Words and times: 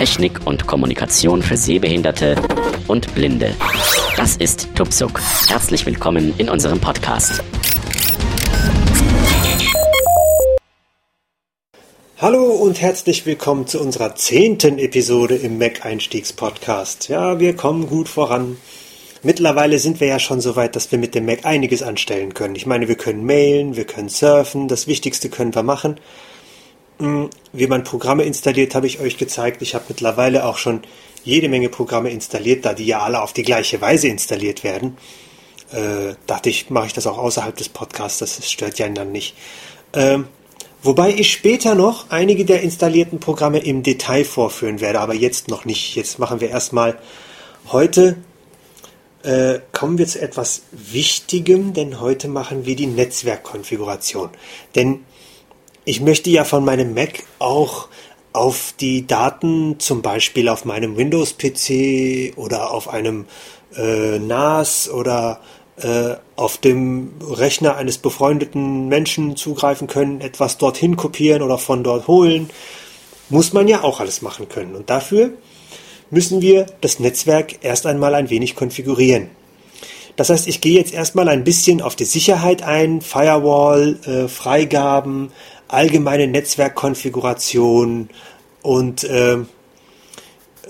Technik 0.00 0.46
und 0.46 0.66
Kommunikation 0.66 1.42
für 1.42 1.58
Sehbehinderte 1.58 2.34
und 2.88 3.14
Blinde. 3.14 3.54
Das 4.16 4.34
ist 4.34 4.74
Tupsuk. 4.74 5.20
Herzlich 5.46 5.84
willkommen 5.84 6.32
in 6.38 6.48
unserem 6.48 6.80
Podcast. 6.80 7.44
Hallo 12.16 12.46
und 12.46 12.80
herzlich 12.80 13.26
willkommen 13.26 13.66
zu 13.66 13.78
unserer 13.78 14.14
zehnten 14.14 14.78
Episode 14.78 15.36
im 15.36 15.58
Mac-Einstiegs-Podcast. 15.58 17.10
Ja, 17.10 17.38
wir 17.38 17.54
kommen 17.54 17.86
gut 17.86 18.08
voran. 18.08 18.56
Mittlerweile 19.22 19.78
sind 19.78 20.00
wir 20.00 20.08
ja 20.08 20.18
schon 20.18 20.40
so 20.40 20.56
weit, 20.56 20.76
dass 20.76 20.90
wir 20.90 20.98
mit 20.98 21.14
dem 21.14 21.26
Mac 21.26 21.44
einiges 21.44 21.82
anstellen 21.82 22.32
können. 22.32 22.54
Ich 22.54 22.64
meine, 22.64 22.88
wir 22.88 22.96
können 22.96 23.26
mailen, 23.26 23.76
wir 23.76 23.84
können 23.84 24.08
surfen, 24.08 24.66
das 24.66 24.86
Wichtigste 24.86 25.28
können 25.28 25.54
wir 25.54 25.62
machen. 25.62 26.00
Wie 27.00 27.66
man 27.66 27.84
Programme 27.84 28.24
installiert, 28.24 28.74
habe 28.74 28.86
ich 28.86 29.00
euch 29.00 29.16
gezeigt. 29.16 29.62
Ich 29.62 29.74
habe 29.74 29.86
mittlerweile 29.88 30.44
auch 30.44 30.58
schon 30.58 30.82
jede 31.24 31.48
Menge 31.48 31.68
Programme 31.68 32.10
installiert, 32.10 32.64
da 32.64 32.74
die 32.74 32.86
ja 32.86 33.00
alle 33.00 33.22
auf 33.22 33.32
die 33.32 33.42
gleiche 33.42 33.80
Weise 33.80 34.08
installiert 34.08 34.64
werden. 34.64 34.96
Äh, 35.72 36.14
dachte 36.26 36.50
ich, 36.50 36.68
mache 36.68 36.88
ich 36.88 36.92
das 36.92 37.06
auch 37.06 37.18
außerhalb 37.18 37.56
des 37.56 37.68
Podcasts, 37.68 38.18
das 38.18 38.50
stört 38.50 38.78
ja 38.78 38.88
dann 38.88 39.12
nicht. 39.12 39.34
Ähm, 39.94 40.26
wobei 40.82 41.10
ich 41.10 41.32
später 41.32 41.74
noch 41.74 42.10
einige 42.10 42.44
der 42.44 42.62
installierten 42.62 43.18
Programme 43.20 43.60
im 43.60 43.82
Detail 43.82 44.24
vorführen 44.24 44.80
werde, 44.80 45.00
aber 45.00 45.14
jetzt 45.14 45.48
noch 45.48 45.64
nicht. 45.64 45.94
Jetzt 45.94 46.18
machen 46.18 46.40
wir 46.40 46.50
erstmal 46.50 46.98
heute 47.70 48.16
äh, 49.22 49.60
kommen 49.72 49.98
wir 49.98 50.06
zu 50.06 50.20
etwas 50.20 50.62
Wichtigem, 50.72 51.74
denn 51.74 52.00
heute 52.00 52.28
machen 52.28 52.64
wir 52.66 52.74
die 52.74 52.86
Netzwerkkonfiguration. 52.86 54.30
Denn 54.74 55.04
ich 55.90 56.00
möchte 56.00 56.30
ja 56.30 56.44
von 56.44 56.64
meinem 56.64 56.94
Mac 56.94 57.24
auch 57.40 57.88
auf 58.32 58.72
die 58.78 59.08
Daten, 59.08 59.80
zum 59.80 60.02
Beispiel 60.02 60.48
auf 60.48 60.64
meinem 60.64 60.96
Windows-PC 60.96 62.38
oder 62.38 62.70
auf 62.70 62.88
einem 62.88 63.26
äh, 63.76 64.20
NAS 64.20 64.88
oder 64.88 65.40
äh, 65.82 66.14
auf 66.36 66.58
dem 66.58 67.14
Rechner 67.28 67.74
eines 67.74 67.98
befreundeten 67.98 68.86
Menschen 68.86 69.34
zugreifen 69.34 69.88
können, 69.88 70.20
etwas 70.20 70.58
dorthin 70.58 70.96
kopieren 70.96 71.42
oder 71.42 71.58
von 71.58 71.82
dort 71.82 72.06
holen. 72.06 72.50
Muss 73.28 73.52
man 73.52 73.66
ja 73.66 73.82
auch 73.82 73.98
alles 73.98 74.22
machen 74.22 74.48
können. 74.48 74.76
Und 74.76 74.90
dafür 74.90 75.30
müssen 76.10 76.40
wir 76.40 76.66
das 76.82 77.00
Netzwerk 77.00 77.64
erst 77.64 77.84
einmal 77.84 78.14
ein 78.14 78.30
wenig 78.30 78.54
konfigurieren. 78.54 79.30
Das 80.14 80.30
heißt, 80.30 80.46
ich 80.46 80.60
gehe 80.60 80.76
jetzt 80.78 80.92
erstmal 80.92 81.28
ein 81.28 81.44
bisschen 81.44 81.80
auf 81.80 81.96
die 81.96 82.04
Sicherheit 82.04 82.62
ein, 82.62 83.00
Firewall, 83.00 83.98
äh, 84.04 84.28
Freigaben, 84.28 85.32
allgemeine 85.72 86.26
Netzwerkkonfiguration 86.26 88.08
und 88.62 89.04
äh, 89.04 89.38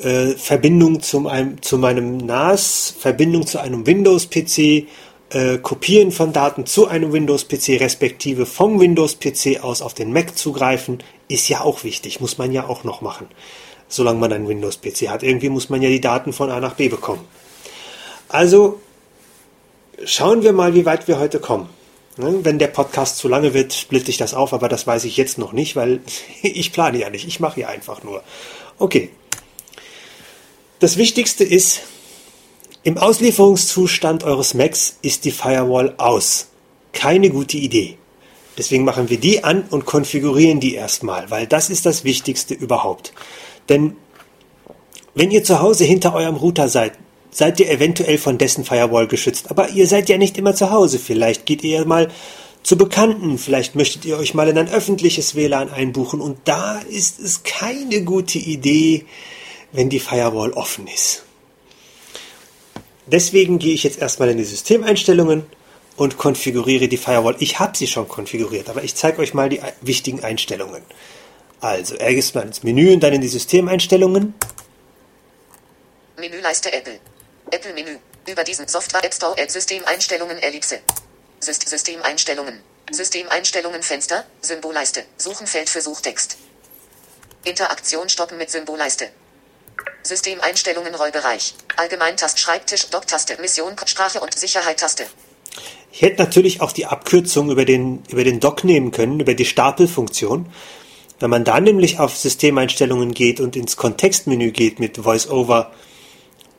äh, 0.00 0.34
Verbindung 0.36 1.00
zum 1.00 1.26
einem, 1.26 1.62
zu 1.62 1.78
meinem 1.78 2.16
NAS, 2.18 2.94
Verbindung 2.98 3.46
zu 3.46 3.60
einem 3.60 3.86
Windows-PC, 3.86 4.86
äh, 5.30 5.58
Kopieren 5.62 6.12
von 6.12 6.32
Daten 6.32 6.66
zu 6.66 6.86
einem 6.86 7.12
Windows-PC, 7.12 7.80
respektive 7.80 8.46
vom 8.46 8.80
Windows-PC 8.80 9.62
aus 9.62 9.82
auf 9.82 9.94
den 9.94 10.12
Mac 10.12 10.36
zugreifen, 10.36 11.02
ist 11.28 11.48
ja 11.48 11.60
auch 11.60 11.84
wichtig, 11.84 12.20
muss 12.20 12.38
man 12.38 12.52
ja 12.52 12.66
auch 12.66 12.84
noch 12.84 13.00
machen 13.00 13.28
solange 13.90 14.20
man 14.20 14.32
einen 14.32 14.48
Windows-PC 14.48 15.08
hat. 15.08 15.22
Irgendwie 15.22 15.50
muss 15.50 15.68
man 15.68 15.82
ja 15.82 15.90
die 15.90 16.00
Daten 16.00 16.32
von 16.32 16.50
A 16.50 16.60
nach 16.60 16.74
B 16.74 16.88
bekommen. 16.88 17.26
Also 18.28 18.80
schauen 20.04 20.42
wir 20.42 20.52
mal, 20.52 20.74
wie 20.74 20.86
weit 20.86 21.08
wir 21.08 21.18
heute 21.18 21.40
kommen. 21.40 21.68
Ne, 22.20 22.40
wenn 22.44 22.58
der 22.58 22.66
Podcast 22.66 23.16
zu 23.16 23.28
lange 23.28 23.54
wird, 23.54 23.72
splitte 23.72 24.10
ich 24.10 24.18
das 24.18 24.34
auf, 24.34 24.52
aber 24.52 24.68
das 24.68 24.86
weiß 24.86 25.04
ich 25.04 25.16
jetzt 25.16 25.38
noch 25.38 25.52
nicht, 25.52 25.74
weil 25.74 26.00
ich 26.42 26.72
plane 26.72 26.98
ja 26.98 27.08
nicht, 27.08 27.26
ich 27.26 27.40
mache 27.40 27.60
ja 27.60 27.68
einfach 27.68 28.02
nur. 28.02 28.22
Okay. 28.78 29.08
Das 30.80 30.96
Wichtigste 30.96 31.44
ist, 31.44 31.80
im 32.82 32.98
Auslieferungszustand 32.98 34.24
eures 34.24 34.54
Macs 34.54 34.96
ist 35.02 35.24
die 35.24 35.30
Firewall 35.30 35.94
aus. 35.98 36.48
Keine 36.92 37.30
gute 37.30 37.56
Idee. 37.56 37.96
Deswegen 38.58 38.84
machen 38.84 39.08
wir 39.08 39.18
die 39.18 39.44
an 39.44 39.64
und 39.70 39.86
konfigurieren 39.86 40.60
die 40.60 40.74
erstmal, 40.74 41.30
weil 41.30 41.46
das 41.46 41.70
ist 41.70 41.86
das 41.86 42.04
Wichtigste 42.04 42.52
überhaupt. 42.54 43.12
Denn 43.68 43.96
wenn 45.14 45.30
ihr 45.30 45.44
zu 45.44 45.60
Hause 45.60 45.84
hinter 45.84 46.14
eurem 46.14 46.36
Router 46.36 46.68
seid, 46.68 46.92
seid 47.30 47.60
ihr 47.60 47.70
eventuell 47.70 48.18
von 48.18 48.38
dessen 48.38 48.64
Firewall 48.64 49.06
geschützt. 49.06 49.50
Aber 49.50 49.70
ihr 49.70 49.86
seid 49.86 50.08
ja 50.08 50.18
nicht 50.18 50.36
immer 50.36 50.54
zu 50.54 50.70
Hause. 50.70 50.98
Vielleicht 50.98 51.46
geht 51.46 51.62
ihr 51.62 51.84
mal 51.84 52.10
zu 52.62 52.76
Bekannten. 52.76 53.38
Vielleicht 53.38 53.74
möchtet 53.74 54.04
ihr 54.04 54.18
euch 54.18 54.34
mal 54.34 54.48
in 54.48 54.58
ein 54.58 54.68
öffentliches 54.68 55.34
WLAN 55.34 55.70
einbuchen. 55.70 56.20
Und 56.20 56.38
da 56.44 56.78
ist 56.80 57.20
es 57.20 57.42
keine 57.42 58.02
gute 58.02 58.38
Idee, 58.38 59.06
wenn 59.72 59.88
die 59.88 60.00
Firewall 60.00 60.52
offen 60.52 60.86
ist. 60.86 61.24
Deswegen 63.06 63.58
gehe 63.58 63.74
ich 63.74 63.82
jetzt 63.82 64.00
erstmal 64.00 64.30
in 64.30 64.38
die 64.38 64.44
Systemeinstellungen 64.44 65.44
und 65.96 66.16
konfiguriere 66.16 66.88
die 66.88 66.96
Firewall. 66.96 67.36
Ich 67.40 67.58
habe 67.58 67.76
sie 67.76 67.86
schon 67.86 68.08
konfiguriert, 68.08 68.68
aber 68.68 68.84
ich 68.84 68.94
zeige 68.94 69.20
euch 69.20 69.34
mal 69.34 69.48
die 69.48 69.60
wichtigen 69.80 70.22
Einstellungen. 70.22 70.82
Also, 71.60 71.96
er 71.96 72.14
gehst 72.14 72.34
mal 72.34 72.46
ins 72.46 72.62
Menü 72.62 72.92
und 72.92 73.00
dann 73.00 73.12
in 73.12 73.20
die 73.20 73.28
Systemeinstellungen. 73.28 74.34
Menüleiste 76.18 76.72
Apple. 76.72 77.00
Apple 77.52 77.74
Menü. 77.74 77.98
Über 78.28 78.44
diesen 78.44 78.68
Software 78.68 79.04
App 79.04 79.14
Store 79.14 79.36
App 79.36 79.50
Systemeinstellungen 79.50 80.38
Ellipse. 80.38 80.80
Syst 81.40 81.68
Systemeinstellungen. 81.68 82.60
Systemeinstellungen 82.92 83.82
Fenster. 83.82 84.24
Symbolleiste. 84.40 85.04
Suchenfeld 85.16 85.68
für 85.68 85.80
Suchtext. 85.80 86.36
Interaktion 87.44 88.08
stoppen 88.08 88.38
mit 88.38 88.50
Symbolleiste. 88.50 89.08
Systemeinstellungen 90.02 90.94
Rollbereich. 90.94 91.54
Allgemeintast 91.76 92.38
Schreibtisch 92.38 92.88
Docktaste 92.90 93.40
Mission 93.40 93.74
Sprache 93.86 94.20
und 94.20 94.38
Sicherheit 94.38 94.78
Taste. 94.78 95.06
Ich 95.92 96.02
hätte 96.02 96.22
natürlich 96.22 96.60
auch 96.60 96.72
die 96.72 96.86
Abkürzung 96.86 97.50
über 97.50 97.64
den, 97.64 98.04
über 98.08 98.22
den 98.22 98.38
Dock 98.38 98.62
nehmen 98.62 98.92
können, 98.92 99.18
über 99.18 99.34
die 99.34 99.44
Stapelfunktion. 99.44 100.52
Wenn 101.18 101.30
man 101.30 101.44
da 101.44 101.60
nämlich 101.60 101.98
auf 101.98 102.16
Systemeinstellungen 102.16 103.12
geht 103.12 103.40
und 103.40 103.56
ins 103.56 103.76
Kontextmenü 103.76 104.52
geht 104.52 104.78
mit 104.78 105.04
VoiceOver 105.04 105.72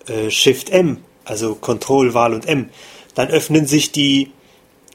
äh, 0.08 0.30
Shift 0.30 0.70
M, 0.70 1.04
also 1.26 1.56
Control, 1.56 2.14
Wahl 2.14 2.34
und 2.34 2.48
M, 2.48 2.70
dann 3.16 3.30
öffnen 3.30 3.68
sich 3.68 3.92
die 3.92 4.32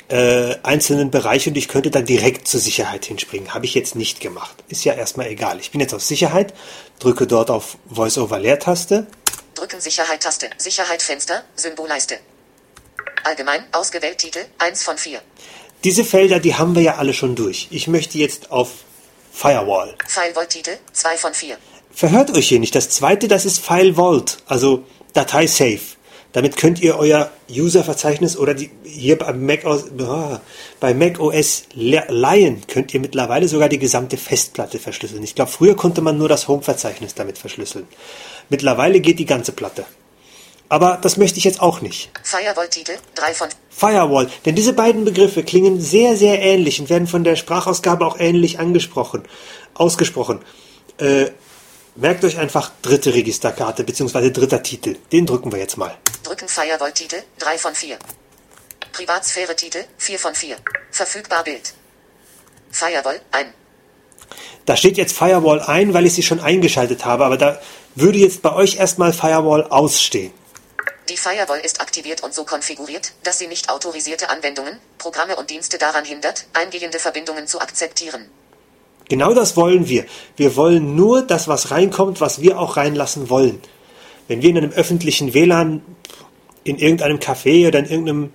äh, 0.08 0.56
einzelnen 0.62 1.10
Bereiche 1.10 1.50
und 1.50 1.56
ich 1.56 1.68
könnte 1.68 1.90
dann 1.90 2.04
direkt 2.04 2.46
zur 2.46 2.60
Sicherheit 2.60 3.04
hinspringen. 3.06 3.54
Habe 3.54 3.66
ich 3.66 3.74
jetzt 3.74 3.96
nicht 3.96 4.20
gemacht. 4.20 4.56
Ist 4.68 4.84
ja 4.84 4.94
erstmal 4.94 5.26
egal. 5.28 5.58
Ich 5.60 5.72
bin 5.72 5.80
jetzt 5.80 5.94
auf 5.94 6.02
Sicherheit, 6.02 6.54
drücke 6.98 7.26
dort 7.26 7.50
auf 7.50 7.76
VoiceOver 7.86 8.38
Leertaste. 8.38 9.06
Drücken 9.54 9.80
Sicherheit 9.80 10.22
Taste. 10.22 10.50
Sicherheit 10.58 11.02
Fenster, 11.02 11.42
Symbolleiste. 11.56 12.18
Allgemein, 13.24 13.64
ausgewählt 13.72 14.18
Titel, 14.18 14.40
1 14.58 14.82
von 14.84 14.98
4. 14.98 15.20
Diese 15.82 16.04
Felder, 16.04 16.40
die 16.40 16.54
haben 16.54 16.74
wir 16.74 16.82
ja 16.82 16.96
alle 16.96 17.14
schon 17.14 17.34
durch. 17.34 17.68
Ich 17.70 17.88
möchte 17.88 18.18
jetzt 18.18 18.50
auf 18.52 18.70
Firewall. 19.32 19.94
Firewall-Titel, 20.06 20.78
2 20.92 21.16
von 21.16 21.34
4. 21.34 21.56
Verhört 21.90 22.30
euch 22.36 22.48
hier 22.48 22.60
nicht. 22.60 22.74
Das 22.74 22.90
zweite, 22.90 23.28
das 23.28 23.44
ist 23.44 23.58
File 23.58 23.94
Vault, 23.94 24.38
also 24.46 24.84
Datei 25.16 25.46
Safe. 25.46 25.80
Damit 26.32 26.58
könnt 26.58 26.82
ihr 26.82 26.98
euer 26.98 27.30
User-Verzeichnis 27.50 28.36
oder 28.36 28.52
die, 28.52 28.70
hier 28.84 29.16
bei 29.16 29.32
Mac, 29.32 29.64
OS, 29.64 29.84
oh, 29.98 30.36
bei 30.80 30.92
Mac 30.92 31.18
OS 31.18 31.62
Lion 31.72 32.62
könnt 32.68 32.92
ihr 32.92 33.00
mittlerweile 33.00 33.48
sogar 33.48 33.70
die 33.70 33.78
gesamte 33.78 34.18
Festplatte 34.18 34.78
verschlüsseln. 34.78 35.22
Ich 35.22 35.34
glaube, 35.34 35.50
früher 35.50 35.74
konnte 35.74 36.02
man 36.02 36.18
nur 36.18 36.28
das 36.28 36.46
Home-Verzeichnis 36.48 37.14
damit 37.14 37.38
verschlüsseln. 37.38 37.88
Mittlerweile 38.50 39.00
geht 39.00 39.18
die 39.18 39.24
ganze 39.24 39.52
Platte. 39.52 39.86
Aber 40.68 40.98
das 41.00 41.16
möchte 41.16 41.38
ich 41.38 41.44
jetzt 41.44 41.62
auch 41.62 41.80
nicht. 41.80 42.10
Firewall-Titel, 42.22 42.96
3 43.14 43.32
von 43.32 43.48
Firewall. 43.70 44.28
Denn 44.44 44.54
diese 44.54 44.74
beiden 44.74 45.06
Begriffe 45.06 45.42
klingen 45.44 45.80
sehr, 45.80 46.16
sehr 46.16 46.42
ähnlich 46.42 46.80
und 46.80 46.90
werden 46.90 47.06
von 47.06 47.24
der 47.24 47.36
Sprachausgabe 47.36 48.04
auch 48.04 48.18
ähnlich 48.18 48.58
angesprochen, 48.58 49.22
ausgesprochen. 49.72 50.40
Äh, 50.98 51.26
merkt 51.96 52.24
euch 52.24 52.38
einfach 52.38 52.70
dritte 52.82 53.14
Registerkarte 53.14 53.84
bzw. 53.84 54.30
dritter 54.30 54.62
Titel. 54.62 54.96
Den 55.12 55.26
drücken 55.26 55.52
wir 55.52 55.58
jetzt 55.58 55.76
mal. 55.76 55.96
Drücken 56.22 56.48
Firewall-Titel, 56.48 57.22
3 57.38 57.58
von 57.58 57.74
4. 57.74 57.98
Privatsphäre-Titel, 58.92 59.84
4 59.98 60.18
von 60.18 60.34
4. 60.34 60.56
Verfügbar 60.90 61.44
Bild. 61.44 61.74
Firewall, 62.70 63.20
ein. 63.30 63.52
Da 64.64 64.76
steht 64.76 64.96
jetzt 64.96 65.16
Firewall 65.16 65.60
ein, 65.60 65.94
weil 65.94 66.06
ich 66.06 66.14
sie 66.14 66.22
schon 66.22 66.40
eingeschaltet 66.40 67.04
habe, 67.04 67.24
aber 67.24 67.36
da 67.36 67.60
würde 67.94 68.18
jetzt 68.18 68.42
bei 68.42 68.52
euch 68.52 68.76
erstmal 68.76 69.12
Firewall 69.12 69.64
ausstehen. 69.64 70.32
Die 71.08 71.16
Firewall 71.16 71.60
ist 71.60 71.80
aktiviert 71.80 72.24
und 72.24 72.34
so 72.34 72.44
konfiguriert, 72.44 73.12
dass 73.22 73.38
sie 73.38 73.46
nicht 73.46 73.68
autorisierte 73.70 74.28
Anwendungen, 74.28 74.80
Programme 74.98 75.36
und 75.36 75.50
Dienste 75.50 75.78
daran 75.78 76.04
hindert, 76.04 76.46
eingehende 76.52 76.98
Verbindungen 76.98 77.46
zu 77.46 77.60
akzeptieren. 77.60 78.28
Genau 79.08 79.34
das 79.34 79.56
wollen 79.56 79.88
wir. 79.88 80.04
Wir 80.36 80.56
wollen 80.56 80.96
nur 80.96 81.22
das, 81.22 81.48
was 81.48 81.70
reinkommt, 81.70 82.20
was 82.20 82.40
wir 82.40 82.58
auch 82.58 82.76
reinlassen 82.76 83.30
wollen. 83.30 83.60
Wenn 84.28 84.42
wir 84.42 84.50
in 84.50 84.58
einem 84.58 84.72
öffentlichen 84.72 85.32
WLAN 85.34 85.82
in 86.64 86.78
irgendeinem 86.78 87.18
Café 87.18 87.68
oder 87.68 87.78
in 87.78 87.86
irgendeinem 87.86 88.32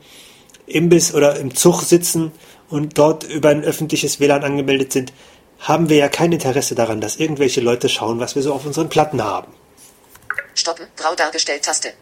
Imbiss 0.65 1.13
oder 1.13 1.37
im 1.37 1.53
Zug 1.53 1.81
sitzen 1.81 2.31
und 2.69 2.97
dort 2.97 3.23
über 3.25 3.49
ein 3.49 3.63
öffentliches 3.63 4.21
WLAN 4.21 4.43
angemeldet 4.43 4.93
sind, 4.93 5.11
haben 5.59 5.89
wir 5.89 5.97
ja 5.97 6.07
kein 6.07 6.31
Interesse 6.31 6.75
daran, 6.75 7.01
dass 7.01 7.17
irgendwelche 7.17 7.61
Leute 7.61 7.89
schauen, 7.89 8.19
was 8.19 8.35
wir 8.35 8.41
so 8.41 8.53
auf 8.53 8.65
unseren 8.65 8.89
Platten 8.89 9.23
haben. 9.23 9.51
Stoppen, 10.55 10.87
grau 10.95 11.13
dargestellt 11.15 11.63
Taste. 11.63 11.93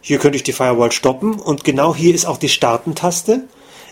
Hier 0.00 0.18
könnte 0.18 0.36
ich 0.36 0.42
die 0.42 0.52
Firewall 0.52 0.92
stoppen 0.92 1.38
und 1.38 1.64
genau 1.64 1.94
hier 1.94 2.14
ist 2.14 2.26
auch 2.26 2.36
die 2.36 2.48
Starten-Taste. 2.48 3.44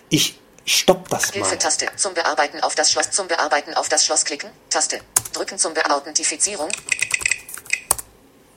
Ich 0.08 0.39
stopp 0.64 1.08
das 1.08 1.28
mal. 1.28 1.32
Hilfe-Taste. 1.34 1.86
Zum 1.96 2.14
Bearbeiten 2.14 2.60
auf 2.60 2.74
das 2.74 2.92
Schloss. 2.92 3.10
Zum 3.10 3.28
Bearbeiten 3.28 3.74
auf 3.74 3.88
das 3.88 4.04
Schloss 4.04 4.24
klicken. 4.24 4.50
Taste. 4.68 5.00
Drücken 5.32 5.58
zum 5.58 5.74
Be 5.74 5.88
Authentifizierung. 5.90 6.68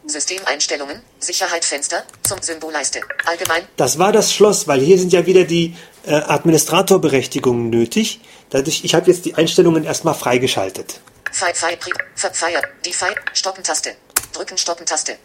Systemeinstellungen. 0.05 1.01
Sicherheit 1.19 1.65
Fenster. 1.65 2.03
Zum 2.23 2.41
Symbolleiste. 2.41 3.01
Allgemein. 3.25 3.67
Das 3.77 3.99
war 3.99 4.11
das 4.11 4.33
Schloss, 4.33 4.67
weil 4.67 4.81
hier 4.81 4.97
sind 4.97 5.13
ja 5.13 5.25
wieder 5.25 5.45
die 5.45 5.75
äh, 6.05 6.13
Administratorberechtigungen 6.13 7.69
nötig. 7.69 8.19
Dadurch, 8.49 8.83
ich 8.83 8.95
habe 8.95 9.09
jetzt 9.09 9.25
die 9.25 9.35
Einstellungen 9.35 9.83
erstmal 9.83 10.13
freigeschaltet. 10.13 10.99
Fire. 11.31 12.61
Die 12.85 12.93
Fire. 12.93 13.15
Stoppen-Taste. 13.33 13.95
Drücken 14.33 14.57
Stoppen-Taste. 14.57 15.17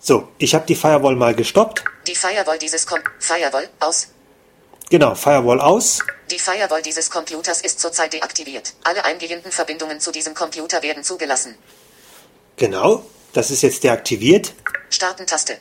So, 0.00 0.28
ich 0.38 0.54
habe 0.54 0.66
die 0.66 0.74
Firewall 0.74 1.16
mal 1.16 1.34
gestoppt. 1.34 1.84
Die 2.06 2.14
Firewall 2.14 2.58
dieses 2.58 2.86
Kom 2.86 3.00
Firewall 3.18 3.68
aus. 3.80 4.08
Genau, 4.90 5.14
Firewall 5.14 5.60
aus. 5.60 6.00
Die 6.30 6.38
Firewall 6.38 6.82
dieses 6.82 7.10
Computers 7.10 7.60
ist 7.60 7.80
zurzeit 7.80 8.12
deaktiviert. 8.12 8.74
Alle 8.84 9.04
eingehenden 9.04 9.50
Verbindungen 9.50 10.00
zu 10.00 10.12
diesem 10.12 10.34
Computer 10.34 10.82
werden 10.82 11.02
zugelassen. 11.02 11.54
Genau, 12.56 13.04
das 13.32 13.50
ist 13.50 13.62
jetzt 13.62 13.82
deaktiviert. 13.82 14.52
Starten-Taste. 14.90 15.58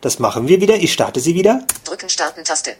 Das 0.00 0.18
machen 0.18 0.48
wir 0.48 0.60
wieder. 0.60 0.76
Ich 0.76 0.92
starte 0.92 1.20
sie 1.20 1.34
wieder. 1.34 1.66
Drücken 1.84 2.08
Starten-Taste. 2.08 2.76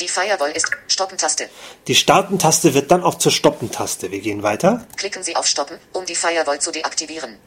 Die 0.00 0.08
Firewall 0.08 0.50
ist 0.50 0.70
Stoppen-Taste. 0.88 1.48
Die 1.86 1.94
Starten-Taste 1.94 2.74
wird 2.74 2.90
dann 2.90 3.02
auch 3.02 3.14
zur 3.14 3.32
Stoppen-Taste. 3.32 4.10
Wir 4.10 4.20
gehen 4.20 4.42
weiter. 4.42 4.86
Klicken 4.96 5.22
Sie 5.22 5.36
auf 5.36 5.46
Stoppen, 5.46 5.78
um 5.92 6.04
die 6.04 6.16
Firewall 6.16 6.60
zu 6.60 6.72
deaktivieren. 6.72 7.38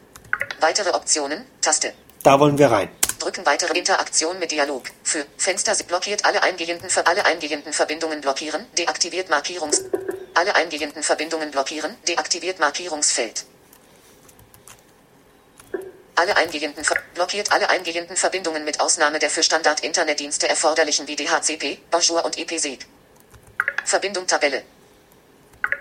Weitere 0.60 0.90
Optionen, 0.90 1.44
Taste. 1.60 1.92
Da 2.22 2.40
wollen 2.40 2.58
wir 2.58 2.70
rein. 2.70 2.88
Drücken 3.18 3.46
weitere 3.46 3.78
Interaktion 3.78 4.38
mit 4.38 4.52
Dialog. 4.52 4.84
Für 5.02 5.26
Fenster 5.36 5.74
blockiert 5.84 6.24
alle 6.24 6.42
eingehenden 6.42 6.90
Ver 6.90 7.06
alle 7.06 7.24
eingehenden 7.26 7.72
Verbindungen 7.72 8.20
blockieren, 8.20 8.66
deaktiviert 8.76 9.30
Markierungs 9.30 9.82
alle 10.36 10.54
eingehenden 10.54 11.02
Verbindungen 11.02 11.50
blockieren, 11.50 11.96
deaktiviert 12.06 12.60
Markierungsfeld. 12.60 13.46
Alle 16.14 16.36
eingehenden 16.36 16.84
Ver 16.84 16.96
blockiert 17.14 17.52
alle 17.52 17.70
eingehenden 17.70 18.16
Verbindungen 18.16 18.64
mit 18.64 18.80
Ausnahme 18.80 19.18
der 19.18 19.30
für 19.30 19.42
Standard-Internetdienste 19.42 20.46
erforderlichen 20.46 21.08
wie 21.08 21.16
DHCP, 21.16 21.78
Bonjour 21.90 22.24
und 22.24 22.36
EPSEG. 22.36 22.86
Verbindung 23.86 24.26
Tabelle. 24.26 24.62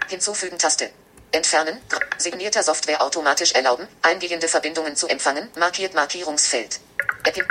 Hinzufügen 0.07 0.57
Taste. 0.57 0.89
Entfernen. 1.33 1.81
Signierter 2.17 2.63
Software 2.63 3.01
automatisch 3.01 3.51
erlauben, 3.51 3.89
eingehende 4.03 4.47
Verbindungen 4.47 4.95
zu 4.95 5.07
empfangen, 5.07 5.49
markiert 5.57 5.95
Markierungsfeld. 5.95 6.79
Epi 7.25 7.43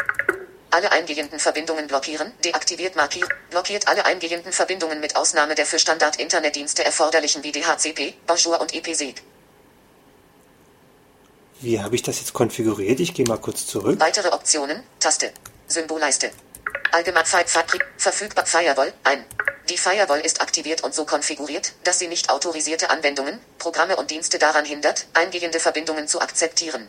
alle 0.71 0.91
eingehenden 0.91 1.39
Verbindungen 1.39 1.87
blockieren, 1.87 2.33
deaktiviert 2.45 2.97
markiert, 2.97 3.29
blockiert 3.51 3.87
alle 3.87 4.05
eingehenden 4.07 4.53
Verbindungen 4.53 4.99
mit 4.99 5.15
Ausnahme 5.15 5.55
der 5.55 5.67
für 5.67 5.79
Standard-Internetdienste 5.79 6.85
erforderlichen 6.85 7.45
wie 7.45 7.53
DHCP, 7.53 8.15
Bonjour 8.27 8.61
und 8.61 8.75
EPSEG. 8.75 9.23
Wie 11.61 11.81
habe 11.81 11.95
ich 11.95 12.03
das 12.03 12.19
jetzt 12.19 12.33
konfiguriert? 12.33 12.99
Ich 12.99 13.15
gehe 13.15 13.25
mal 13.27 13.39
kurz 13.39 13.67
zurück. 13.69 14.01
Weitere 14.01 14.29
Optionen, 14.33 14.83
Taste, 14.99 15.33
Symbolleiste. 15.69 16.33
Allgemein 16.91 17.25
Fi- 17.25 17.45
verfügbar 17.97 18.45
Firewall 18.45 18.93
ein. 19.05 19.25
Die 19.71 19.79
Firewall 19.79 20.21
ist 20.21 20.41
aktiviert 20.41 20.83
und 20.83 20.93
so 20.93 21.05
konfiguriert, 21.05 21.73
dass 21.85 22.01
sie 22.01 22.09
nicht 22.09 22.31
autorisierte 22.31 22.91
Anwendungen, 22.91 23.39
Programme 23.59 23.95
und 23.97 24.11
Dienste 24.11 24.39
daran 24.41 24.65
hindert, 24.65 25.07
eingehende 25.15 25.61
Verbindungen 25.61 26.09
zu 26.09 26.21
akzeptieren. 26.21 26.89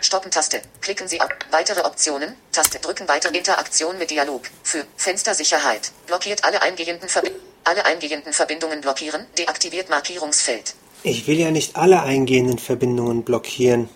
Stoppen-Taste. 0.00 0.62
Klicken 0.80 1.08
Sie 1.08 1.20
auf 1.20 1.28
Weitere 1.50 1.80
Optionen. 1.84 2.34
Taste 2.52 2.78
drücken 2.78 3.08
Weitere 3.08 3.36
Interaktion 3.36 3.98
mit 3.98 4.10
Dialog. 4.10 4.42
Für 4.62 4.84
Fenstersicherheit. 4.96 5.92
Blockiert 6.06 6.44
alle 6.44 6.62
eingehenden 6.62 7.08
Verbindungen. 7.08 7.46
Alle 7.64 7.84
eingehenden 7.84 8.32
Verbindungen 8.32 8.80
blockieren. 8.80 9.26
Deaktiviert 9.36 9.90
Markierungsfeld. 9.90 10.74
Ich 11.02 11.26
will 11.26 11.38
ja 11.38 11.50
nicht 11.50 11.76
alle 11.76 12.02
eingehenden 12.02 12.58
Verbindungen 12.58 13.24
blockieren. 13.24 13.88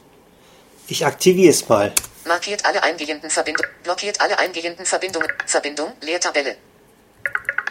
Ich 0.89 1.07
aktiviere 1.07 1.51
es 1.51 1.69
mal. 1.69 1.93
Markiert 2.27 2.65
alle 2.65 2.83
eingehenden 2.83 3.31
Verbindungen. 3.31 3.71
Blockiert 3.83 4.21
alle 4.21 4.39
eingehenden 4.39 4.87
Verbindungen. 4.87 5.29
Verbindung. 5.47 5.93
Leertabelle. 6.01 6.57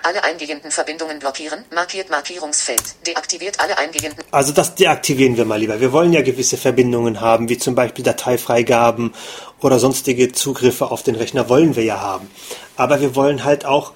Alle 0.03 0.23
eingehenden 0.23 0.71
Verbindungen 0.71 1.19
blockieren. 1.19 1.63
Markiert 1.73 2.09
Markierungsfeld. 2.09 2.81
Deaktiviert 3.05 3.59
alle 3.59 3.77
eingehenden. 3.77 4.23
Also 4.31 4.51
das 4.51 4.73
deaktivieren 4.73 5.37
wir 5.37 5.45
mal 5.45 5.59
lieber. 5.59 5.79
Wir 5.79 5.91
wollen 5.91 6.11
ja 6.11 6.21
gewisse 6.21 6.57
Verbindungen 6.57 7.21
haben, 7.21 7.49
wie 7.49 7.57
zum 7.57 7.75
Beispiel 7.75 8.03
Dateifreigaben 8.03 9.13
oder 9.61 9.77
sonstige 9.79 10.31
Zugriffe 10.31 10.89
auf 10.89 11.03
den 11.03 11.15
Rechner 11.15 11.49
wollen 11.49 11.75
wir 11.75 11.83
ja 11.83 12.01
haben. 12.01 12.29
Aber 12.77 12.99
wir 12.99 13.15
wollen 13.15 13.43
halt 13.43 13.65
auch, 13.65 13.93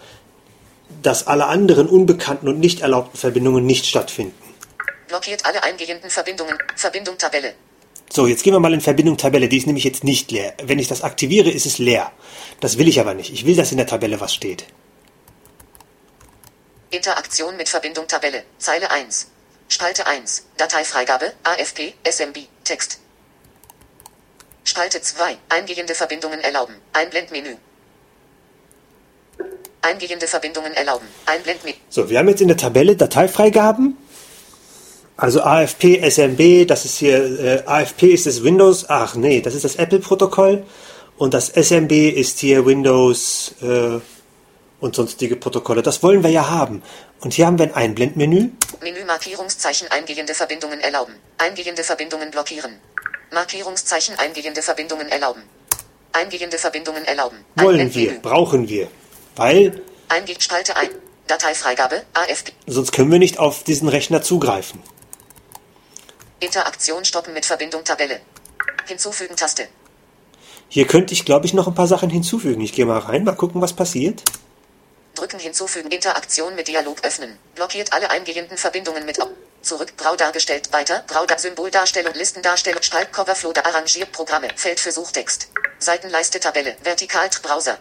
dass 1.02 1.26
alle 1.26 1.48
anderen 1.48 1.88
unbekannten 1.88 2.48
und 2.48 2.60
nicht 2.60 2.82
erlaubten 2.82 3.18
Verbindungen 3.18 3.66
nicht 3.66 3.88
stattfinden. 3.88 4.36
Blockiert 5.08 5.44
alle 5.46 5.64
eingehenden 5.64 6.10
Verbindungen. 6.10 6.58
Verbindung 6.76 7.18
Tabelle. 7.18 7.54
So, 8.12 8.28
jetzt 8.28 8.44
gehen 8.44 8.54
wir 8.54 8.60
mal 8.60 8.74
in 8.74 8.82
Verbindung 8.82 9.18
Tabelle. 9.18 9.50
Die 9.50 9.58
ist 9.58 9.66
nämlich 9.66 9.84
jetzt 9.84 10.04
nicht 10.04 10.32
leer. 10.32 10.54
Wenn 10.64 10.78
ich 10.78 10.88
das 10.88 11.02
aktiviere, 11.02 11.50
ist 11.50 11.66
es 11.66 11.80
leer. 11.80 12.12
Das 12.60 12.78
will 12.78 12.88
ich 12.88 13.00
aber 13.00 13.16
nicht. 13.16 13.34
Ich 13.34 13.48
will, 13.48 13.56
dass 13.56 13.72
in 13.72 13.78
der 13.78 13.88
Tabelle 13.88 14.22
was 14.22 14.34
steht. 14.34 14.66
Interaktion 16.96 17.58
mit 17.58 17.70
Verbindung 17.70 18.08
Tabelle. 18.08 18.44
Zeile 18.58 18.90
1. 18.92 19.28
Spalte 19.68 20.06
1. 20.08 20.46
Dateifreigabe. 20.58 21.34
AFP. 21.44 21.94
SMB. 22.04 22.38
Text. 22.64 23.00
Spalte 24.64 25.02
2. 25.02 25.38
Eingehende 25.50 25.96
Verbindungen 25.96 26.40
erlauben. 26.40 26.76
Einblendmenü. 26.94 27.56
Eingehende 29.82 30.28
Verbindungen 30.28 30.74
erlauben. 30.74 31.08
Einblendmenü. 31.26 31.76
So, 31.90 32.10
wir 32.10 32.20
haben 32.20 32.30
jetzt 32.30 32.42
in 32.42 32.48
der 32.48 32.58
Tabelle 32.58 32.96
Dateifreigaben. 32.96 33.98
Also 35.18 35.42
AFP, 35.42 36.02
SMB, 36.10 36.66
das 36.68 36.84
ist 36.84 36.98
hier, 36.98 37.40
äh, 37.40 37.64
AFP 37.66 38.08
ist 38.08 38.26
das 38.26 38.44
Windows, 38.44 38.90
ach 38.90 39.16
nee, 39.16 39.40
das 39.40 39.56
ist 39.56 39.64
das 39.64 39.78
Apple-Protokoll. 39.78 40.66
Und 41.18 41.34
das 41.34 41.50
SMB 41.50 41.92
ist 41.92 42.40
hier 42.40 42.66
Windows 42.66 43.56
äh, 43.62 44.00
und 44.80 44.96
sonstige 44.96 45.36
Protokolle. 45.36 45.82
Das 45.82 46.04
wollen 46.04 46.24
wir 46.24 46.30
ja 46.30 46.50
haben. 46.50 46.84
Und 47.22 47.34
hier 47.34 47.48
haben 47.48 47.58
wir 47.58 47.66
ein 47.66 47.74
Einblendmenü. 47.74 48.50
Menü 48.82 49.06
Markierungszeichen 49.06 49.90
eingehende 49.90 50.34
Verbindungen 50.34 50.80
erlauben. 50.80 51.14
Eingehende 51.38 51.84
Verbindungen 51.84 52.32
blockieren. 52.32 52.80
Markierungszeichen 53.32 54.18
eingehende 54.20 54.62
Verbindungen 54.62 55.08
erlauben. 55.10 55.42
Eingehende 56.12 56.58
Verbindungen 56.58 57.04
erlauben. 57.06 57.38
Wollen 57.56 57.94
wir, 57.94 58.20
brauchen 58.22 58.70
wir. 58.70 58.88
Weil 59.36 59.82
Einge 60.08 60.36
Spalte 60.40 60.76
ein. 60.76 60.90
Dateifreigabe. 61.28 62.04
AFP. 62.14 62.52
sonst 62.68 62.92
können 62.92 63.12
wir 63.12 63.18
nicht 63.18 63.40
auf 63.40 63.64
diesen 63.64 63.90
Rechner 63.90 64.22
zugreifen. 64.22 64.80
Interaktion 66.40 67.04
stoppen 67.04 67.34
mit 67.34 67.46
Verbindung 67.46 67.84
Tabelle. 67.84 68.20
Hinzufügen 68.88 69.36
Taste. 69.36 69.68
Hier 70.70 70.86
könnte 70.86 71.14
ich, 71.14 71.26
glaube 71.26 71.48
ich, 71.48 71.54
noch 71.54 71.68
ein 71.68 71.74
paar 71.74 71.88
Sachen 71.88 72.10
hinzufügen. 72.10 72.62
Ich 72.62 72.74
gehe 72.74 72.86
mal 72.86 73.00
rein, 73.00 73.24
mal 73.24 73.36
gucken, 73.36 73.62
was 73.62 73.74
passiert. 73.74 74.24
Drücken 75.16 75.40
hinzufügen. 75.40 75.90
Interaktion 75.90 76.56
mit 76.56 76.68
Dialog 76.68 76.98
öffnen. 77.04 77.38
Blockiert 77.56 77.94
alle 77.94 78.10
eingehenden 78.10 78.58
Verbindungen 78.58 79.06
mit. 79.06 79.18
Zurück. 79.62 79.94
Grau 79.98 80.16
dargestellt. 80.16 80.72
Weiter. 80.72 81.04
Grau 81.08 81.26
da 81.26 81.38
Symboldarstellung. 81.38 82.14
Listendarstellung. 82.14 82.82
Spalt. 82.84 83.12
Coverflow. 83.12 83.54
Da 83.54 83.62
arrangiert 83.62 84.12
Programme. 84.12 84.50
Feld 84.56 84.80
für 84.80 84.92
Suchtext. 84.92 85.48
Seitenleiste 85.80 86.40
Tabelle. 86.40 86.76
Vertikal. 86.84 87.30
Browser. 87.42 87.78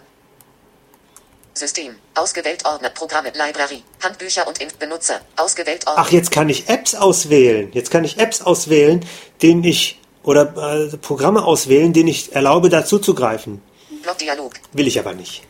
System. 1.53 1.97
Ausgewählt 2.15 2.65
Ordner. 2.65 2.91
Programme. 2.91 3.33
Library. 3.35 3.83
Handbücher 4.03 4.47
und 4.47 4.61
Inf 4.61 4.75
Benutzer. 4.75 5.21
Ausgewählt 5.37 5.87
Ordner. 5.87 6.03
Ach, 6.07 6.11
jetzt 6.11 6.31
kann 6.31 6.49
ich 6.49 6.69
Apps 6.69 6.95
auswählen. 6.95 7.71
Jetzt 7.73 7.91
kann 7.91 8.05
ich 8.05 8.19
Apps 8.19 8.41
auswählen, 8.41 9.05
denen 9.43 9.63
ich 9.65 10.01
oder 10.23 10.89
äh, 10.93 10.97
Programme 10.97 11.45
auswählen, 11.45 11.93
denen 11.93 12.09
ich 12.09 12.35
erlaube, 12.35 12.71
dazu 12.71 12.99
zu 12.99 13.15
greifen. 13.15 13.63
Block 14.03 14.19
Dialog. 14.19 14.55
Will 14.73 14.87
ich 14.87 14.99
aber 14.99 15.13
nicht. 15.13 15.43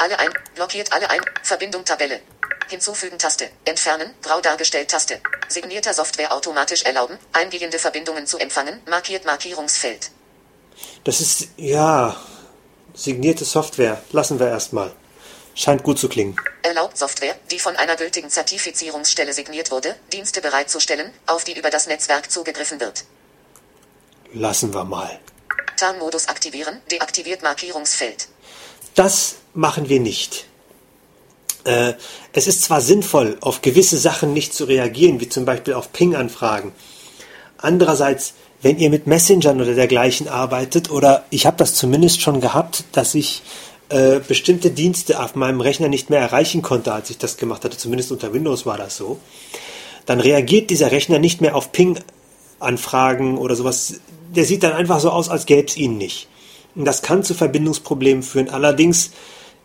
Alle 0.00 0.18
ein. 0.18 0.32
Blockiert 0.54 0.92
alle 0.94 1.10
ein. 1.10 1.20
Verbindung 1.42 1.84
Tabelle. 1.84 2.20
Hinzufügen 2.70 3.18
Taste. 3.18 3.50
Entfernen. 3.66 4.14
Grau 4.22 4.40
dargestellt 4.40 4.90
Taste. 4.90 5.20
Signierter 5.48 5.92
Software 5.92 6.32
automatisch 6.32 6.84
erlauben. 6.84 7.18
Eingehende 7.32 7.78
Verbindungen 7.78 8.26
zu 8.26 8.38
empfangen. 8.38 8.80
Markiert 8.88 9.26
Markierungsfeld. 9.26 10.10
Das 11.04 11.20
ist 11.20 11.48
ja 11.58 12.16
signierte 12.94 13.44
Software. 13.44 14.02
Lassen 14.12 14.40
wir 14.40 14.48
erstmal. 14.48 14.90
Scheint 15.54 15.82
gut 15.82 15.98
zu 15.98 16.08
klingen. 16.08 16.34
Erlaubt 16.62 16.96
Software, 16.96 17.36
die 17.50 17.58
von 17.58 17.76
einer 17.76 17.96
gültigen 17.96 18.30
Zertifizierungsstelle 18.30 19.34
signiert 19.34 19.70
wurde, 19.70 19.94
Dienste 20.14 20.40
bereitzustellen, 20.40 21.12
auf 21.26 21.44
die 21.44 21.58
über 21.58 21.68
das 21.68 21.86
Netzwerk 21.88 22.30
zugegriffen 22.30 22.80
wird. 22.80 23.04
Lassen 24.32 24.72
wir 24.72 24.84
mal. 24.84 25.20
Tarnmodus 25.76 26.28
aktivieren. 26.28 26.80
Deaktiviert 26.90 27.42
Markierungsfeld. 27.42 28.28
Das 28.94 29.36
machen 29.54 29.88
wir 29.88 30.00
nicht. 30.00 30.46
Äh, 31.64 31.94
es 32.32 32.46
ist 32.46 32.62
zwar 32.62 32.80
sinnvoll, 32.80 33.36
auf 33.40 33.62
gewisse 33.62 33.98
Sachen 33.98 34.32
nicht 34.32 34.54
zu 34.54 34.64
reagieren, 34.64 35.20
wie 35.20 35.28
zum 35.28 35.44
Beispiel 35.44 35.74
auf 35.74 35.92
Ping-Anfragen. 35.92 36.72
Andererseits, 37.58 38.34
wenn 38.62 38.78
ihr 38.78 38.90
mit 38.90 39.06
Messengern 39.06 39.60
oder 39.60 39.74
dergleichen 39.74 40.28
arbeitet, 40.28 40.90
oder 40.90 41.24
ich 41.30 41.46
habe 41.46 41.56
das 41.56 41.74
zumindest 41.74 42.22
schon 42.22 42.40
gehabt, 42.40 42.84
dass 42.92 43.14
ich 43.14 43.42
äh, 43.90 44.20
bestimmte 44.20 44.70
Dienste 44.70 45.22
auf 45.22 45.34
meinem 45.34 45.60
Rechner 45.60 45.88
nicht 45.88 46.10
mehr 46.10 46.20
erreichen 46.20 46.62
konnte, 46.62 46.92
als 46.92 47.10
ich 47.10 47.18
das 47.18 47.36
gemacht 47.36 47.64
hatte, 47.64 47.76
zumindest 47.76 48.12
unter 48.12 48.32
Windows 48.32 48.64
war 48.64 48.78
das 48.78 48.96
so, 48.96 49.18
dann 50.06 50.20
reagiert 50.20 50.70
dieser 50.70 50.92
Rechner 50.92 51.18
nicht 51.18 51.40
mehr 51.40 51.56
auf 51.56 51.72
Ping-Anfragen 51.72 53.36
oder 53.36 53.56
sowas. 53.56 54.00
Der 54.34 54.44
sieht 54.44 54.62
dann 54.62 54.72
einfach 54.72 55.00
so 55.00 55.10
aus, 55.10 55.28
als 55.28 55.44
gäbe 55.44 55.66
es 55.66 55.76
ihn 55.76 55.98
nicht. 55.98 56.28
Und 56.74 56.84
das 56.84 57.02
kann 57.02 57.24
zu 57.24 57.34
Verbindungsproblemen 57.34 58.22
führen. 58.22 58.48
Allerdings 58.48 59.10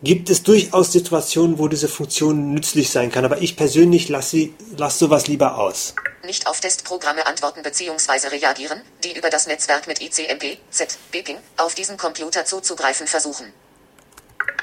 gibt 0.02 0.30
es 0.30 0.42
durchaus 0.42 0.92
Situationen, 0.92 1.58
wo 1.58 1.68
diese 1.68 1.88
Funktion 1.88 2.52
nützlich 2.52 2.90
sein 2.90 3.10
kann. 3.10 3.24
Aber 3.24 3.42
ich 3.42 3.56
persönlich 3.56 4.08
lasse 4.08 4.50
lass 4.76 4.98
sowas 4.98 5.26
lieber 5.26 5.58
aus. 5.58 5.94
Nicht 6.24 6.46
auf 6.46 6.60
Testprogramme 6.60 7.26
antworten 7.26 7.62
bzw. 7.62 8.28
reagieren, 8.28 8.80
die 9.04 9.16
über 9.16 9.30
das 9.30 9.46
Netzwerk 9.46 9.86
mit 9.86 10.00
ICMP, 10.00 10.58
Z, 10.70 10.98
Ping 11.12 11.38
auf 11.56 11.74
diesen 11.74 11.96
Computer 11.96 12.44
zuzugreifen 12.44 13.06
versuchen. 13.06 13.52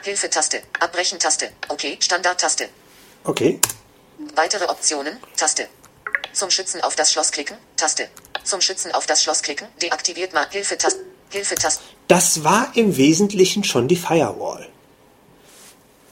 Hilfe-Taste, 0.04 0.62
Abbrechen-Taste, 0.82 1.52
OK, 1.70 1.98
Standard-Taste. 2.00 2.68
Okay. 3.24 3.60
Weitere 4.36 4.66
Optionen, 4.66 5.18
Taste. 5.38 5.68
Zum 6.34 6.50
Schützen 6.50 6.82
auf 6.82 6.96
das 6.96 7.14
Schloss 7.14 7.32
klicken, 7.32 7.56
Taste. 7.78 8.10
Zum 8.44 8.60
Schützen 8.60 8.92
auf 8.92 9.06
das 9.06 9.24
Schloss 9.24 9.42
klicken, 9.42 9.68
deaktiviert 9.82 10.34
mal 10.34 10.46
Hilfe-Taste. 10.50 11.00
Hilfe-Taste. 11.30 11.82
Das 12.10 12.44
war 12.44 12.72
im 12.76 12.98
Wesentlichen 12.98 13.64
schon 13.64 13.88
die 13.88 13.96
Firewall. 13.96 14.68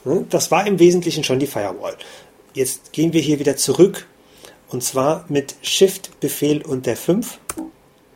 Hm, 0.03 0.27
Das 0.29 0.51
war 0.51 0.65
im 0.67 0.79
Wesentlichen 0.79 1.24
schon 1.24 1.39
die 1.39 1.48
Firewall. 1.48 1.98
Jetzt 2.53 2.91
gehen 2.91 3.13
wir 3.13 3.22
hier 3.22 3.39
wieder 3.39 3.55
zurück 3.58 4.08
und 4.70 4.84
zwar 4.84 5.25
mit 5.29 5.55
Shift 5.62 6.20
Befehl 6.20 6.62
und 6.65 6.86
der 6.86 6.98
5. 6.98 7.39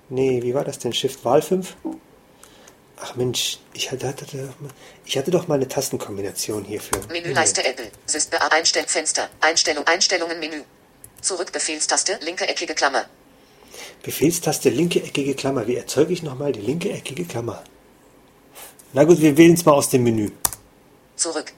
Nee, 0.09 0.41
wie 0.43 0.53
war 0.53 0.63
das 0.63 0.79
denn? 0.79 0.93
Shift 0.93 1.23
Wahl 1.25 1.41
5? 1.41 1.75
Ach 2.97 3.15
Mensch, 3.15 3.59
ich 3.73 3.91
hatte, 3.91 4.07
hatte, 4.07 4.25
ich 5.05 5.17
hatte 5.17 5.31
doch 5.31 5.47
mal 5.47 5.55
eine 5.55 5.67
Tastenkombination 5.67 6.63
hierfür. 6.63 7.01
Menüleiste 7.11 7.63
Apple. 7.63 7.89
System 8.05 8.39
Einstell 8.49 8.85
Fenster. 8.87 9.29
Einstellung 9.41 9.85
Einstellungen 9.85 10.39
Menü. 10.39 10.61
Zurück 11.21 11.51
Befehlstaste 11.51 12.19
linke 12.23 12.47
eckige 12.47 12.73
Klammer. 12.73 13.05
Befehlstaste 14.03 14.69
linke 14.69 15.03
eckige 15.03 15.33
Klammer. 15.35 15.67
Wie 15.67 15.75
erzeuge 15.75 16.13
ich 16.13 16.23
nochmal 16.23 16.51
die 16.51 16.61
linke 16.61 16.91
eckige 16.91 17.25
Klammer? 17.25 17.63
Na 18.93 19.03
gut, 19.03 19.19
wir 19.19 19.35
wählen 19.37 19.53
es 19.55 19.65
mal 19.65 19.73
aus 19.73 19.89
dem 19.89 20.03
Menü. 20.03 20.31
Zurück. 21.15 21.51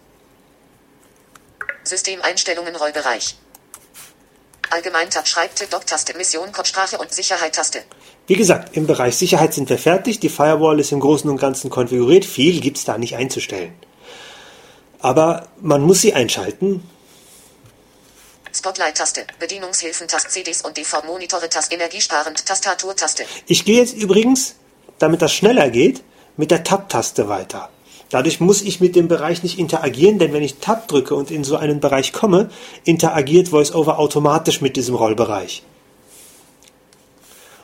Systemeinstellungen 1.88 2.76
Rollbereich. 2.76 3.36
Allgemeintab 4.70 5.28
Schreibtipp 5.28 5.70
Dock-Taste 5.70 6.14
Mission 6.18 6.52
Kopfsprache 6.52 6.98
und 6.98 7.12
Sicherheit-Taste. 7.12 7.84
Wie 8.28 8.36
gesagt, 8.36 8.76
im 8.76 8.86
Bereich 8.86 9.16
Sicherheit 9.16 9.54
sind 9.54 9.70
wir 9.70 9.78
fertig. 9.78 10.20
Die 10.20 10.30
Firewall 10.30 10.80
ist 10.80 10.92
im 10.92 11.00
Großen 11.00 11.30
und 11.30 11.38
Ganzen 11.38 11.70
konfiguriert. 11.70 12.26
Viel 12.26 12.60
gibt 12.60 12.78
es 12.78 12.84
da 12.84 12.98
nicht 12.98 13.16
einzustellen. 13.16 13.74
Aber 15.00 15.48
man 15.62 15.82
muss 15.82 16.02
sie 16.02 16.14
einschalten. 16.14 16.84
Spotlight-Taste. 18.54 19.26
Bedienungshilfen-Taste 19.40 20.30
CDs 20.30 20.62
und 20.64 20.78
DV-Monitore-Taste 20.78 21.76
Energiesparend 21.76 22.46
Tastatur-Taste. 22.46 23.24
Ich 23.46 23.64
gehe 23.64 23.78
jetzt 23.78 23.96
übrigens, 23.96 24.56
damit 25.00 25.22
das 25.22 25.32
schneller 25.32 25.70
geht, 25.70 26.04
mit 26.36 26.52
der 26.52 26.64
Tab-Taste 26.64 27.30
weiter. 27.30 27.70
Dadurch 28.10 28.40
muss 28.40 28.62
ich 28.62 28.80
mit 28.80 28.96
dem 28.96 29.08
Bereich 29.08 29.44
nicht 29.44 29.60
interagieren, 29.60 30.18
denn 30.18 30.34
wenn 30.34 30.44
ich 30.44 30.56
Tab 30.56 30.88
drücke 30.88 31.16
und 31.16 31.30
in 31.30 31.44
so 31.44 31.58
einen 31.58 31.80
Bereich 31.80 32.14
komme, 32.14 32.50
interagiert 32.86 33.52
VoiceOver 33.52 34.00
automatisch 34.00 34.62
mit 34.62 34.78
diesem 34.78 34.96
Rollbereich. 34.96 35.64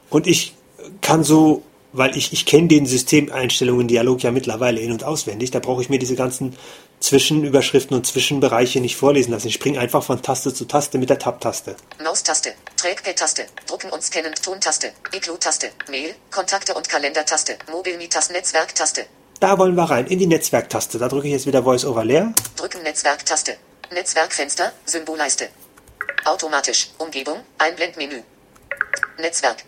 Und 0.10 0.28
ich 0.28 0.54
kann 1.02 1.24
so, 1.24 1.64
weil 1.94 2.16
ich, 2.18 2.34
ich 2.34 2.46
kenne 2.46 2.68
den 2.68 2.86
Systemeinstellungen-Dialog 2.86 4.22
ja 4.22 4.32
mittlerweile 4.32 4.80
in- 4.80 4.92
und 4.92 5.04
auswendig, 5.04 5.52
da 5.52 5.60
brauche 5.60 5.82
ich 5.82 5.90
mir 5.90 6.00
diese 6.00 6.16
ganzen 6.16 6.56
Zwischenüberschriften 7.00 7.96
und 7.98 8.06
Zwischenbereiche 8.06 8.80
nicht 8.80 8.96
vorlesen 8.96 9.32
lassen. 9.32 9.48
Ich 9.48 9.56
springe 9.56 9.80
einfach 9.80 10.04
von 10.04 10.22
Taste 10.22 10.54
zu 10.54 10.66
Taste 10.66 10.98
mit 10.98 11.10
der 11.10 11.20
Tab-Taste. 11.20 11.76
Maustaste, 12.04 12.54
Trackpad-Taste, 12.78 13.46
Drucken 13.68 13.90
und 13.90 14.04
Scannen, 14.04 14.34
Tontaste, 14.36 14.92
Eclu-Taste, 15.12 15.70
Mail, 15.90 16.16
Kontakte 16.32 16.74
und 16.74 16.88
Kalender-Taste, 16.88 17.58
Mobilme-Taste, 17.72 18.34
Netzwerk-Taste, 18.34 19.06
Da 19.44 19.58
wollen 19.58 19.76
wir 19.76 19.84
rein, 19.84 20.08
in 20.08 20.20
die 20.20 20.26
Netzwerktaste. 20.26 20.98
Da 20.98 21.10
drücke 21.10 21.28
ich 21.28 21.34
jetzt 21.34 21.46
wieder 21.46 21.66
VoiceOver 21.66 22.06
leer. 22.06 22.32
Drücken 22.56 22.82
Netzwerk-Taste, 22.82 23.58
Netzwerkfenster, 23.92 24.72
Symbolleiste. 24.86 25.50
Automatisch, 26.24 26.92
Umgebung, 26.98 27.42
Einblendmenü. 27.58 28.22
Netzwerk. 29.20 29.66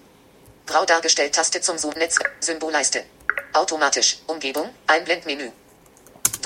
Grau 0.66 0.86
dargestellt 0.86 1.36
Taste 1.36 1.60
zum 1.60 1.78
Zoom 1.78 1.92
Netzwerk, 1.98 2.32
Symbolleiste. 2.40 3.04
Automatisch, 3.52 4.20
Umgebung, 4.28 4.70
Einblendmenü. 4.88 5.52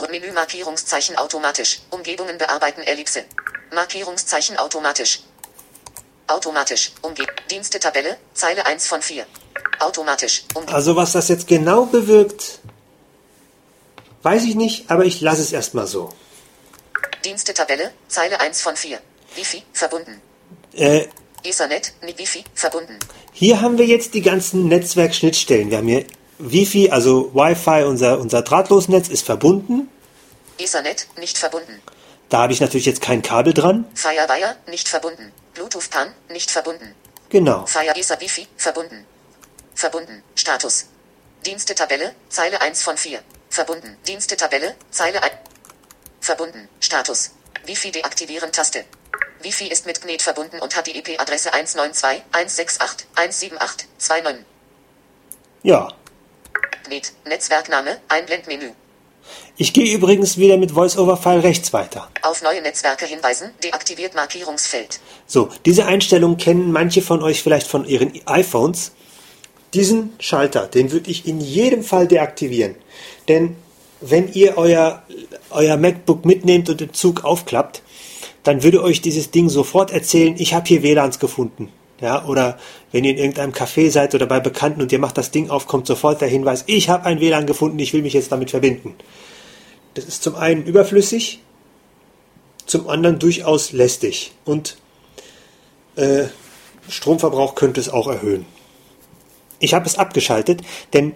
Menü 0.10 0.32
Markierungszeichen 0.32 1.16
automatisch, 1.16 1.82
Umgebungen 1.92 2.40
bearbeiten 2.40 2.82
Ellipse. 2.82 3.26
Markierungszeichen 3.72 4.58
automatisch. 4.58 5.20
Automatisch, 6.26 6.94
Umge 7.04 7.28
Dienste 7.52 7.80
Tabelle, 7.80 8.18
Zeile 8.34 8.66
1 8.66 8.88
von 8.88 9.04
4. 9.04 9.28
Automatisch, 9.80 10.46
Umge 10.56 10.74
Also 10.74 10.96
was 10.96 11.12
das 11.12 11.28
jetzt 11.28 11.46
genau 11.48 11.86
bewirkt, 11.86 12.60
weiß 14.24 14.44
ich 14.44 14.56
nicht, 14.56 14.90
aber 14.90 15.06
ich 15.06 15.22
lasse 15.22 15.42
es 15.42 15.52
erstmal 15.52 15.88
so. 15.88 16.10
Dienste 17.26 17.54
Tabelle, 17.54 17.92
Zeile 18.08 18.40
1 18.40 18.62
von 18.62 18.76
4. 18.76 19.00
Wifi, 19.36 19.64
verbunden. 19.74 20.22
Äh, 20.74 21.08
Ethernet, 21.44 21.94
mit 22.02 22.18
Wifi, 22.18 22.44
verbunden. 22.54 22.98
hier 23.34 23.62
haben 23.62 23.78
wir 23.78 23.86
jetzt 23.86 24.14
die 24.14 24.22
ganzen 24.22 24.68
Netzwerkschnittstellen. 24.68 25.70
Wir 25.72 25.78
haben 25.78 25.88
hier 25.88 26.06
Wi-Fi, 26.40 26.92
also 26.92 27.34
Wi-Fi, 27.34 27.84
unser, 27.84 28.20
unser 28.20 28.42
Drahtlosnetz 28.42 29.10
ist 29.10 29.26
verbunden. 29.26 29.90
Ethernet, 30.58 31.08
nicht 31.18 31.38
verbunden. 31.38 31.82
Da 32.30 32.44
habe 32.44 32.54
ich 32.54 32.62
natürlich 32.62 32.86
jetzt 32.86 33.02
kein 33.02 33.22
Kabel 33.22 33.54
dran. 33.54 33.86
Firewire, 33.94 34.56
nicht 34.68 34.88
verbunden. 34.88 35.32
Bluetooth 35.54 35.90
PAN, 35.90 36.14
nicht 36.30 36.52
verbunden. 36.52 36.94
Genau. 37.30 37.66
Fire 37.66 37.96
Ether 37.96 38.20
Wifi, 38.22 38.48
verbunden. 38.56 39.06
Verbunden. 39.76 40.24
Status. 40.36 40.88
Dienstetabelle, 41.46 42.14
Zeile 42.30 42.62
1 42.62 42.84
von 42.84 42.98
4. 42.98 43.20
Verbunden. 43.60 43.98
Dienstetabelle, 44.08 44.74
Zeile 44.89 45.22
1. 45.22 45.34
Verbunden. 46.22 46.70
Status. 46.80 47.32
Wifi 47.66 47.92
deaktivieren 47.92 48.54
Taste. 48.54 48.86
Wifi 49.42 49.68
ist 49.68 49.86
mit 49.86 50.00
GNET 50.00 50.22
verbunden 50.22 50.62
und 50.62 50.78
hat 50.78 50.88
die 50.88 50.98
IP-Adresse 50.98 51.54
192.168.178.29. 51.54 54.46
Ja. 55.63 55.89
GNET. 56.86 57.12
Netzwerkname, 57.25 58.00
Einblendmenü. 58.08 58.72
Ich 59.58 59.74
gehe 59.74 59.94
übrigens 59.94 60.38
wieder 60.38 60.56
mit 60.56 60.74
VoiceOver-File 60.74 61.44
rechts 61.44 61.74
weiter. 61.74 62.10
Auf 62.22 62.42
neue 62.42 62.62
Netzwerke 62.62 63.08
hinweisen, 63.08 63.51
deaktiviert 63.62 64.16
Markierungsfeld. 64.16 65.01
So, 65.28 65.50
diese 65.66 65.86
Einstellung 65.86 66.38
kennen 66.38 66.72
manche 66.72 67.01
von 67.01 67.22
euch 67.22 67.44
vielleicht 67.44 67.68
von 67.68 67.84
ihren 67.84 68.25
iPhones. 68.25 68.94
Diesen 69.74 70.13
Schalter, 70.20 70.66
den 70.66 70.92
würde 70.92 71.12
ich 71.12 71.28
in 71.28 71.42
jedem 71.42 71.84
Fall 71.84 72.08
deaktivieren. 72.08 72.75
Denn 73.30 73.56
wenn 74.02 74.32
ihr 74.34 74.58
euer, 74.58 75.04
euer 75.50 75.78
MacBook 75.78 76.26
mitnehmt 76.26 76.70
und 76.70 76.82
den 76.82 76.94
Zug 76.94 77.24
aufklappt, 77.24 77.84
dann 78.44 78.64
würde 78.64 78.84
euch 78.84 79.02
dieses 79.02 79.32
Ding 79.32 79.50
sofort 79.50 79.92
erzählen, 79.92 80.36
ich 80.38 80.54
habe 80.54 80.68
hier 80.68 80.84
WLANs 80.84 81.20
gefunden. 81.20 81.70
Ja, 82.02 82.26
oder 82.26 82.58
wenn 82.94 83.04
ihr 83.04 83.12
in 83.12 83.18
irgendeinem 83.18 83.52
Café 83.52 83.90
seid 83.90 84.16
oder 84.16 84.26
bei 84.26 84.40
Bekannten 84.40 84.82
und 84.82 84.92
ihr 84.92 85.00
macht 85.00 85.18
das 85.18 85.32
Ding 85.32 85.50
auf, 85.50 85.68
kommt 85.68 85.86
sofort 85.86 86.22
der 86.22 86.30
Hinweis, 86.30 86.64
ich 86.68 86.90
habe 86.90 87.06
ein 87.06 87.20
WLAN 87.20 87.46
gefunden, 87.46 87.78
ich 87.80 87.92
will 87.94 88.02
mich 88.02 88.14
jetzt 88.14 88.32
damit 88.32 88.52
verbinden. 88.52 88.96
Das 89.96 90.06
ist 90.06 90.24
zum 90.24 90.36
einen 90.36 90.64
überflüssig, 90.64 91.42
zum 92.66 92.88
anderen 92.88 93.20
durchaus 93.20 93.74
lästig 93.74 94.32
und 94.46 94.78
äh, 95.98 96.26
Stromverbrauch 96.88 97.56
könnte 97.56 97.82
es 97.82 97.90
auch 97.90 98.08
erhöhen. 98.08 98.46
Ich 99.60 99.74
habe 99.74 99.86
es 99.86 99.98
abgeschaltet, 99.98 100.62
denn 100.94 101.16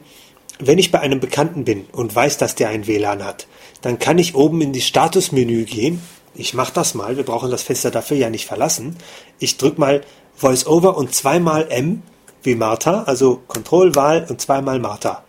wenn 0.68 0.80
ich 0.80 0.92
bei 0.92 1.00
einem 1.00 1.20
Bekannten 1.20 1.66
bin 1.66 1.86
und 1.92 2.16
weiß, 2.16 2.38
dass 2.38 2.56
der 2.56 2.70
ein 2.70 2.88
WLAN 2.88 3.24
hat, 3.24 3.48
dann 3.82 4.00
kann 4.00 4.18
ich 4.18 4.36
oben 4.36 4.62
in 4.62 4.74
die 4.74 4.82
Statusmenü 4.82 5.66
gehen. 5.66 6.02
Ich 6.36 6.54
mache 6.54 6.74
das 6.74 6.94
mal, 6.94 7.18
wir 7.18 7.24
brauchen 7.24 7.52
das 7.52 7.64
Fenster 7.64 7.92
dafür 7.92 8.18
ja 8.18 8.30
nicht 8.30 8.46
verlassen. 8.46 8.98
Ich 9.40 9.58
drücke 9.58 9.80
mal 9.80 10.02
VoiceOver 10.38 10.98
und 10.98 11.14
zweimal 11.14 11.68
M 11.70 12.02
wie 12.44 12.56
Martha, 12.56 13.04
also 13.04 13.42
Kontrollwahl 13.48 14.26
und 14.30 14.42
zweimal 14.42 14.80
Martha. 14.80 15.24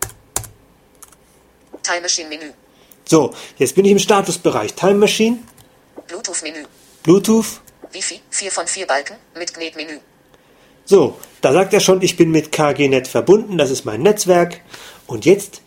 Time 1.83 2.01
Machine 2.01 2.29
Menü. 2.29 2.53
So, 3.05 3.33
jetzt 3.59 3.75
bin 3.75 3.85
ich 3.85 3.93
im 3.93 3.99
Statusbereich. 3.99 4.75
Time 4.75 4.95
Machine, 4.95 5.39
Bluetooth 6.07 6.43
Menü. 6.43 6.65
Bluetooth. 7.03 7.61
Wifi, 7.93 8.21
4 8.31 8.51
von 8.51 8.67
4 8.67 8.87
Balken, 8.87 9.17
mit 9.39 9.53
GNET 9.55 9.77
Menü. 9.77 10.01
So, 10.87 11.17
da 11.41 11.53
sagt 11.53 11.73
er 11.73 11.81
schon, 11.81 12.03
ich 12.03 12.17
bin 12.17 12.31
mit 12.31 12.53
KGNet 12.53 13.09
verbunden, 13.09 13.57
das 13.57 13.71
ist 13.71 13.85
mein 13.85 14.03
Netzwerk. 14.03 14.61
Und 15.07 15.25
jetzt 15.25 15.61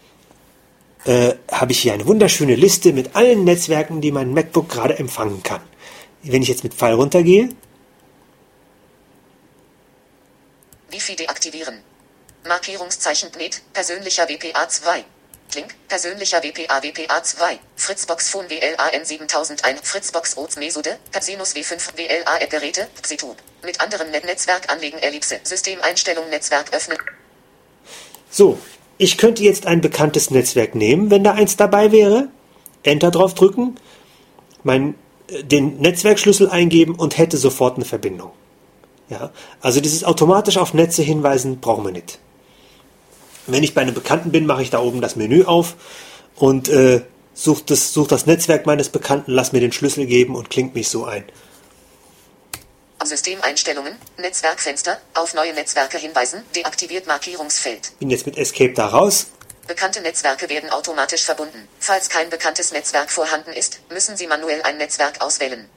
äh, 1.06 1.36
habe 1.52 1.72
ich 1.72 1.80
hier 1.80 1.94
eine 1.94 2.06
wunderschöne 2.06 2.56
Liste 2.56 2.94
mit 2.94 3.16
allen 3.16 3.44
Netzwerken, 3.44 4.02
die 4.02 4.12
mein 4.12 4.34
MacBook 4.34 4.70
gerade 4.70 4.98
empfangen 4.98 5.44
kann. 5.44 5.62
Wenn 6.24 6.42
ich 6.42 6.50
jetzt 6.50 6.64
mit 6.64 6.74
Pfeil 6.74 6.94
runtergehe, 6.94 7.50
Wi-Fi 10.90 11.16
deaktivieren. 11.16 11.84
Markierungszeichen 12.48 13.30
NET, 13.38 13.62
persönlicher 13.74 14.26
WPA2. 14.26 15.04
Link, 15.56 15.76
persönlicher 15.88 16.42
WPA 16.44 16.80
WPA2. 16.80 17.60
Fritzbox 17.76 18.30
Phone 18.30 18.50
WLAN 18.50 19.06
7001. 19.06 19.62
Fritzbox 19.84 20.38
Oats 20.38 20.56
Mesude, 20.56 20.98
Casinus 21.12 21.56
W5 21.56 21.98
WLA 21.98 22.46
Geräte, 22.48 22.88
Xitu. 23.02 23.36
Mit 23.64 23.80
anderen 23.80 24.12
Net 24.12 24.26
Netzwerk 24.26 24.70
anlegen 24.72 24.98
Ellipse. 25.00 25.40
Systemeinstellung 25.44 26.30
Netzwerk 26.30 26.74
öffnen. 26.74 26.98
So, 28.30 28.60
ich 28.98 29.18
könnte 29.18 29.44
jetzt 29.44 29.66
ein 29.66 29.82
bekanntes 29.82 30.32
Netzwerk 30.32 30.76
nehmen, 30.76 31.10
wenn 31.10 31.24
da 31.24 31.34
eins 31.34 31.58
dabei 31.58 31.92
wäre, 31.92 32.30
Enter 32.84 33.12
drauf 33.12 33.34
drücken, 33.34 33.76
mein, 34.64 34.96
äh, 35.30 35.44
den 35.44 35.78
Netzwerkschlüssel 35.80 36.50
eingeben 36.50 36.96
und 36.96 37.18
hätte 37.18 37.38
sofort 37.38 37.76
eine 37.76 37.86
Verbindung. 37.86 38.32
Ja, 39.10 39.32
also 39.62 39.80
dieses 39.80 40.04
automatisch 40.04 40.58
auf 40.58 40.74
Netze 40.74 41.02
hinweisen 41.02 41.60
brauchen 41.60 41.86
wir 41.86 41.92
nicht. 41.92 42.20
Wenn 43.46 43.64
ich 43.64 43.74
bei 43.74 43.82
einem 43.82 43.94
Bekannten 43.94 44.32
bin, 44.32 44.46
mache 44.46 44.62
ich 44.62 44.70
da 44.70 44.82
oben 44.82 45.00
das 45.00 45.16
Menü 45.16 45.46
auf 45.46 45.76
und 46.36 46.68
äh, 46.68 47.02
suche 47.34 47.64
das, 47.68 47.94
such 47.94 48.08
das 48.08 48.26
Netzwerk 48.26 48.66
meines 48.66 48.90
Bekannten, 48.90 49.32
lass 49.32 49.54
mir 49.54 49.62
den 49.62 49.72
Schlüssel 49.72 50.06
geben 50.06 50.36
und 50.36 50.50
klingt 50.50 50.76
mich 50.76 50.90
so 50.90 51.06
ein. 51.06 51.24
Systemeinstellungen, 53.06 53.96
Netzwerkfenster, 54.18 55.00
auf 55.14 55.34
neue 55.34 55.54
Netzwerke 55.54 55.98
hinweisen, 55.98 56.44
deaktiviert 56.56 57.08
Markierungsfeld. 57.08 57.94
Bin 58.00 58.10
jetzt 58.10 58.26
mit 58.26 58.38
Escape 58.38 58.74
da 58.74 58.88
raus. 58.88 59.28
Bekannte 59.68 60.02
Netzwerke 60.02 60.50
werden 60.50 60.70
automatisch 60.70 61.24
verbunden. 61.24 61.68
Falls 61.80 62.10
kein 62.10 62.30
bekanntes 62.30 62.72
Netzwerk 62.72 63.12
vorhanden 63.12 63.52
ist, 63.52 63.80
müssen 63.92 64.16
Sie 64.16 64.28
manuell 64.28 64.62
ein 64.64 64.78
Netzwerk 64.78 65.22
auswählen. 65.22 65.68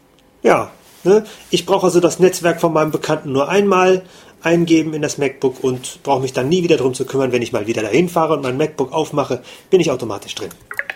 Ja, 0.43 0.71
ne? 1.03 1.27
ich 1.51 1.67
brauche 1.67 1.87
also 1.87 2.01
das 2.01 2.19
Netzwerk 2.19 2.61
von 2.61 2.73
meinem 2.73 2.93
Bekannten 2.93 3.33
nur 3.33 3.49
einmal 3.49 4.05
eingeben 4.43 4.95
in 4.95 5.03
das 5.03 5.19
MacBook 5.19 5.63
und 5.63 6.03
brauche 6.03 6.21
mich 6.21 6.33
dann 6.33 6.49
nie 6.49 6.63
wieder 6.63 6.77
darum 6.77 6.95
zu 6.95 7.05
kümmern, 7.05 7.33
wenn 7.33 7.43
ich 7.43 7.53
mal 7.53 7.67
wieder 7.67 7.83
dahin 7.83 8.09
fahre 8.09 8.35
und 8.35 8.43
mein 8.43 8.57
MacBook 8.57 8.93
aufmache, 8.93 9.43
bin 9.69 9.81
ich 9.81 9.91
automatisch 9.91 10.35
drin. 10.35 10.51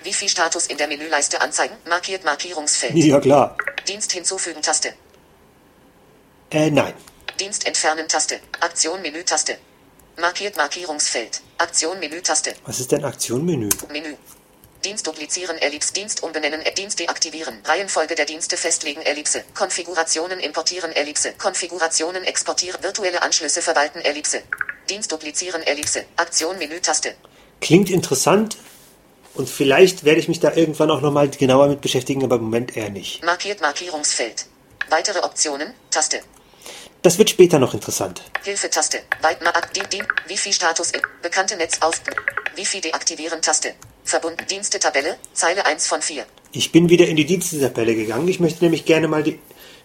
Wifi-Status 0.05 0.67
in 0.67 0.77
der 0.77 0.89
Menüleiste 0.89 1.41
anzeigen, 1.41 1.75
markiert 1.89 2.25
Markierungsfeld. 2.25 2.95
Ja 2.95 3.21
klar. 3.21 3.57
Dienst 3.89 4.13
hinzufügen 4.13 4.63
Taste. 4.63 4.95
Äh, 6.55 6.71
nein. 6.71 6.95
Dienst 7.41 7.67
entfernen 7.67 8.07
Taste. 8.07 8.39
Aktion 8.61 9.03
Menü-Taste. 9.03 9.59
Markiert 10.21 10.57
Markierungsfeld. 10.57 11.41
Aktion 11.59 11.99
Menü-Taste. 11.99 12.55
Was 12.65 12.79
ist 12.79 12.93
denn 12.93 13.05
Aktion-Menü? 13.05 13.69
Menü. 13.91 14.15
Dienst 14.85 15.05
duplizieren, 15.05 15.59
Ellipse, 15.59 15.93
Dienst 15.95 16.23
umbenennen, 16.23 16.61
Dienst 16.77 17.01
deaktivieren, 17.01 17.57
Reihenfolge 17.65 18.15
der 18.15 18.27
Dienste 18.27 18.57
festlegen, 18.57 19.01
Ellipse, 19.01 19.43
Konfigurationen 19.55 20.39
importieren, 20.39 20.93
Ellipse, 20.93 21.33
Konfigurationen 21.33 22.23
exportieren, 22.23 22.81
virtuelle 22.83 23.23
Anschlüsse 23.23 23.61
verwalten, 23.61 24.01
Ellipse, 24.01 24.43
Dienst 24.89 25.11
duplizieren, 25.11 25.63
Ellipse, 25.63 26.05
Aktion 26.17 26.59
Menü-Taste. 26.59 27.15
Klingt 27.63 27.91
interessant 27.91 28.59
und 29.35 29.49
vielleicht 29.49 30.05
werde 30.05 30.21
ich 30.21 30.29
mich 30.29 30.39
da 30.39 30.53
irgendwann 30.53 30.91
auch 30.93 31.01
nochmal 31.01 31.31
genauer 31.31 31.67
mit 31.67 31.81
beschäftigen, 31.81 32.23
aber 32.23 32.37
im 32.37 32.43
Moment 32.43 32.77
eher 32.77 32.91
nicht. 32.91 33.25
Markiert 33.25 33.61
Markierungsfeld. 33.61 34.47
Weitere 34.91 35.21
Optionen, 35.21 35.73
Taste. 35.91 36.21
Das 37.05 37.19
wird 37.19 37.29
später 37.29 37.59
noch 37.59 37.75
interessant. 37.75 38.23
Hilfe-Taste. 38.45 39.01
Wifi-Status 40.27 40.91
in. 40.93 41.03
Bekannte 41.21 41.55
Netz 41.55 41.83
auf. 41.83 42.01
Wifi 42.57 42.81
deaktivieren 42.81 43.43
Taste. 43.43 43.75
Verbunden 44.05 44.47
Dienste-Tabelle. 44.47 45.19
Zeile 45.35 45.67
1 45.67 45.87
von 45.87 46.01
4. 46.01 46.25
Ich 46.53 46.73
bin 46.73 46.89
wieder 46.89 47.07
in 47.07 47.17
die 47.17 47.27
Dienstetabelle 47.27 47.95
gegangen. 47.95 48.27
Ich 48.27 48.41
möchte 48.41 48.65
nämlich 48.65 48.87
gerne 48.87 49.07
mal 49.07 49.23
die, 49.23 49.39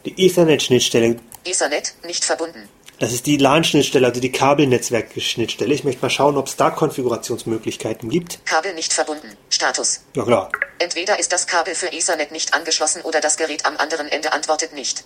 die 0.05 0.27
Ethernet-Schnittstelle. 0.27 1.19
Ethernet 1.43 1.93
nicht 2.05 2.23
verbunden. 2.23 2.69
Das 2.99 3.11
ist 3.11 3.25
die 3.25 3.35
LAN-Schnittstelle, 3.35 4.07
also 4.07 4.21
die 4.21 4.31
Kabelnetzwerk-Schnittstelle. 4.31 5.73
Ich 5.73 5.83
möchte 5.83 6.01
mal 6.01 6.09
schauen, 6.09 6.37
ob 6.37 6.47
es 6.47 6.55
da 6.55 6.69
Konfigurationsmöglichkeiten 6.69 8.09
gibt. 8.09 8.39
Kabel 8.45 8.73
nicht 8.75 8.93
verbunden. 8.93 9.35
Status. 9.49 10.05
Ja 10.15 10.23
klar. 10.23 10.49
Entweder 10.79 11.19
ist 11.19 11.33
das 11.33 11.47
Kabel 11.47 11.75
für 11.75 11.91
Ethernet 11.91 12.31
nicht 12.31 12.53
angeschlossen 12.53 13.01
oder 13.01 13.19
das 13.19 13.35
Gerät 13.35 13.65
am 13.65 13.75
anderen 13.75 14.07
Ende 14.07 14.31
antwortet 14.31 14.71
nicht. 14.71 15.03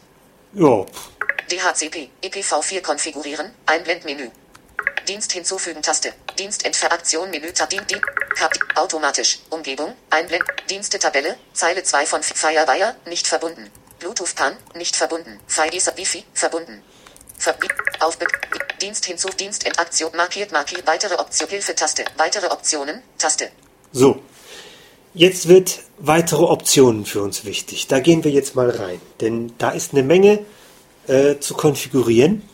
Ja. 0.54 0.86
DHCP, 1.51 2.10
IPv4 2.23 2.82
konfigurieren, 2.82 3.53
Einblendmenü. 3.65 4.29
Dienst 5.08 5.32
hinzufügen 5.34 5.82
Taste. 5.82 6.13
Dienst 6.38 6.65
Entferaktion 6.65 7.29
Menü 7.29 7.51
Tab 7.51 7.69
Dien, 7.69 7.86
Dien, 7.88 8.01
Kap, 8.36 8.53
automatisch. 8.75 9.39
Umgebung, 9.49 9.93
Einblend, 10.10 10.43
Dienste 10.69 10.97
Tabelle, 10.97 11.38
Zeile 11.53 11.84
2 11.84 12.06
von 12.06 12.23
Firewire, 12.23 12.95
nicht 13.06 13.27
verbunden. 13.27 13.69
Bluetooth 13.99 14.36
PAN, 14.36 14.58
nicht 14.75 14.95
verbunden. 14.95 15.39
Fire 15.47 15.71
Wifi, 15.71 16.23
verbunden. 16.34 16.84
Verbi 17.38 17.67
auf 17.99 18.17
Dienst 18.82 19.06
hinzu, 19.06 19.29
Dienst 19.29 19.63
in 19.63 19.77
Aktion, 19.77 20.12
markiert, 20.15 20.51
markiert, 20.51 20.86
weitere 20.86 21.15
Option, 21.15 21.49
Hilfe-Taste, 21.49 22.06
weitere 22.17 22.47
Optionen, 22.47 23.01
Taste. 23.17 23.49
So. 23.91 24.21
Jetzt 25.13 25.47
wird 25.47 25.79
weitere 25.99 26.43
Optionen 26.43 27.06
für 27.06 27.21
uns 27.21 27.45
wichtig. 27.45 27.88
Da 27.88 27.99
gehen 27.99 28.23
wir 28.23 28.32
jetzt 28.32 28.56
mal 28.56 28.69
rein. 28.69 28.99
Denn 29.21 29.53
da 29.60 29.69
ist 29.69 29.93
eine 29.93 30.01
Menge 30.01 30.43
äh, 31.08 31.39
zu 31.39 31.54
konfigurieren, 31.54 32.48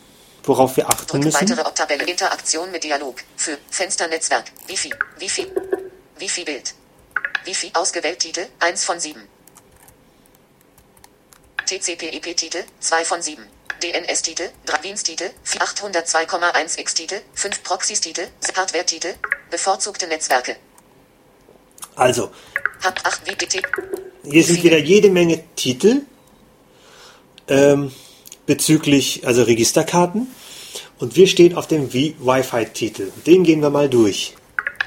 worauf 0.44 0.76
wir 0.76 0.88
achten 0.88 1.06
Drück 1.06 1.24
müssen. 1.24 1.48
weitere 1.50 1.74
Tabelle 1.74 2.04
Interaktion 2.04 2.70
mit 2.70 2.84
Dialog. 2.84 3.16
Für 3.36 3.58
Fensternetzwerk. 3.70 4.44
Wifi. 4.66 4.92
Wifi. 5.18 5.46
Wifi 6.18 6.44
Bild. 6.44 6.74
Wifi 7.44 7.70
ausgewählt 7.74 8.18
Titel 8.18 8.46
1 8.60 8.84
von 8.84 9.00
7. 9.00 9.22
TCP/IP 11.66 12.36
Titel 12.36 12.64
2 12.80 13.04
von 13.04 13.22
7. 13.22 13.44
DNS 13.82 14.22
Titel 14.22 14.50
3 14.66 14.78
Diensttitel 14.78 15.30
802,1 15.46 16.78
X 16.78 16.94
Titel 16.94 17.20
5 17.34 17.62
Proxys 17.62 18.00
Titel 18.00 18.26
Hardware 18.54 18.84
Titel 18.84 19.14
bevorzugte 19.50 20.06
Netzwerke. 20.06 20.56
Also, 21.96 22.30
Hub 22.84 23.00
8 23.04 23.26
WPT 23.26 23.62
hier 24.22 24.44
sind 24.44 24.62
wieder 24.62 24.78
jede 24.78 25.10
Menge 25.10 25.42
Titel 25.56 26.02
ähm, 27.48 27.92
bezüglich, 28.50 29.24
also 29.28 29.44
Registerkarten. 29.44 30.26
Und 30.98 31.14
wir 31.14 31.28
stehen 31.28 31.54
auf 31.56 31.68
dem 31.68 31.92
Wi-Fi-Titel. 31.92 33.12
Den 33.24 33.44
gehen 33.44 33.62
wir 33.62 33.70
mal 33.70 33.88
durch. 33.88 34.34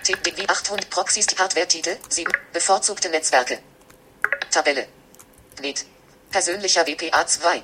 TPW 0.04 0.45
800 0.45 0.89
Proxys 0.89 1.28
Hardware 1.39 1.65
Titel 1.65 1.95
7 2.10 2.30
bevorzugte 2.52 3.08
Netzwerke. 3.10 3.60
Tabelle. 4.52 4.86
NET. 5.62 5.86
Persönlicher 6.30 6.86
WPA 6.86 7.26
2. 7.26 7.63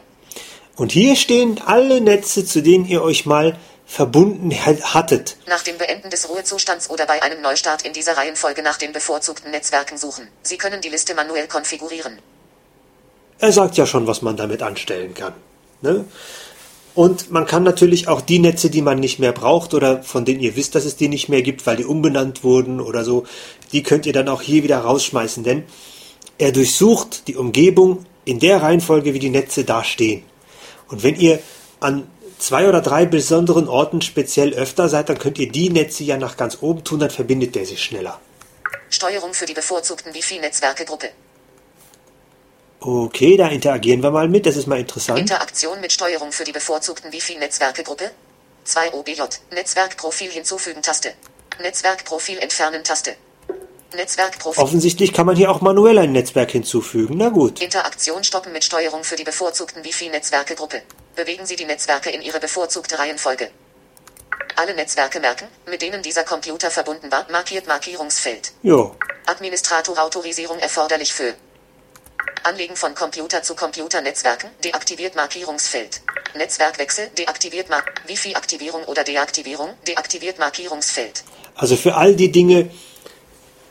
Und 0.77 0.93
hier 0.93 1.17
stehen 1.17 1.59
alle 1.65 1.99
Netze, 1.99 2.45
zu 2.45 2.61
denen 2.61 2.85
ihr 2.85 3.01
euch 3.03 3.25
mal 3.25 3.57
verbunden 3.85 4.51
hattet. 4.93 5.35
Nach 5.47 5.63
dem 5.63 5.77
Beenden 5.77 6.09
des 6.09 6.29
Ruhezustands 6.29 6.89
oder 6.89 7.05
bei 7.07 7.21
einem 7.21 7.41
Neustart 7.41 7.81
in 7.81 7.91
dieser 7.91 8.15
Reihenfolge 8.15 8.61
nach 8.61 8.77
den 8.77 8.93
bevorzugten 8.93 9.51
Netzwerken 9.51 9.97
suchen. 9.97 10.29
Sie 10.43 10.57
können 10.57 10.79
die 10.79 10.89
Liste 10.95 11.13
manuell 11.13 11.49
konfigurieren. 11.49 12.19
Er 13.39 13.51
sagt 13.51 13.75
ja 13.75 13.85
schon, 13.85 14.07
was 14.07 14.21
man 14.21 14.37
damit 14.37 14.61
anstellen 14.61 15.13
kann. 15.13 15.33
Ne? 15.81 16.05
Und 16.95 17.31
man 17.31 17.45
kann 17.45 17.63
natürlich 17.63 18.07
auch 18.07 18.19
die 18.19 18.39
Netze, 18.39 18.69
die 18.69 18.81
man 18.81 18.99
nicht 18.99 19.19
mehr 19.19 19.31
braucht 19.31 19.73
oder 19.73 20.03
von 20.03 20.25
denen 20.25 20.41
ihr 20.41 20.55
wisst, 20.55 20.75
dass 20.75 20.85
es 20.85 20.97
die 20.97 21.07
nicht 21.07 21.29
mehr 21.29 21.41
gibt, 21.41 21.65
weil 21.65 21.77
die 21.77 21.85
umbenannt 21.85 22.43
wurden 22.43 22.81
oder 22.81 23.05
so, 23.05 23.25
die 23.71 23.83
könnt 23.83 24.05
ihr 24.05 24.13
dann 24.13 24.27
auch 24.27 24.41
hier 24.41 24.63
wieder 24.63 24.79
rausschmeißen, 24.79 25.43
denn 25.43 25.63
er 26.37 26.51
durchsucht 26.51 27.27
die 27.27 27.35
Umgebung 27.35 28.05
in 28.25 28.39
der 28.39 28.61
Reihenfolge, 28.61 29.13
wie 29.13 29.19
die 29.19 29.29
Netze 29.29 29.63
da 29.63 29.83
stehen. 29.83 30.23
Und 30.87 31.03
wenn 31.03 31.15
ihr 31.15 31.39
an 31.79 32.07
zwei 32.37 32.67
oder 32.67 32.81
drei 32.81 33.05
besonderen 33.05 33.67
Orten 33.67 34.01
speziell 34.01 34.53
öfter 34.53 34.89
seid, 34.89 35.09
dann 35.09 35.19
könnt 35.19 35.37
ihr 35.37 35.51
die 35.51 35.69
Netze 35.69 36.03
ja 36.03 36.17
nach 36.17 36.37
ganz 36.37 36.57
oben 36.61 36.83
tun, 36.83 36.99
dann 36.99 37.09
verbindet 37.11 37.55
der 37.55 37.65
sich 37.65 37.83
schneller. 37.83 38.19
Steuerung 38.89 39.33
für 39.33 39.45
die 39.45 39.53
bevorzugten 39.53 40.13
Wi-Fi-Netzwerke-Gruppe. 40.13 41.09
Okay, 42.81 43.35
da 43.35 43.49
interagieren 43.49 44.01
wir 44.01 44.11
mal 44.11 44.29
mit, 44.29 44.45
das 44.45 44.55
ist 44.55 44.67
mal 44.67 44.79
interessant. 44.79 45.19
Interaktion 45.19 45.81
mit 45.81 45.91
Steuerung 45.91 46.31
für 46.31 46.45
die 46.45 46.53
bevorzugten 46.53 47.11
Wi-Fi-Netzwerke-Gruppe. 47.11 48.11
2 48.63 48.93
OBJ. 48.93 49.21
Netzwerkprofil 49.51 50.31
hinzufügen 50.31 50.81
Taste. 50.81 51.13
Netzwerkprofil 51.61 52.37
entfernen 52.39 52.83
Taste. 52.83 53.15
Netzwerkprofil. 53.95 54.63
Offensichtlich 54.63 55.11
kann 55.11 55.25
man 55.25 55.35
hier 55.35 55.51
auch 55.51 55.59
manuell 55.59 55.97
ein 55.97 56.13
Netzwerk 56.13 56.51
hinzufügen. 56.51 57.15
Na 57.17 57.29
gut. 57.29 57.61
Interaktion 57.61 58.23
stoppen 58.23 58.53
mit 58.53 58.63
Steuerung 58.63 59.03
für 59.03 59.17
die 59.17 59.23
bevorzugten 59.25 59.83
Wi-Fi-Netzwerke-Gruppe. 59.83 60.81
Bewegen 61.15 61.45
Sie 61.45 61.57
die 61.57 61.65
Netzwerke 61.65 62.11
in 62.11 62.21
Ihre 62.21 62.39
bevorzugte 62.39 62.97
Reihenfolge. 62.97 63.49
Alle 64.55 64.73
Netzwerke 64.73 65.19
merken, 65.19 65.47
mit 65.69 65.81
denen 65.81 66.01
dieser 66.01 66.23
Computer 66.23 66.71
verbunden 66.71 67.11
war, 67.11 67.25
markiert 67.29 67.67
Markierungsfeld. 67.67 68.53
Jo. 68.61 68.95
Administratorautorisierung 69.25 70.59
erforderlich 70.59 71.13
für 71.13 71.33
Anlegen 72.43 72.75
von 72.75 72.95
Computer 72.95 73.43
zu 73.43 73.55
Computer-Netzwerken, 73.55 74.49
deaktiviert 74.63 75.15
Markierungsfeld. 75.15 76.01
Netzwerkwechsel, 76.35 77.09
deaktiviert 77.17 77.69
Mar 77.69 77.83
Wifi-Aktivierung 78.07 78.83
oder 78.85 79.03
Deaktivierung, 79.03 79.73
deaktiviert 79.87 80.39
Markierungsfeld. 80.39 81.23
Also 81.55 81.75
für 81.75 81.95
all 81.95 82.15
die 82.15 82.31
Dinge, 82.31 82.69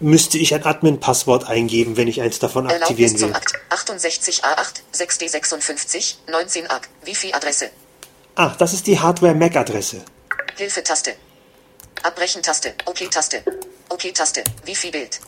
müsste 0.00 0.38
ich 0.38 0.54
ein 0.54 0.64
Admin-Passwort 0.64 1.48
eingeben, 1.48 1.96
wenn 1.96 2.08
ich 2.08 2.20
eins 2.20 2.38
davon 2.38 2.66
aktivieren 2.70 3.14
Erlaubnis 3.14 3.52
will. 3.52 3.58
Akt 3.70 3.92
68A8 3.92 4.82
6D56 4.94 6.14
19 6.30 6.70
AG. 6.70 6.82
Wifi-Adresse. 7.04 7.70
Ah, 8.36 8.54
das 8.58 8.72
ist 8.72 8.86
die 8.86 8.98
Hardware-MAC-Adresse. 8.98 10.04
Hilfe-Taste. 10.56 11.14
Abbrechen-Taste. 12.02 12.74
OK-Taste. 12.84 13.42
OK-Taste. 13.88 14.44
Wifi-Bild. 14.64 15.20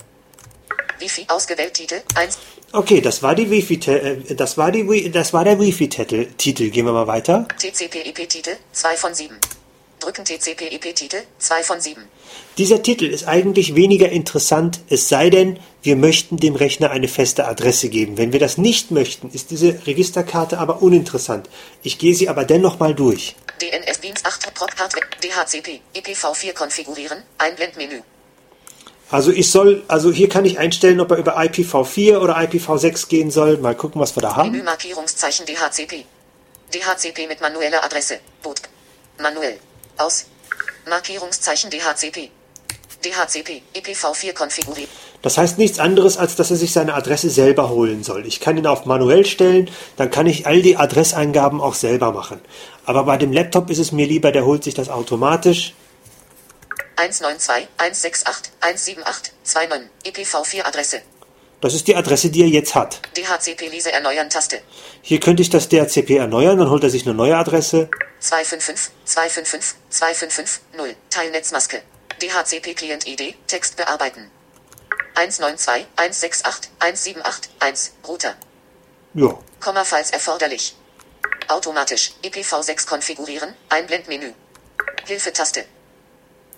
Wifi 1.00 1.24
ausgewählt 1.29 1.74
Titel 1.74 2.03
1. 2.14 2.38
Okay, 2.73 3.01
das 3.01 3.21
war 3.21 3.35
die 3.35 3.51
Wifi, 3.51 3.81
äh, 3.91 4.35
das 4.37 4.57
war 4.57 4.71
die, 4.71 5.11
das 5.11 5.33
war 5.33 5.43
der 5.43 5.59
Wifi-Titel. 5.59 6.27
Titel. 6.37 6.71
Gehen 6.71 6.87
wir 6.87 6.93
mal 6.93 7.09
weiter. 7.09 7.49
TCP/IP-Titel 7.59 8.57
2 8.73 8.97
von 8.97 9.13
7. 9.13 9.37
Drücken 9.99 10.25
TCP/IP-Titel 10.25 11.17
2 11.39 11.63
von 11.65 11.81
7. 11.81 12.01
Dieser 12.59 12.81
Titel 12.81 13.07
ist 13.07 13.27
eigentlich 13.27 13.75
weniger 13.75 14.09
interessant, 14.09 14.81
es 14.89 15.09
sei 15.09 15.31
denn, 15.31 15.59
wir 15.83 15.97
möchten 15.97 16.37
dem 16.37 16.55
Rechner 16.55 16.93
eine 16.93 17.09
feste 17.09 17.49
Adresse 17.49 17.89
geben. 17.89 18.17
Wenn 18.17 18.33
wir 18.33 18.39
das 18.39 18.57
nicht 18.57 18.93
möchten, 18.93 19.31
ist 19.31 19.51
diese 19.51 19.87
Registerkarte 19.87 20.59
aber 20.59 20.81
uninteressant. 20.81 21.49
Ich 21.83 21.99
gehe 21.99 22.15
sie 22.15 22.29
aber 22.29 22.45
dennoch 22.45 22.79
mal 22.79 22.95
durch. 22.95 23.35
DNS 23.61 24.01
Dienst 24.01 24.25
8 24.25 24.55
Prop 24.55 24.71
Hardware 24.79 25.07
DHCP 25.23 25.81
IPv4 25.97 26.55
konfigurieren 26.55 27.25
Einblendmenü. 27.37 28.01
Also 29.11 29.33
ich 29.33 29.51
soll, 29.51 29.83
also 29.88 30.12
hier 30.12 30.29
kann 30.29 30.44
ich 30.44 30.59
einstellen, 30.59 31.01
ob 31.01 31.11
er 31.11 31.16
über 31.16 31.37
IPv4 31.38 32.18
oder 32.18 32.38
IPv6 32.38 33.09
gehen 33.09 33.31
soll. 33.31 33.59
Mal 33.59 33.75
gucken, 33.75 34.01
was 34.01 34.16
wir 34.16 34.23
da 34.23 34.37
haben. 34.37 34.53
Menümarkierungszeichen 34.53 35.46
DHCP. 35.46 36.05
DHCP 36.73 37.27
mit 37.27 37.40
manueller 37.40 37.83
Adresse. 37.83 38.20
Boot. 38.42 38.61
Manuell. 39.20 39.59
Aus. 39.96 40.27
Markierungszeichen 40.88 41.70
DHCP. 41.70 42.31
DHCP 43.05 43.62
IPv4 43.75 44.33
konfigurieren. 44.33 44.88
Das 45.23 45.37
heißt 45.37 45.59
nichts 45.59 45.79
anderes, 45.79 46.16
als 46.16 46.37
dass 46.37 46.51
er 46.51 46.57
sich 46.57 46.73
seine 46.73 46.94
Adresse 46.94 47.29
selber 47.29 47.68
holen 47.68 48.05
soll. 48.05 48.27
Ich 48.27 48.40
kann 48.40 48.57
ihn 48.57 48.66
auf 48.66 48.87
manuell 48.87 49.27
stellen, 49.27 49.68
dann 49.96 50.11
kann 50.11 50.27
ich 50.27 50.46
all 50.46 50.62
die 50.62 50.77
Adresseingaben 50.77 51.61
auch 51.61 51.75
selber 51.75 52.12
machen. 52.12 52.40
Aber 52.87 53.05
bei 53.05 53.16
dem 53.16 53.33
Laptop 53.33 53.70
ist 53.70 53.79
es 53.79 53.92
mir 53.92 54.07
lieber, 54.07 54.33
der 54.33 54.44
holt 54.46 54.64
sich 54.64 54.75
das 54.75 54.88
automatisch. 54.88 55.75
192 57.01 57.69
168 57.79 58.53
178 58.61 59.33
29 59.45 59.89
IPv4 60.05 60.65
Adresse. 60.67 61.01
Das 61.63 61.73
ist 61.73 61.89
die 61.89 61.97
Adresse, 61.97 62.29
die 62.29 62.43
er 62.43 62.49
jetzt 62.49 62.75
hat. 62.75 63.01
DHCP 63.17 63.69
Lese 63.69 63.91
erneuern 63.91 64.29
Taste. 64.29 64.61
Hier 65.01 65.19
könnte 65.19 65.43
ich 65.43 65.49
das 65.49 65.69
DHCP 65.69 66.17
erneuern, 66.17 66.59
dann 66.59 66.69
holt 66.69 66.85
er 66.85 66.91
sich 66.91 67.07
eine 67.07 67.15
neue 67.15 67.37
Adresse. 67.37 67.89
255 68.21 68.93
255 69.05 69.77
255 69.89 70.61
0 70.77 70.95
Teilnetzmaske. 71.09 71.83
DHCP 72.21 72.75
Client 72.75 73.07
ID 73.07 73.35
Text 73.47 73.77
bearbeiten. 73.77 74.31
192 75.15 75.87
168 75.97 76.71
178 76.81 77.51
1 77.61 77.93
Router. 78.07 78.35
Ja, 79.15 79.39
Komma 79.59 79.85
falls 79.85 80.11
erforderlich. 80.11 80.77
Automatisch 81.49 82.13
IPv6 82.23 82.87
konfigurieren 82.87 83.55
Einblendmenü. 83.71 84.33
Hilfe-Taste. 85.07 85.65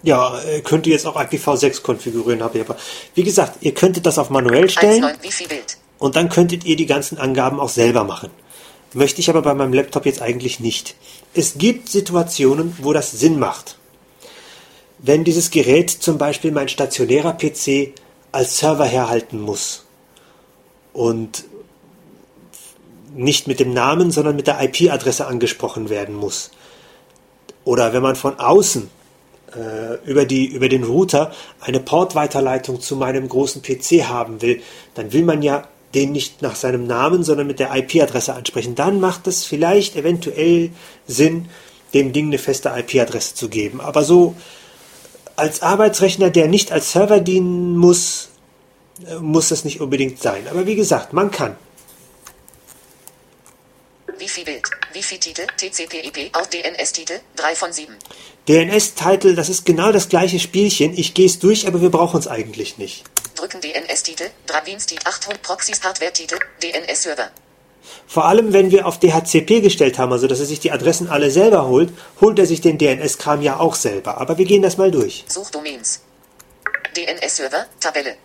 Ja, 0.03 0.39
äh, 0.41 0.61
könnte 0.61 0.91
jetzt 0.91 1.07
auch 1.07 1.17
IPv6 1.17 1.83
konfigurieren, 1.83 2.43
habe 2.43 2.59
ich 2.59 2.65
aber. 2.65 2.77
Wie 3.15 3.23
gesagt, 3.23 3.59
ihr 3.61 3.73
könntet 3.73 4.07
das 4.07 4.19
auf 4.19 4.31
manuell 4.31 4.69
stellen 4.69 5.03
19 5.03 5.23
Wifi-Bild. 5.23 5.79
und 5.99 6.17
dann 6.17 6.29
könntet 6.29 6.65
ihr 6.65 6.77
die 6.77 6.87
ganzen 6.87 7.19
Angaben 7.19 7.61
auch 7.61 7.69
selber 7.69 8.05
machen. 8.05 8.31
Möchte 8.95 9.21
ich 9.21 9.31
aber 9.31 9.43
bei 9.43 9.55
meinem 9.55 9.73
Laptop 9.73 10.05
jetzt 10.05 10.21
eigentlich 10.21 10.61
nicht. 10.61 10.97
Es 11.35 11.55
gibt 11.57 11.89
Situationen, 11.89 12.77
wo 12.83 12.93
das 12.93 13.11
Sinn 13.11 13.39
macht. 13.39 13.79
Wenn 14.99 15.25
dieses 15.25 15.51
Gerät 15.51 15.91
zum 15.91 16.19
Beispiel 16.19 16.53
mein 16.53 16.69
stationärer 16.69 17.33
PC 17.33 17.95
als 18.33 18.59
Server 18.59 18.85
herhalten 18.85 19.41
muss 19.41 19.85
und 20.93 21.45
nicht 23.15 23.47
mit 23.47 23.61
dem 23.61 23.73
Namen, 23.73 24.11
sondern 24.11 24.37
mit 24.37 24.47
der 24.47 24.63
IP-Adresse 24.63 25.27
angesprochen 25.27 25.89
werden 25.89 26.15
muss. 26.15 26.51
Oder 27.65 27.93
wenn 27.93 28.03
man 28.03 28.17
von 28.17 28.39
außen 28.39 28.91
über, 30.05 30.25
die, 30.25 30.47
über 30.47 30.69
den 30.69 30.85
Router 30.85 31.33
eine 31.61 31.81
Portweiterleitung 31.81 32.81
zu 32.81 32.97
meinem 32.97 33.29
großen 33.29 33.63
PC 33.63 34.05
haben 34.09 34.41
will, 34.43 34.63
dann 34.95 35.13
will 35.13 35.25
man 35.25 35.43
ja 35.43 35.69
den 35.95 36.13
nicht 36.13 36.43
nach 36.43 36.57
seinem 36.57 36.87
Namen, 36.87 37.23
sondern 37.23 37.47
mit 37.47 37.59
der 37.59 37.75
IP-Adresse 37.75 38.35
ansprechen. 38.35 38.75
Dann 38.75 39.01
macht 39.01 39.27
es 39.27 39.45
vielleicht 39.45 39.97
eventuell 39.97 40.71
Sinn, 41.07 41.49
dem 41.93 42.13
Ding 42.13 42.27
eine 42.27 42.39
feste 42.39 42.71
IP-Adresse 42.71 43.35
zu 43.35 43.49
geben. 43.49 43.81
Aber 43.81 44.05
so 44.05 44.35
als 45.37 45.63
Arbeitsrechner, 45.63 46.31
der 46.31 46.49
nicht 46.49 46.73
als 46.73 46.93
Server 46.93 47.21
dienen 47.21 47.77
muss, 47.77 48.31
äh, 49.07 49.17
muss 49.17 49.49
das 49.49 49.65
nicht 49.65 49.81
unbedingt 49.81 50.21
sein. 50.21 50.45
Aber 50.51 50.67
wie 50.67 50.77
gesagt, 50.77 51.13
man 51.13 51.31
kann. 51.31 51.57
Wifi-Bild. 54.19 54.63
Wifi-Titel. 54.93 55.47
TCP/IP. 55.57 56.35
Auch 56.35 56.47
DNS-Titel. 56.47 57.21
3 57.37 57.55
von 57.55 57.73
7. 57.73 57.95
DNS-Title, 58.49 59.35
das 59.35 59.49
ist 59.49 59.65
genau 59.65 59.93
das 59.93 60.09
gleiche 60.09 60.39
Spielchen. 60.39 60.97
Ich 60.97 61.15
gehe 61.15 61.27
es 61.27 61.39
durch, 61.39 61.67
aber 61.67 61.81
wir 61.81 61.91
brauchen 61.91 62.19
es 62.19 62.29
eigentlich 62.29 62.79
nicht. 62.79 63.05
Drücken 63.37 63.61
DNS-Titel. 63.61 64.31
3 64.47 64.61
Diensttitel. 64.63 65.07
800 65.07 65.43
Proxys 65.43 65.83
Hardware-Titel. 65.83 66.39
DNS-Server. 66.63 67.31
Vor 68.07 68.27
allem, 68.27 68.53
wenn 68.53 68.71
wir 68.71 68.87
auf 68.87 69.01
DHCP 69.01 69.61
gestellt 69.61 69.99
haben, 69.99 70.13
also 70.13 70.27
dass 70.27 70.41
er 70.41 70.47
sich 70.47 70.61
die 70.61 70.71
Adressen 70.71 71.09
alle 71.09 71.31
selber 71.31 71.67
holt, 71.67 71.93
holt 72.21 72.39
er 72.39 72.47
sich 72.47 72.61
den 72.61 72.79
DNS-Kram 72.79 73.43
ja 73.43 73.59
auch 73.59 73.75
selber. 73.75 74.19
Aber 74.19 74.39
wir 74.39 74.45
gehen 74.45 74.63
das 74.63 74.77
mal 74.77 74.91
durch. 74.91 75.25
Suchdomains. 75.29 76.03
DNS-Server. 76.97 77.67
Tabelle. 77.81 78.17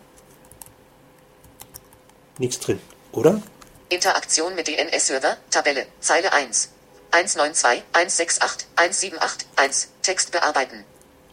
Nichts 2.38 2.60
drin, 2.60 2.78
oder? 3.10 3.42
Interaktion 3.90 4.54
mit 4.54 4.68
DNS-Server. 4.68 5.38
Tabelle. 5.50 5.86
Zeile 6.00 6.32
1. 6.32 6.68
192 7.10 7.82
168 7.92 8.66
178 8.76 9.48
1. 9.56 9.88
Text 10.02 10.30
bearbeiten. 10.30 10.84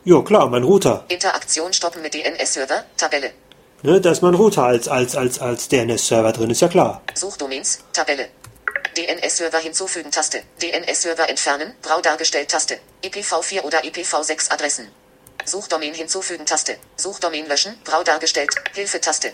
Jo, 0.05 0.23
klar, 0.23 0.47
mein 0.49 0.63
Router. 0.63 1.03
Interaktion 1.09 1.73
stoppen 1.73 2.01
mit 2.01 2.13
DNS-Server. 2.13 2.85
Tabelle. 2.95 3.31
Ne, 3.81 3.99
da 3.99 4.11
ist 4.11 4.21
mein 4.21 4.35
Router 4.35 4.63
als, 4.63 4.87
als, 4.87 5.15
als, 5.17 5.39
als 5.39 5.67
DNS-Server 5.67 6.31
drin, 6.31 6.49
ist 6.49 6.61
ja 6.61 6.69
klar. 6.69 7.01
Suchdomains. 7.13 7.79
Tabelle. 7.91 8.29
DNS-Server 8.95 9.59
hinzufügen 9.59 10.11
Taste. 10.11 10.43
DNS-Server 10.61 11.27
entfernen. 11.27 11.73
Grau 11.81 11.99
dargestellt 11.99 12.49
Taste. 12.49 12.79
IPv4 13.03 13.63
oder 13.63 13.83
IPv6 13.83 14.49
Adressen. 14.49 14.87
Suchdomain 15.43 15.93
hinzufügen 15.93 16.45
Taste. 16.45 16.77
Suchdomain 16.95 17.47
löschen. 17.47 17.75
Grau 17.83 18.01
dargestellt. 18.03 18.55
Hilfe 18.73 19.01
Taste. 19.01 19.33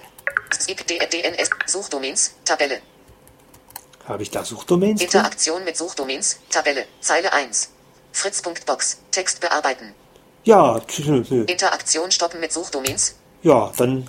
DNS. 0.67 1.49
Suchdomains. 1.67 2.33
Tabelle. 2.43 2.81
Habe 4.11 4.23
ich 4.23 4.31
da 4.31 4.43
Suchdomains 4.43 4.99
drin? 4.99 5.07
Interaktion 5.07 5.63
mit 5.63 5.77
Suchdomains. 5.77 6.39
Tabelle. 6.49 6.85
Zeile 6.99 7.31
1. 7.31 7.69
Fritz.box. 8.11 8.99
Text 9.11 9.39
bearbeiten. 9.39 9.93
Ja, 10.43 10.81
Interaktion 11.47 12.11
stoppen 12.11 12.39
mit 12.39 12.51
Suchdomains. 12.51 13.15
ja, 13.43 13.71
dann 13.77 14.07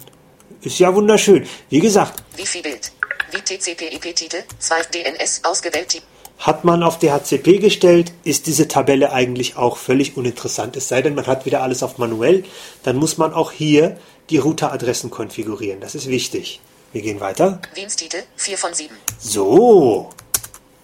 ist 0.62 0.78
ja 0.78 0.94
wunderschön. 0.94 1.46
Wie 1.68 1.80
gesagt, 1.80 2.22
Wifi-Bild. 2.36 2.92
Wie 3.30 3.40
TCP/IP-Titel. 3.40 4.42
2 4.58 4.82
DNS 4.84 5.40
ausgewählt. 5.44 6.02
Hat 6.38 6.64
man 6.64 6.82
auf 6.82 6.98
DHCP 6.98 7.58
gestellt, 7.58 8.12
ist 8.24 8.46
diese 8.46 8.66
Tabelle 8.66 9.12
eigentlich 9.12 9.56
auch 9.56 9.76
völlig 9.76 10.16
uninteressant. 10.16 10.76
Es 10.76 10.88
sei 10.88 11.02
denn, 11.02 11.14
man 11.14 11.26
hat 11.26 11.46
wieder 11.46 11.62
alles 11.62 11.82
auf 11.82 11.98
manuell, 11.98 12.44
dann 12.82 12.96
muss 12.96 13.18
man 13.18 13.32
auch 13.32 13.52
hier 13.52 13.98
die 14.30 14.38
Routeradressen 14.38 15.10
konfigurieren. 15.10 15.80
Das 15.80 15.94
ist 15.94 16.08
wichtig. 16.08 16.60
Wir 16.92 17.02
gehen 17.02 17.20
weiter. 17.20 17.60
Diensttitel. 17.74 18.22
4 18.36 18.58
von 18.58 18.74
7. 18.74 18.94
So, 19.18 20.10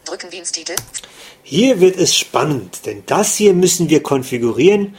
Drücken 0.09 0.31
Diensttitel. 0.31 0.75
Hier 1.42 1.81
wird 1.81 1.99
es 1.99 2.16
spannend, 2.16 2.87
denn 2.87 3.03
das 3.05 3.37
hier 3.37 3.53
müssen 3.53 3.90
wir 3.90 4.03
konfigurieren, 4.03 4.97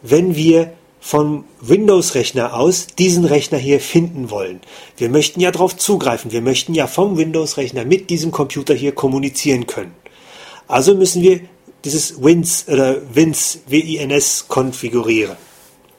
wenn 0.00 0.36
wir 0.36 0.72
vom 1.00 1.44
Windows-Rechner 1.60 2.54
aus 2.54 2.86
diesen 2.86 3.26
Rechner 3.26 3.58
hier 3.58 3.78
finden 3.78 4.30
wollen. 4.30 4.60
Wir 4.96 5.10
möchten 5.10 5.40
ja 5.40 5.50
darauf 5.50 5.76
zugreifen, 5.76 6.32
wir 6.32 6.40
möchten 6.40 6.74
ja 6.74 6.86
vom 6.86 7.18
Windows-Rechner 7.18 7.84
mit 7.84 8.08
diesem 8.08 8.30
Computer 8.30 8.72
hier 8.72 8.92
kommunizieren 8.92 9.66
können. 9.66 9.94
Also 10.66 10.94
müssen 10.94 11.20
wir 11.22 11.40
dieses 11.84 12.22
WINS 12.22 12.68
oder 12.68 13.02
WINS, 13.14 13.60
WINS 13.66 14.46
konfigurieren. 14.48 15.36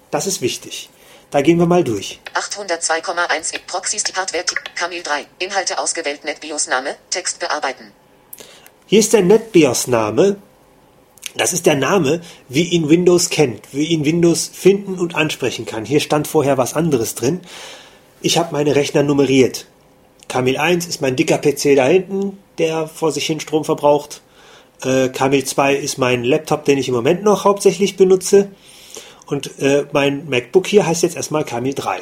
Das 0.10 0.26
ist 0.26 0.42
wichtig. 0.42 0.90
Da 1.32 1.42
gehen 1.42 1.60
wir 1.60 1.68
mal 1.68 1.84
durch. 1.84 2.20
802,1 2.34 3.60
Proxys 3.68 4.04
Hardware 4.16 4.44
Camil 4.76 5.04
3. 5.04 5.26
Inhalte 5.40 5.78
ausgewählt 5.78 6.24
NetBIOS 6.24 6.68
Name. 6.68 6.96
Text 7.12 7.40
bearbeiten. 7.40 7.92
Hier 8.88 9.02
ist 9.02 9.14
der 9.14 9.22
NetBIOS-Name. 9.22 10.38
Das 11.36 11.54
ist 11.54 11.68
der 11.68 11.76
Name, 11.76 12.22
wie 12.48 12.64
ihn 12.64 12.90
Windows 12.90 13.30
kennt, 13.30 13.62
wie 13.72 13.86
ihn 13.86 14.04
Windows 14.04 14.50
finden 14.52 14.98
und 14.98 15.14
ansprechen 15.14 15.68
kann. 15.68 15.86
Hier 15.86 16.00
stand 16.00 16.28
vorher 16.28 16.58
was 16.58 16.74
anderes 16.74 17.14
drin. 17.14 17.42
Ich 18.22 18.40
habe 18.40 18.52
meine 18.52 18.76
Rechner 18.76 19.04
nummeriert. 19.04 19.68
Camil 20.28 20.58
1 20.58 20.88
ist 20.88 21.02
mein 21.02 21.16
dicker 21.16 21.38
PC 21.38 21.76
da 21.76 21.86
hinten, 21.86 22.40
der 22.58 22.88
vor 22.88 23.12
sich 23.12 23.28
hin 23.28 23.40
Strom 23.40 23.64
verbraucht. 23.64 24.22
Äh, 24.82 25.10
Camil 25.10 25.46
2 25.46 25.76
ist 25.76 26.00
mein 26.00 26.24
Laptop, 26.24 26.66
den 26.66 26.80
ich 26.80 26.88
im 26.88 26.96
Moment 26.96 27.22
noch 27.22 27.46
hauptsächlich 27.46 27.96
benutze. 27.96 28.50
Und 29.30 29.60
äh, 29.60 29.86
mein 29.92 30.28
MacBook 30.28 30.66
hier 30.66 30.88
heißt 30.88 31.04
jetzt 31.04 31.16
erstmal 31.16 31.46
Camil 31.46 31.76
3. 31.76 32.02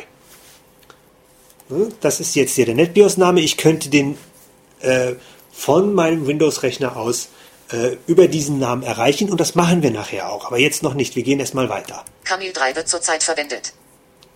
Ne, 1.69 1.89
das 1.99 2.21
ist 2.21 2.35
jetzt 2.35 2.55
hier 2.55 2.65
der 2.65 2.75
NetBIOS-Name. 2.75 3.41
Ich 3.41 3.57
könnte 3.57 3.89
den 3.89 4.17
äh, 4.79 5.15
von 5.51 5.93
meinem 5.93 6.25
Windows-Rechner 6.25 6.95
aus 6.95 7.27
äh, 7.71 7.97
über 8.07 8.29
diesen 8.29 8.59
Namen 8.59 8.83
erreichen 8.83 9.29
und 9.29 9.41
das 9.41 9.55
machen 9.55 9.83
wir 9.83 9.91
nachher 9.91 10.31
auch. 10.31 10.45
Aber 10.45 10.57
jetzt 10.57 10.83
noch 10.83 10.93
nicht. 10.93 11.17
Wir 11.17 11.23
gehen 11.23 11.41
erstmal 11.41 11.67
weiter. 11.67 12.05
Camil 12.23 12.53
3 12.53 12.77
wird 12.77 12.87
zurzeit 12.87 13.21
verwendet. 13.23 13.73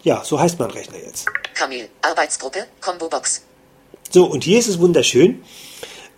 Ja, 0.04 0.24
so 0.26 0.38
heißt 0.38 0.60
mein 0.60 0.72
Rechner 0.72 0.98
jetzt. 0.98 1.28
Camil, 1.54 1.88
Arbeitsgruppe, 2.02 2.66
Combo 2.82 3.08
Box. 3.08 3.44
So, 4.10 4.26
und 4.26 4.44
hier 4.44 4.60
ist 4.60 4.68
es 4.68 4.80
wunderschön. 4.80 5.42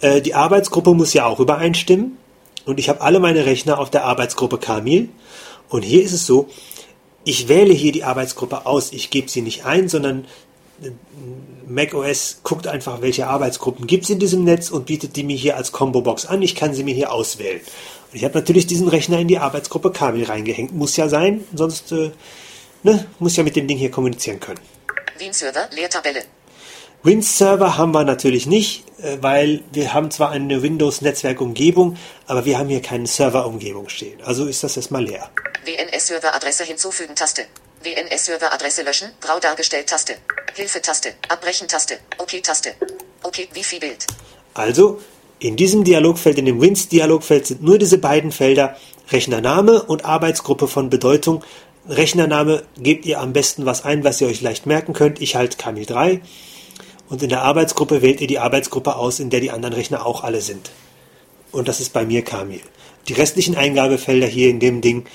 Äh, 0.02 0.22
die 0.22 0.34
Arbeitsgruppe 0.34 0.96
muss 0.96 1.14
ja 1.14 1.28
auch 1.28 1.40
übereinstimmen. 1.40 2.18
Und 2.66 2.80
ich 2.80 2.90
habe 2.90 3.02
alle 3.02 3.20
meine 3.20 3.46
Rechner 3.46 3.78
auf 3.78 3.92
der 3.92 4.06
Arbeitsgruppe 4.06 4.58
Camil. 4.58 5.10
Und 5.70 5.84
hier 5.84 6.04
ist 6.04 6.14
es 6.14 6.26
so, 6.26 6.50
ich 7.26 7.48
wähle 7.48 7.74
hier 7.74 7.92
die 7.92 8.04
Arbeitsgruppe 8.04 8.66
aus. 8.66 8.92
Ich 8.92 9.10
gebe 9.10 9.30
sie 9.30 9.42
nicht 9.42 9.66
ein, 9.66 9.88
sondern 9.88 10.26
äh, 10.82 10.92
macOS 11.68 12.40
guckt 12.44 12.68
einfach, 12.68 13.02
welche 13.02 13.28
Arbeitsgruppen 13.28 13.88
gibt 13.88 14.04
es 14.04 14.10
in 14.10 14.20
diesem 14.20 14.44
Netz 14.44 14.70
und 14.70 14.86
bietet 14.86 15.16
die 15.16 15.24
mir 15.24 15.38
hier 15.38 15.58
als 15.58 15.72
Combo-Box 15.72 16.26
an. 16.26 16.42
Ich 16.42 16.56
kann 16.56 16.74
sie 16.74 16.84
mir 16.84 16.94
hier 16.94 17.12
auswählen. 17.12 17.62
Und 18.12 18.18
ich 18.18 18.24
habe 18.24 18.36
natürlich 18.36 18.68
diesen 18.68 18.88
Rechner 18.88 19.20
in 19.20 19.28
die 19.28 19.40
Arbeitsgruppe 19.40 19.92
Kamil 19.92 20.26
reingehängt. 20.26 20.74
Muss 20.74 20.98
ja 20.98 21.08
sein, 21.10 21.44
sonst 21.54 21.92
äh, 21.92 22.12
ne, 22.84 23.06
muss 23.20 23.36
ja 23.38 23.44
mit 23.44 23.56
dem 23.56 23.68
Ding 23.68 23.78
hier 23.78 23.92
kommunizieren 23.92 24.40
können. 24.40 24.60
Wien-Server, 25.18 25.70
Leertabelle. 25.74 26.24
Win-Server 27.06 27.78
haben 27.78 27.94
wir 27.94 28.06
natürlich 28.06 28.48
nicht, 28.48 28.86
äh, 29.02 29.18
weil 29.20 29.62
wir 29.74 29.94
haben 29.94 30.10
zwar 30.10 30.32
eine 30.32 30.62
Windows-Netzwerkumgebung, 30.62 31.98
aber 32.28 32.46
wir 32.46 32.58
haben 32.58 32.70
hier 32.70 32.82
keine 32.82 33.08
Serverumgebung 33.08 33.90
stehen. 33.90 34.22
Also 34.24 34.46
ist 34.46 34.64
das 34.64 34.78
erstmal 34.78 35.04
leer. 35.04 35.30
WNS-Server-Adresse 35.66 36.64
hinzufügen 36.64 37.14
Taste. 37.14 37.46
WNS-Server-Adresse 37.84 38.84
löschen, 38.84 39.10
grau 39.20 39.38
dargestellt 39.40 39.88
Taste. 39.88 40.16
Hilfe-Taste, 40.56 41.16
Abbrechen-Taste, 41.28 41.96
OK-Taste. 42.20 42.76
OK, 43.24 43.50
Wifi-Bild. 43.54 44.08
Also, 44.54 45.02
in 45.40 45.58
diesem 45.58 45.84
Dialogfeld, 45.84 46.38
in 46.38 46.46
dem 46.46 46.62
Wins-Dialogfeld 46.62 47.48
sind 47.48 47.64
nur 47.64 47.78
diese 47.80 47.98
beiden 47.98 48.32
Felder 48.32 48.78
Rechnername 49.12 49.84
und 49.84 50.06
Arbeitsgruppe 50.06 50.70
von 50.70 50.90
Bedeutung. 50.90 51.44
Rechnername 51.90 52.64
gebt 52.78 53.06
ihr 53.06 53.20
am 53.20 53.34
besten 53.34 53.66
was 53.66 53.84
ein, 53.84 54.06
was 54.06 54.22
ihr 54.22 54.28
euch 54.28 54.40
leicht 54.40 54.66
merken 54.66 54.94
könnt. 54.94 55.22
Ich 55.22 55.36
halte 55.36 55.58
Kamil 55.58 55.86
3. 55.86 56.22
Und 57.14 57.22
in 57.22 57.30
der 57.30 57.44
Arbeitsgruppe 57.44 58.02
wählt 58.02 58.22
ihr 58.22 58.28
die 58.28 58.40
Arbeitsgruppe 58.40 58.96
aus, 58.96 59.20
in 59.20 59.30
der 59.30 59.40
die 59.40 59.52
anderen 59.52 59.76
Rechner 59.76 60.04
auch 60.04 60.24
alle 60.24 60.42
sind. 60.42 60.72
Und 61.52 61.68
das 61.68 61.80
ist 61.80 61.94
bei 61.94 62.06
mir 62.06 62.24
Kamil. 62.24 62.62
Die 63.08 63.14
restlichen 63.14 63.56
Eingabefelder 63.56 64.26
hier 64.26 64.50
in 64.50 64.60
dem 64.60 64.82
Ding 64.82 65.06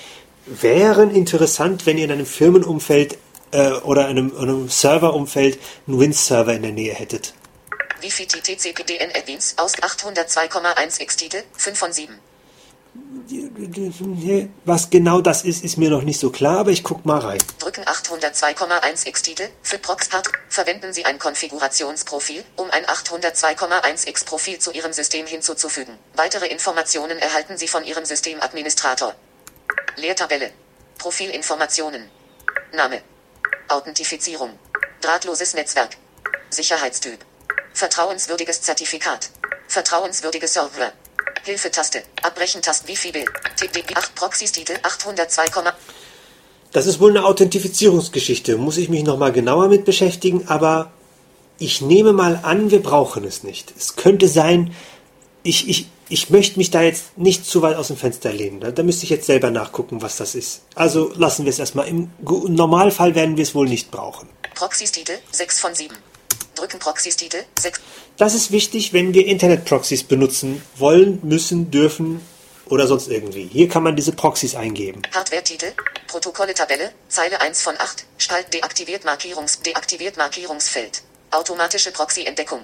wären 0.46 1.10
interessant, 1.12 1.86
wenn 1.86 1.98
ihr 1.98 2.04
in 2.04 2.12
einem 2.12 2.24
Firmenumfeld 2.24 3.18
äh, 3.50 3.72
oder 3.72 4.06
einem, 4.06 4.32
einem 4.38 4.68
Serverumfeld 4.68 5.58
einen 5.88 5.98
Win-Server 5.98 6.54
in 6.54 6.62
der 6.62 6.70
Nähe 6.70 6.94
hättet. 6.94 7.34
Wifi 8.00 8.28
TTCPDN 8.28 9.10
Admins 9.16 9.54
aus 9.56 9.74
802,1 9.74 11.02
x 11.02 11.16
Titel 11.16 11.42
5 11.56 11.76
von 11.76 11.92
7. 11.92 12.14
Was 14.64 14.90
genau 14.90 15.20
das 15.20 15.44
ist, 15.44 15.64
ist 15.64 15.76
mir 15.76 15.90
noch 15.90 16.02
nicht 16.02 16.18
so 16.18 16.30
klar, 16.30 16.58
aber 16.58 16.70
ich 16.70 16.82
guck 16.82 17.04
mal 17.04 17.18
rein. 17.18 17.38
Drücken 17.58 17.84
802,1 17.84 19.06
x 19.06 19.22
Titel 19.22 19.48
für 19.62 19.78
Proxpart. 19.78 20.28
Verwenden 20.48 20.92
Sie 20.92 21.04
ein 21.04 21.18
Konfigurationsprofil, 21.18 22.42
um 22.56 22.70
ein 22.70 22.84
802,1 22.86 24.08
x 24.08 24.24
Profil 24.24 24.58
zu 24.58 24.72
Ihrem 24.72 24.92
System 24.92 25.26
hinzuzufügen. 25.26 25.94
Weitere 26.14 26.46
Informationen 26.46 27.18
erhalten 27.18 27.58
Sie 27.58 27.68
von 27.68 27.84
Ihrem 27.84 28.04
Systemadministrator. 28.04 29.14
Leertabelle. 29.96 30.50
Profilinformationen. 30.98 32.08
Name. 32.72 33.02
Authentifizierung. 33.68 34.58
Drahtloses 35.00 35.54
Netzwerk. 35.54 35.96
Sicherheitstyp. 36.50 37.24
Vertrauenswürdiges 37.74 38.62
Zertifikat. 38.62 39.30
Vertrauenswürdige 39.68 40.48
Server. 40.48 40.92
Hilfetaste. 41.44 42.02
Abbrechen-Taste. 42.22 42.86
Wifi-Bild. 42.88 43.28
TDB 43.56 43.94
8 43.96 44.14
Proxys-Titel 44.14 44.74
802, 44.82 45.46
das 46.72 46.86
ist 46.86 47.00
wohl 47.00 47.10
eine 47.10 47.24
Authentifizierungsgeschichte. 47.24 48.58
Muss 48.58 48.76
ich 48.76 48.88
mich 48.88 49.02
nochmal 49.02 49.32
genauer 49.32 49.68
mit 49.68 49.84
beschäftigen, 49.84 50.48
aber 50.48 50.92
ich 51.58 51.80
nehme 51.80 52.12
mal 52.12 52.40
an, 52.42 52.70
wir 52.70 52.82
brauchen 52.82 53.24
es 53.24 53.42
nicht. 53.42 53.72
Es 53.76 53.96
könnte 53.96 54.28
sein, 54.28 54.74
ich, 55.42 55.68
ich, 55.68 55.88
ich 56.10 56.30
möchte 56.30 56.58
mich 56.58 56.70
da 56.70 56.82
jetzt 56.82 57.16
nicht 57.16 57.46
zu 57.46 57.62
weit 57.62 57.76
aus 57.76 57.88
dem 57.88 57.96
Fenster 57.96 58.32
lehnen. 58.32 58.60
Da, 58.60 58.70
da 58.70 58.82
müsste 58.82 59.04
ich 59.04 59.10
jetzt 59.10 59.26
selber 59.26 59.50
nachgucken, 59.50 60.02
was 60.02 60.16
das 60.18 60.34
ist. 60.34 60.62
Also 60.74 61.10
lassen 61.16 61.44
wir 61.46 61.50
es 61.50 61.58
erstmal. 61.58 61.88
Im 61.88 62.10
Normalfall 62.20 63.14
werden 63.14 63.36
wir 63.36 63.42
es 63.42 63.54
wohl 63.54 63.66
nicht 63.66 63.90
brauchen. 63.90 64.28
Proxys-Titel 64.54 65.18
6 65.30 65.60
von 65.60 65.74
7. 65.74 65.96
Drücken 66.54 66.78
Proxys-Titel 66.78 67.38
6. 67.58 67.80
Das 68.18 68.34
ist 68.34 68.50
wichtig, 68.50 68.92
wenn 68.92 69.14
wir 69.14 69.26
Internet-Proxys 69.26 70.02
benutzen 70.02 70.60
wollen, 70.74 71.20
müssen, 71.22 71.70
dürfen 71.70 72.20
oder 72.66 72.88
sonst 72.88 73.06
irgendwie. 73.06 73.46
Hier 73.46 73.68
kann 73.68 73.84
man 73.84 73.94
diese 73.94 74.10
Proxys 74.10 74.56
eingeben. 74.56 75.02
Hardware-Titel, 75.14 75.72
Protokolle-Tabelle, 76.08 76.90
Zeile 77.08 77.40
1 77.40 77.62
von 77.62 77.76
8, 77.78 78.06
Spalt 78.18 78.52
deaktiviert 78.52 79.04
Markierungs, 79.04 79.60
deaktiviert 79.62 80.16
Markierungsfeld. 80.16 81.02
Automatische 81.30 81.92
Proxy-Entdeckung. 81.92 82.62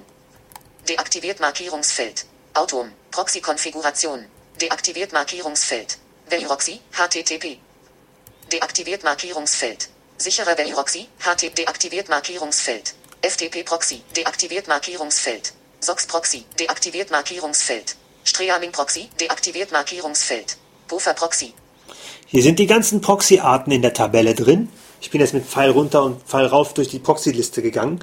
Deaktiviert 0.88 1.38
Markierungsfeld. 1.38 2.26
Autom, 2.54 2.90
Proxy-Konfiguration. 3.12 4.24
Deaktiviert 4.60 5.12
Markierungsfeld. 5.12 5.98
Veloxy, 6.30 6.80
HTTP. 6.92 7.58
Deaktiviert 8.50 9.04
Markierungsfeld. 9.04 9.88
Sicherer 10.18 10.58
Veloxy, 10.58 11.06
HTTP. 11.20 11.54
Deaktiviert 11.54 12.08
Markierungsfeld. 12.08 12.94
FTP 13.24 13.64
Proxy, 13.64 14.02
deaktiviert 14.14 14.68
Markierungsfeld. 14.68 15.54
SOX 15.80 16.06
Proxy, 16.06 16.44
deaktiviert 16.60 17.10
Markierungsfeld. 17.10 17.96
Streaming 18.22 18.70
Proxy, 18.70 19.08
deaktiviert 19.18 19.72
Markierungsfeld. 19.72 20.58
Puffer 20.88 21.14
Proxy. 21.14 21.54
Hier 22.26 22.42
sind 22.42 22.58
die 22.58 22.66
ganzen 22.66 23.00
Proxy-Arten 23.00 23.70
in 23.70 23.80
der 23.80 23.94
Tabelle 23.94 24.34
drin. 24.34 24.68
Ich 25.00 25.10
bin 25.10 25.22
jetzt 25.22 25.32
mit 25.32 25.46
Pfeil 25.46 25.70
runter 25.70 26.04
und 26.04 26.22
Pfeil 26.24 26.44
rauf 26.44 26.74
durch 26.74 26.88
die 26.88 26.98
Proxy-Liste 26.98 27.62
gegangen, 27.62 28.00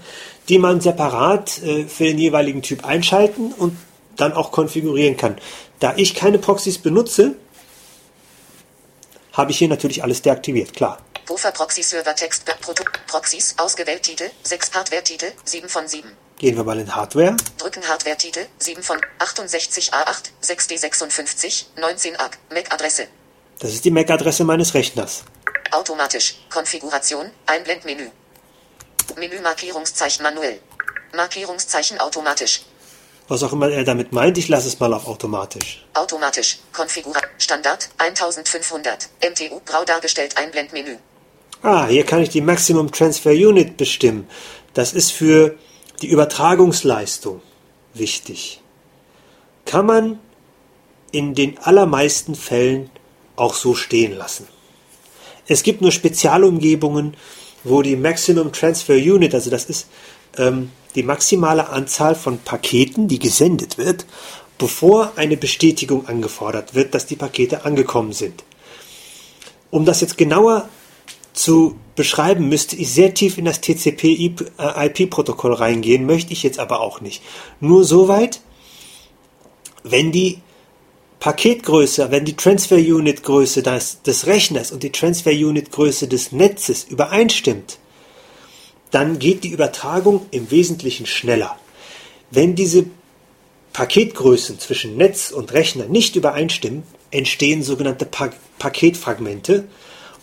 die 0.49 0.57
man 0.57 0.81
separat 0.81 1.61
äh, 1.61 1.85
für 1.85 2.05
den 2.05 2.17
jeweiligen 2.17 2.63
Typ 2.63 2.83
einschalten 2.83 3.53
und 3.53 3.77
dann 4.15 4.33
auch 4.33 4.51
konfigurieren 4.51 5.17
kann. 5.17 5.37
Da 5.79 5.93
ich 5.97 6.15
keine 6.15 6.39
Proxys 6.39 6.79
benutze, 6.79 7.35
habe 9.33 9.51
ich 9.51 9.59
hier 9.59 9.67
natürlich 9.67 10.01
alles 10.03 10.23
deaktiviert, 10.23 10.73
klar. 10.73 10.97
Puffer 11.31 11.53
Proxy 11.53 11.81
Server 11.81 12.13
Text 12.13 12.43
Proxys 13.07 13.55
ausgewählt 13.57 14.03
Titel 14.03 14.29
6 14.43 14.73
Hardware 14.73 15.01
Titel 15.01 15.31
7 15.45 15.69
von 15.69 15.87
7. 15.87 16.11
Gehen 16.37 16.57
wir 16.57 16.65
mal 16.65 16.77
in 16.77 16.93
Hardware. 16.93 17.37
Drücken 17.57 17.87
Hardware 17.87 18.17
Titel 18.17 18.47
7 18.59 18.83
von 18.83 18.99
68A8 19.19 20.31
6D56 20.43 21.67
19 21.79 22.19
AG 22.19 22.31
MAC 22.49 22.73
Adresse. 22.73 23.07
Das 23.59 23.71
ist 23.71 23.85
die 23.85 23.91
MAC 23.91 24.09
Adresse 24.09 24.43
meines 24.43 24.73
Rechners. 24.73 25.23
Automatisch 25.71 26.35
Konfiguration 26.49 27.31
Einblendmenü. 27.45 28.09
Menü 29.15 29.39
Markierungszeichen 29.39 30.23
manuell. 30.23 30.59
Markierungszeichen 31.15 32.01
automatisch. 32.01 32.63
Was 33.29 33.41
auch 33.41 33.53
immer 33.53 33.69
er 33.69 33.85
damit 33.85 34.11
meint, 34.11 34.37
ich 34.37 34.49
lasse 34.49 34.67
es 34.67 34.77
mal 34.81 34.93
auf 34.93 35.07
automatisch. 35.07 35.85
Automatisch. 35.93 36.59
Konfiguration. 36.73 37.31
Standard 37.37 37.87
1500. 37.99 39.07
MTU 39.23 39.61
grau 39.65 39.85
dargestellt 39.85 40.35
Einblendmenü. 40.35 40.97
Ah, 41.63 41.85
hier 41.85 42.05
kann 42.05 42.23
ich 42.23 42.29
die 42.29 42.41
Maximum 42.41 42.91
Transfer 42.91 43.31
Unit 43.31 43.77
bestimmen. 43.77 44.27
Das 44.73 44.93
ist 44.93 45.11
für 45.11 45.55
die 46.01 46.07
Übertragungsleistung 46.07 47.41
wichtig. 47.93 48.61
Kann 49.65 49.85
man 49.85 50.19
in 51.11 51.35
den 51.35 51.59
allermeisten 51.59 52.33
Fällen 52.33 52.89
auch 53.35 53.53
so 53.53 53.75
stehen 53.75 54.17
lassen. 54.17 54.47
Es 55.47 55.61
gibt 55.61 55.81
nur 55.81 55.91
Spezialumgebungen, 55.91 57.15
wo 57.63 57.83
die 57.83 57.95
Maximum 57.95 58.51
Transfer 58.51 58.95
Unit, 58.95 59.35
also 59.35 59.51
das 59.51 59.65
ist 59.65 59.87
ähm, 60.37 60.71
die 60.95 61.03
maximale 61.03 61.69
Anzahl 61.69 62.15
von 62.15 62.39
Paketen, 62.39 63.07
die 63.07 63.19
gesendet 63.19 63.77
wird, 63.77 64.07
bevor 64.57 65.13
eine 65.15 65.37
Bestätigung 65.37 66.07
angefordert 66.07 66.73
wird, 66.73 66.95
dass 66.95 67.05
die 67.05 67.15
Pakete 67.15 67.65
angekommen 67.65 68.13
sind. 68.13 68.43
Um 69.69 69.85
das 69.85 70.01
jetzt 70.01 70.17
genauer 70.17 70.69
zu 71.33 71.75
beschreiben, 71.95 72.49
müsste 72.49 72.75
ich 72.75 72.91
sehr 72.91 73.13
tief 73.13 73.37
in 73.37 73.45
das 73.45 73.61
TCP-IP-Protokoll 73.61 75.53
reingehen, 75.53 76.05
möchte 76.05 76.33
ich 76.33 76.43
jetzt 76.43 76.59
aber 76.59 76.81
auch 76.81 77.01
nicht. 77.01 77.21
Nur 77.59 77.83
soweit, 77.83 78.41
wenn 79.83 80.11
die 80.11 80.39
Paketgröße, 81.19 82.09
wenn 82.11 82.25
die 82.25 82.35
Transfer 82.35 82.77
Unit 82.77 83.23
Größe 83.23 83.61
des, 83.61 84.01
des 84.01 84.25
Rechners 84.25 84.71
und 84.71 84.81
die 84.83 84.91
Transfer 84.91 85.31
Unit 85.31 85.71
Größe 85.71 86.07
des 86.07 86.31
Netzes 86.31 86.83
übereinstimmt, 86.83 87.77
dann 88.89 89.19
geht 89.19 89.43
die 89.43 89.51
Übertragung 89.51 90.25
im 90.31 90.51
Wesentlichen 90.51 91.05
schneller. 91.05 91.55
Wenn 92.31 92.55
diese 92.55 92.85
Paketgrößen 93.73 94.59
zwischen 94.59 94.97
Netz 94.97 95.31
und 95.31 95.53
Rechner 95.53 95.85
nicht 95.85 96.15
übereinstimmen, 96.15 96.83
entstehen 97.11 97.63
sogenannte 97.63 98.05
pa 98.05 98.31
Paketfragmente 98.57 99.67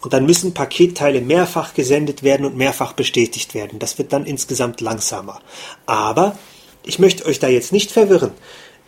Und 0.01 0.13
dann 0.13 0.27
müssen 0.27 0.55
Paketteile 0.55 1.21
mehrfach 1.21 1.75
gesendet 1.75 2.23
werden 2.23 2.47
und 2.47 2.57
mehrfach 2.57 2.93
bestätigt 2.93 3.55
werden. 3.55 3.79
Das 3.79 3.99
wird 3.99 4.13
dann 4.13 4.27
insgesamt 4.27 4.81
langsamer. 4.81 5.41
Aber 5.87 6.39
ich 6.85 6.99
möchte 6.99 7.27
euch 7.27 7.41
da 7.41 7.49
jetzt 7.49 7.73
nicht 7.73 7.91
verwirren. 7.91 8.33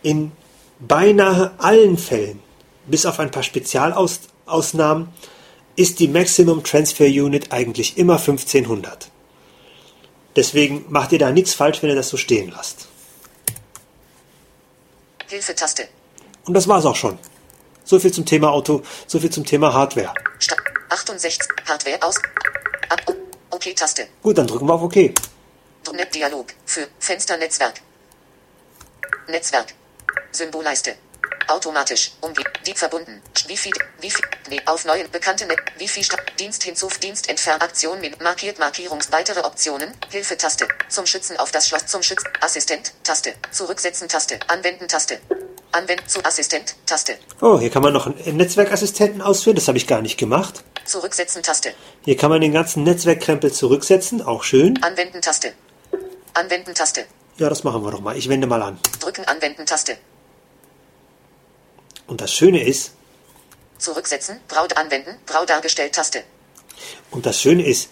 In 0.03 0.33
beinahe 0.79 1.53
allen 1.59 1.99
Fällen, 1.99 2.41
bis 2.87 3.07
auf 3.07 3.19
ein 3.19 3.31
paar 3.31 3.43
Spezialausnahmen, 3.43 5.09
ist 5.77 5.99
die 5.99 6.09
Maximum 6.09 6.63
Transfer 6.63 7.07
Unit 7.07 7.53
eigentlich 7.53 7.99
immer 7.99 8.19
1500. 8.19 9.11
Deswegen 10.37 10.85
macht 10.89 11.13
ihr 11.13 11.19
da 11.19 11.33
nichts 11.33 11.55
falsch, 11.55 11.83
wenn 11.83 11.91
ihr 11.91 11.97
das 11.97 12.09
so 12.09 12.17
stehen 12.17 12.51
lasst. 12.51 12.89
Hilfe-Taste. 15.29 15.89
Und 16.45 16.55
das 16.55 16.69
war's 16.69 16.87
auch 16.87 16.97
schon. 16.97 17.19
So 17.85 17.99
viel 17.99 18.13
zum 18.13 18.27
Thema 18.27 18.51
Auto, 18.51 18.83
so 19.07 19.19
viel 19.19 19.31
zum 19.31 19.45
Thema 19.45 19.73
Hardware. 19.73 20.13
Sta 20.39 20.57
68. 20.91 21.49
Hardware 21.67 22.03
aus. 22.03 22.17
Ab. 22.89 23.01
OK-Taste. 23.51 24.09
Gut, 24.23 24.39
dann 24.39 24.47
drücken 24.47 24.67
wir 24.67 24.75
auf 24.75 24.83
OK. 24.83 24.97
Net-Dialog. 25.93 26.47
Für 26.67 26.87
Fensternetzwerk. 26.99 27.75
Netzwerk. 29.29 29.75
Symbolleiste. 30.33 30.97
Automatisch. 31.49 32.13
Umge. 32.21 32.45
Die 32.67 32.75
verbunden. 32.75 33.23
Wifi. 33.47 33.73
Wifi. 34.01 34.23
Nee, 34.49 34.61
auf 34.67 34.85
neuen 34.85 35.11
bekannte 35.11 35.47
Net. 35.47 35.59
Wifi. 35.79 36.07
Dienst 36.39 36.63
hinzuf. 36.63 36.99
Dienst 36.99 37.29
entfernt. 37.29 37.63
Aktion 37.63 38.01
mit 38.01 38.21
markiert 38.21 38.59
Markierungs. 38.59 39.11
Weitere 39.11 39.41
Optionen. 39.41 39.93
Hilfe-Taste. 40.11 40.69
Zum 40.89 41.07
Schützen 41.07 41.37
auf 41.39 41.51
das 41.51 41.69
Schloss. 41.69 41.87
Zum 41.87 42.03
Schützen. 42.03 42.29
Assistent. 42.41 42.93
Taste. 43.03 43.35
Zurücksetzen. 43.51 44.09
Taste. 44.09 44.39
Anwenden. 44.47 44.87
Taste. 44.87 45.21
Anwenden 45.73 46.07
zu 46.09 46.25
Assistent. 46.25 46.77
Taste. 46.87 47.19
Oh, 47.41 47.59
hier 47.59 47.71
kann 47.71 47.83
man 47.83 47.93
noch 47.93 48.07
einen 48.07 48.37
Netzwerkassistenten 48.37 49.23
ausführen. 49.23 49.57
Das 49.57 49.69
habe 49.69 49.79
ich 49.79 49.87
gar 49.87 50.03
nicht 50.03 50.19
gemacht. 50.19 50.63
Zurücksetzen. 50.91 51.43
Taste. 51.43 51.73
Hier 52.05 52.17
kann 52.17 52.31
man 52.31 52.41
den 52.41 52.53
ganzen 52.53 52.83
Netzwerkkrempel 52.83 53.53
zurücksetzen. 53.53 54.23
Auch 54.23 54.43
schön. 54.43 54.83
Anwenden. 54.83 55.23
Taste. 55.23 55.53
Anwenden. 56.35 56.75
Taste. 56.75 57.07
Ja, 57.39 57.49
das 57.49 57.65
machen 57.65 57.83
wir 57.85 57.91
doch 57.91 58.01
mal. 58.01 58.17
Ich 58.17 58.29
wende 58.29 58.47
mal 58.47 58.63
an. 58.63 58.79
Drücken. 59.01 59.25
Anwenden. 59.25 59.65
Taste. 59.67 59.97
Und 62.07 62.21
das 62.21 62.33
Schöne 62.35 62.63
ist, 62.65 62.93
Zurücksetzen. 63.81 64.41
Braut 64.47 64.77
anwenden. 64.77 65.17
Brau 65.27 65.45
dargestellt. 65.45 65.95
Taste. 65.95 66.23
und 67.11 67.27
das 67.27 67.41
Schöne 67.41 67.65
ist, 67.65 67.91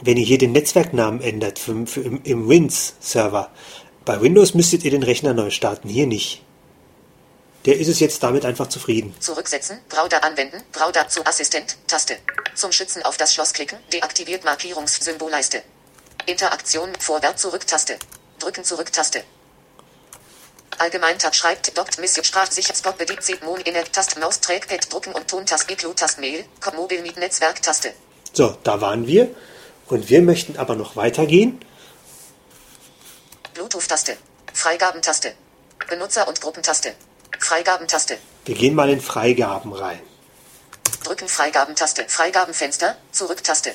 wenn 0.00 0.16
ihr 0.16 0.24
hier 0.24 0.38
den 0.38 0.52
Netzwerknamen 0.52 1.20
ändert 1.20 1.58
für, 1.58 1.86
für 1.86 2.00
im, 2.00 2.22
im 2.22 2.48
Wins-Server, 2.48 3.50
bei 4.04 4.20
Windows 4.20 4.54
müsstet 4.54 4.84
ihr 4.84 4.90
den 4.90 5.02
Rechner 5.02 5.34
neu 5.34 5.50
starten, 5.50 5.88
hier 5.88 6.06
nicht. 6.06 6.42
Der 7.66 7.76
ist 7.76 7.88
es 7.88 7.98
jetzt 7.98 8.22
damit 8.22 8.44
einfach 8.44 8.68
zufrieden. 8.68 9.14
Zurücksetzen. 9.18 9.80
Browser 9.88 10.22
anwenden. 10.22 10.62
Browser 10.70 11.08
zu 11.08 11.26
Assistent. 11.26 11.76
Taste. 11.88 12.16
Zum 12.54 12.70
Schützen 12.70 13.02
auf 13.02 13.16
das 13.16 13.34
Schloss 13.34 13.52
klicken. 13.52 13.78
Deaktiviert 13.92 14.44
Markierungssymbolleiste. 14.44 15.62
Interaktion. 16.26 16.92
Vorwärts 17.00 17.42
zurück 17.42 17.66
Taste. 17.66 17.98
Drücken 18.38 18.62
zurück 18.62 18.92
Taste. 18.92 19.24
Allgemeintab 20.78 21.34
schreibt 21.34 21.76
Doct 21.76 21.98
Mission 21.98 22.24
Sprachsicher 22.24 22.74
Spot 22.74 22.92
bedient 22.92 23.22
Zip 23.22 23.42
Mon 23.42 23.60
in 23.62 23.74
der 23.74 23.90
Tast 23.90 24.18
Maus 24.20 24.40
Trackpad 24.40 24.92
drucken 24.92 25.12
und 25.12 25.26
Tontast 25.26 25.68
Iklu 25.70 25.92
Tast 25.94 26.20
Mail. 26.20 26.44
Mobil 26.76 27.02
mit 27.02 27.16
Netzwerk 27.16 27.62
Taste. 27.62 27.94
So, 28.32 28.56
da 28.62 28.80
waren 28.80 29.06
wir. 29.08 29.34
Und 29.88 30.08
wir 30.08 30.22
möchten 30.22 30.56
aber 30.56 30.76
noch 30.76 30.94
weitergehen. 30.94 31.60
Bluetooth-Taste. 33.54 34.16
Freigabentaste. 34.52 35.32
Benutzer- 35.88 36.28
und 36.28 36.40
Gruppentaste. 36.40 36.94
Freigabentaste. 37.40 38.18
Wir 38.44 38.54
gehen 38.54 38.74
mal 38.74 38.90
in 38.90 39.00
Freigaben 39.00 39.72
rein. 39.72 40.00
Drücken 41.04 41.28
Freigabentaste. 41.28 42.04
Freigabenfenster. 42.08 42.96
Zurück-Taste. 43.12 43.74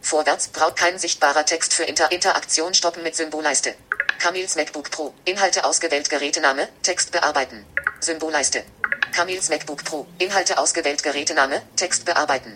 Vorwärts 0.00 0.48
braucht 0.48 0.76
kein 0.76 0.98
sichtbarer 0.98 1.44
Text 1.44 1.74
für 1.74 1.84
Inter 1.84 2.10
Interaktion 2.10 2.74
stoppen 2.74 3.02
mit 3.02 3.14
Symbolleiste. 3.14 3.74
Camils 4.18 4.56
MacBook 4.56 4.90
Pro. 4.90 5.14
Inhalte 5.24 5.64
ausgewählt 5.64 6.10
Gerätename. 6.10 6.68
Text 6.82 7.12
bearbeiten. 7.12 7.64
Symbolleiste. 8.00 8.64
Camils 9.12 9.48
MacBook 9.50 9.84
Pro. 9.84 10.06
Inhalte 10.18 10.58
ausgewählt 10.58 11.02
Gerätename. 11.02 11.62
Text 11.76 12.04
bearbeiten. 12.04 12.52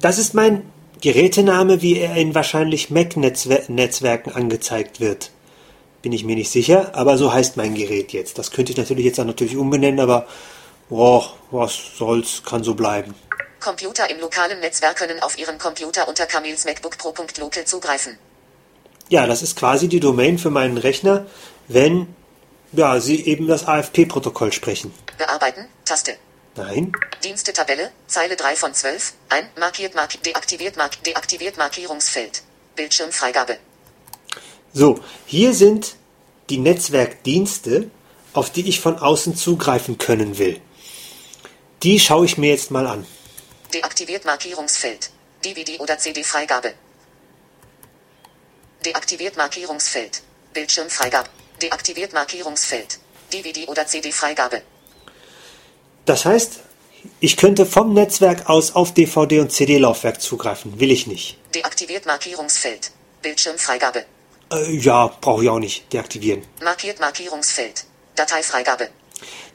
Das 0.00 0.18
ist 0.18 0.34
mein 0.34 0.72
Gerätename, 1.00 1.82
wie 1.82 1.98
er 1.98 2.16
in 2.16 2.34
wahrscheinlich 2.34 2.90
Mac-Netzwerken 2.90 4.32
angezeigt 4.32 5.00
wird. 5.00 5.30
Bin 6.02 6.12
ich 6.12 6.24
mir 6.24 6.36
nicht 6.36 6.50
sicher, 6.50 6.94
aber 6.94 7.18
so 7.18 7.32
heißt 7.32 7.56
mein 7.56 7.74
Gerät 7.74 8.12
jetzt. 8.12 8.38
Das 8.38 8.50
könnte 8.50 8.72
ich 8.72 8.78
natürlich 8.78 9.04
jetzt 9.04 9.18
auch 9.18 9.24
natürlich 9.24 9.56
umbenennen, 9.56 10.00
aber 10.00 10.26
boah, 10.88 11.32
was 11.50 11.76
soll's, 11.96 12.42
kann 12.44 12.62
so 12.62 12.74
bleiben. 12.74 13.14
Computer 13.60 14.08
im 14.08 14.20
lokalen 14.20 14.60
Netzwerk 14.60 14.96
können 14.96 15.20
auf 15.20 15.36
ihren 15.38 15.58
Computer 15.58 16.06
unter 16.08 16.26
Camils 16.26 16.64
MacBook 16.64 16.96
Pro.local 16.98 17.64
zugreifen. 17.64 18.16
Ja, 19.08 19.26
das 19.26 19.42
ist 19.42 19.56
quasi 19.56 19.88
die 19.88 20.00
Domain 20.00 20.38
für 20.38 20.50
meinen 20.50 20.78
Rechner, 20.78 21.26
wenn 21.66 22.14
ja, 22.72 23.00
Sie 23.00 23.24
eben 23.24 23.46
das 23.46 23.66
AFP-Protokoll 23.66 24.52
sprechen. 24.52 24.92
Bearbeiten. 25.16 25.66
Taste. 25.84 26.16
Nein, 26.56 26.92
Dienste-Tabelle, 27.22 27.92
Zeile 28.08 28.36
3 28.36 28.56
von 28.56 28.74
12, 28.74 29.14
ein, 29.28 29.48
markiert, 29.58 29.94
mark, 29.94 30.22
deaktiviert, 30.24 30.76
mark, 30.76 31.02
deaktiviert 31.04 31.56
Markierungsfeld. 31.56 32.42
Bildschirmfreigabe. 32.74 33.58
So, 34.72 35.00
hier 35.26 35.54
sind 35.54 35.96
die 36.50 36.58
Netzwerkdienste, 36.58 37.90
auf 38.32 38.50
die 38.50 38.68
ich 38.68 38.80
von 38.80 38.98
außen 38.98 39.36
zugreifen 39.36 39.98
können 39.98 40.38
will. 40.38 40.60
Die 41.82 42.00
schaue 42.00 42.26
ich 42.26 42.38
mir 42.38 42.50
jetzt 42.50 42.70
mal 42.70 42.86
an. 42.86 43.06
Deaktiviert 43.72 44.24
Markierungsfeld. 44.24 45.10
DVD 45.44 45.78
oder 45.78 45.98
CD-Freigabe. 45.98 46.74
Deaktiviert 48.84 49.36
Markierungsfeld. 49.36 50.22
Bildschirmfreigabe. 50.52 51.28
Deaktiviert 51.62 52.12
Markierungsfeld. 52.12 52.98
DVD 53.32 53.66
oder 53.66 53.86
CD-Freigabe. 53.86 54.62
Das 56.04 56.24
heißt, 56.24 56.60
ich 57.20 57.36
könnte 57.36 57.66
vom 57.66 57.92
Netzwerk 57.92 58.48
aus 58.48 58.74
auf 58.74 58.94
DVD 58.94 59.40
und 59.40 59.52
CD-Laufwerk 59.52 60.20
zugreifen. 60.20 60.80
Will 60.80 60.90
ich 60.90 61.06
nicht. 61.06 61.36
Deaktiviert 61.54 62.06
Markierungsfeld. 62.06 62.90
Bildschirmfreigabe. 63.22 64.04
Äh, 64.52 64.76
ja, 64.76 65.08
brauche 65.20 65.42
ich 65.44 65.50
auch 65.50 65.58
nicht 65.58 65.92
deaktivieren. 65.92 66.42
Markiert 66.62 67.00
Markierungsfeld. 67.00 67.84
Dateifreigabe. 68.14 68.88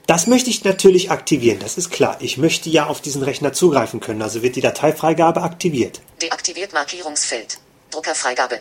Das 0.06 0.28
möchte 0.28 0.50
ich 0.50 0.64
natürlich 0.66 1.12
aktivieren, 1.12 1.60
das 1.60 1.78
ist 1.78 1.90
klar. 1.90 2.18
Ich 2.20 2.38
möchte 2.38 2.70
ja 2.70 2.88
auf 2.88 3.00
diesen 3.00 3.24
Rechner 3.24 3.54
zugreifen 3.54 4.02
können, 4.02 4.22
also 4.22 4.42
wird 4.42 4.58
die 4.58 4.62
Dateifreigabe 4.62 5.42
aktiviert. 5.42 6.02
Deaktiviert 6.22 6.74
Markierungsfeld. 6.74 7.60
Druckerfreigabe. 7.90 8.60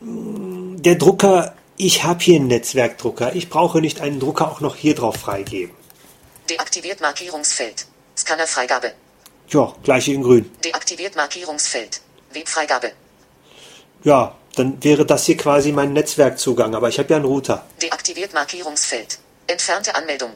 Der 0.00 0.94
Drucker, 0.94 1.54
ich 1.76 2.04
habe 2.04 2.22
hier 2.22 2.36
einen 2.36 2.46
Netzwerkdrucker. 2.46 3.34
Ich 3.34 3.50
brauche 3.50 3.80
nicht 3.80 4.00
einen 4.00 4.20
Drucker 4.20 4.50
auch 4.50 4.60
noch 4.60 4.76
hier 4.76 4.94
drauf 4.94 5.16
freigeben. 5.16 5.74
Deaktiviert 6.48 7.00
Markierungsfeld. 7.00 7.86
Scannerfreigabe. 8.16 8.92
Ja, 9.48 9.74
gleiche 9.82 10.12
in 10.12 10.22
grün. 10.22 10.50
Deaktiviert 10.64 11.16
Markierungsfeld. 11.16 12.00
Webfreigabe. 12.32 12.92
Ja, 14.04 14.34
dann 14.56 14.82
wäre 14.82 15.06
das 15.06 15.26
hier 15.26 15.36
quasi 15.36 15.70
mein 15.70 15.92
Netzwerkzugang, 15.92 16.74
aber 16.74 16.88
ich 16.88 16.98
habe 16.98 17.10
ja 17.10 17.16
einen 17.16 17.26
Router. 17.26 17.64
Deaktiviert 17.82 18.32
Markierungsfeld. 18.34 19.18
Entfernte 19.46 19.94
Anmeldung. 19.94 20.32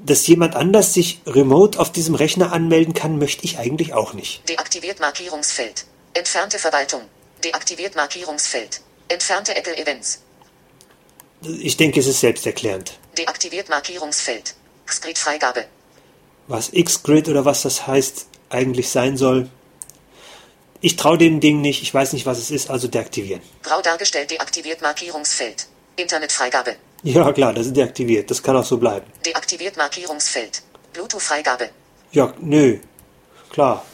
Dass 0.00 0.26
jemand 0.26 0.54
anders 0.54 0.92
sich 0.92 1.20
remote 1.26 1.78
auf 1.78 1.90
diesem 1.90 2.14
Rechner 2.14 2.52
anmelden 2.52 2.94
kann, 2.94 3.18
möchte 3.18 3.44
ich 3.44 3.58
eigentlich 3.58 3.94
auch 3.94 4.12
nicht. 4.12 4.48
Deaktiviert 4.48 5.00
Markierungsfeld. 5.00 5.86
Entfernte 6.14 6.58
Verwaltung. 6.58 7.02
Deaktiviert 7.44 7.96
Markierungsfeld. 7.96 8.80
Entfernte 9.08 9.56
Apple 9.56 9.76
Events. 9.76 10.20
Ich 11.42 11.76
denke, 11.76 12.00
es 12.00 12.06
ist 12.06 12.20
selbsterklärend. 12.20 12.98
Deaktiviert 13.16 13.68
Markierungsfeld. 13.68 14.54
Xgrid-Freigabe. 14.86 15.64
Was 16.48 16.72
Xgrid 16.72 17.28
oder 17.28 17.44
was 17.44 17.62
das 17.62 17.86
heißt 17.86 18.26
eigentlich 18.50 18.88
sein 18.88 19.16
soll, 19.16 19.48
ich 20.80 20.96
traue 20.96 21.18
dem 21.18 21.40
Ding 21.40 21.60
nicht, 21.60 21.82
ich 21.82 21.92
weiß 21.92 22.12
nicht, 22.12 22.26
was 22.26 22.38
es 22.38 22.50
ist, 22.50 22.70
also 22.70 22.88
deaktivieren. 22.88 23.42
Grau 23.62 23.80
dargestellt 23.80 24.30
deaktiviert 24.30 24.80
Markierungsfeld. 24.80 25.66
Internetfreigabe. 25.96 26.76
Ja 27.02 27.32
klar, 27.32 27.52
das 27.52 27.66
ist 27.66 27.76
deaktiviert, 27.76 28.30
das 28.30 28.42
kann 28.42 28.56
auch 28.56 28.64
so 28.64 28.76
bleiben. 28.76 29.06
Deaktiviert 29.24 29.76
Markierungsfeld. 29.76 30.62
Bluetooth-Freigabe. 30.92 31.70
Ja, 32.12 32.32
nö, 32.40 32.78
klar. 33.50 33.84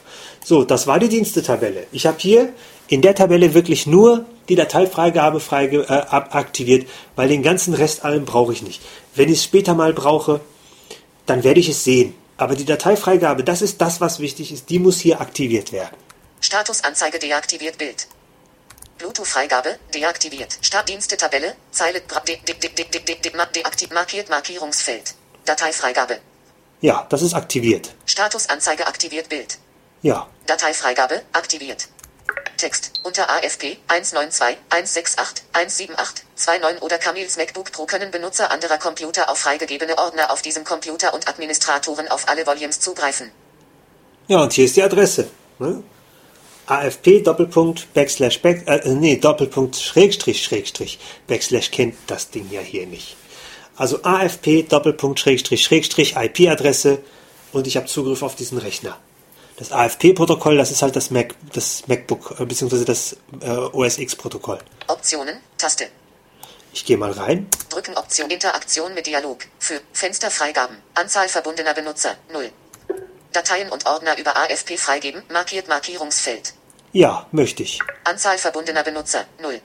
So, 0.45 0.64
das 0.64 0.87
war 0.87 0.99
die 0.99 1.09
Dienstetabelle. 1.09 1.87
Ich 1.91 2.07
habe 2.07 2.18
hier 2.18 2.53
in 2.89 3.01
der 3.01 3.14
Tabelle 3.14 3.55
wirklich 3.55 3.87
nur 3.87 4.26
die 4.49 4.57
Dateifreigabe 4.57 5.41
freige, 5.41 5.89
äh, 5.89 6.05
aktiviert, 6.11 6.87
weil 7.16 7.28
den 7.28 7.43
ganzen 7.43 7.72
Rest 7.72 8.05
allem 8.05 8.26
brauche 8.26 8.53
ich 8.53 8.62
nicht. 8.62 8.82
Wenn 9.14 9.30
ich 9.30 9.39
es 9.39 9.45
später 9.45 9.74
mal 9.74 9.95
brauche, 9.95 10.41
dann 11.24 11.45
werde 11.45 11.61
ich 11.61 11.70
es 11.70 11.85
sehen. 11.85 12.14
Aber 12.37 12.57
die 12.57 12.66
Dateifreigabe, 12.66 13.43
das 13.43 13.62
ist 13.62 13.80
das, 13.80 14.01
was 14.01 14.20
wichtig 14.20 14.53
ist, 14.53 14.68
die 14.68 14.78
muss 14.78 14.99
hier 14.99 15.20
aktiviert 15.20 15.72
werden. 15.72 15.97
Statusanzeige 16.49 17.19
deaktiviert 17.19 17.79
Bild. 17.79 18.07
Bluetooth-Freigabe 18.99 19.79
deaktiviert. 19.95 20.59
Startdienste-Tabelle, 20.61 21.55
Zeile 21.71 22.01
bra- 22.03 22.21
de, 22.21 22.37
de, 22.47 22.55
de, 22.63 22.69
de, 22.69 22.85
de, 22.85 23.01
de, 23.01 23.17
de, 23.25 23.31
ma- 23.37 23.47
deaktiv 23.47 23.91
markiert 23.93 24.29
Markierungsfeld. 24.29 25.15
Dateifreigabe. 25.47 26.21
Ja, 26.81 27.07
das 27.09 27.23
ist 27.23 27.33
aktiviert. 27.35 27.95
Statusanzeige 28.05 28.87
aktiviert 28.87 29.29
Bild. 29.31 29.59
Ja, 30.03 30.29
Dateifreigabe 30.47 31.23
aktiviert. 31.33 31.89
Text 32.59 32.93
unter 33.05 33.29
AFP 33.31 33.79
192.168.178.29 33.89 36.81
oder 36.83 36.99
Camils 36.99 37.37
MacBook 37.39 37.73
Pro 37.73 37.87
können 37.87 38.11
Benutzer 38.11 38.51
anderer 38.51 38.77
Computer 38.79 39.31
auf 39.31 39.39
freigegebene 39.39 39.97
Ordner 39.99 40.31
auf 40.31 40.43
diesem 40.43 40.65
Computer 40.65 41.15
und 41.15 41.27
Administratoren 41.27 42.09
auf 42.09 42.29
alle 42.29 42.47
Volumes 42.47 42.81
zugreifen. 42.81 43.31
Ja, 44.29 44.39
und 44.43 44.53
hier 44.53 44.67
ist 44.67 44.77
die 44.77 44.83
Adresse. 44.83 45.31
Ne? 45.59 45.83
AFP 46.67 47.23
Doppelpunkt 47.23 47.93
Backslash 47.95 48.41
Back, 48.41 48.67
äh, 48.67 48.89
nee, 48.89 49.17
Doppelpunkt 49.17 49.77
Schrägstrich 49.77 50.43
Schrägstrich 50.43 50.99
Backslash 51.27 51.71
kennt 51.71 51.95
das 52.07 52.31
Ding 52.31 52.49
ja 52.51 52.61
hier 52.61 52.87
nicht. 52.87 53.17
Also 53.77 54.03
AFP 54.03 54.62
Doppelpunkt 54.62 55.21
Schrägstrich 55.21 55.62
Schrägstrich 55.62 56.15
IP-Adresse 56.17 56.99
und 57.53 57.67
ich 57.67 57.77
habe 57.77 57.87
Zugriff 57.87 58.23
auf 58.23 58.35
diesen 58.35 58.59
Rechner. 58.59 58.99
Das 59.57 59.71
AFP-Protokoll, 59.71 60.57
das 60.57 60.73
ist 60.73 60.83
halt 60.83 60.97
das 60.97 61.11
Mac, 61.12 61.35
das 61.53 61.87
MacBook 61.87 62.41
äh, 62.41 62.45
beziehungsweise 62.45 62.85
das 62.85 63.17
äh, 63.41 63.51
OS 63.51 63.99
X-Protokoll. 63.99 64.59
Optionen, 64.89 65.37
Taste. 65.57 65.87
Ich 66.73 66.85
gehe 66.85 66.97
mal 66.97 67.12
rein. 67.12 67.47
Drücken 67.71 67.97
Option 67.97 68.31
Interaktion 68.31 68.95
mit 68.95 69.07
Dialog. 69.07 69.47
Für 69.61 69.81
Fensterfreigaben. 69.93 70.77
Anzahl 70.95 71.29
verbundener 71.29 71.73
Benutzer 71.73 72.17
0. 72.33 72.51
Dateien 73.35 73.68
und 73.68 73.85
Ordner 73.87 74.16
über 74.16 74.37
AFP 74.37 74.78
freigeben. 74.78 75.22
Markiert 75.32 75.68
Markierungsfeld. 75.68 76.55
Ja, 76.93 77.26
möchte 77.32 77.64
ich. 77.64 77.80
Anzahl 78.05 78.39
verbundener 78.39 78.85
Benutzer 78.85 79.24
0. 79.43 79.61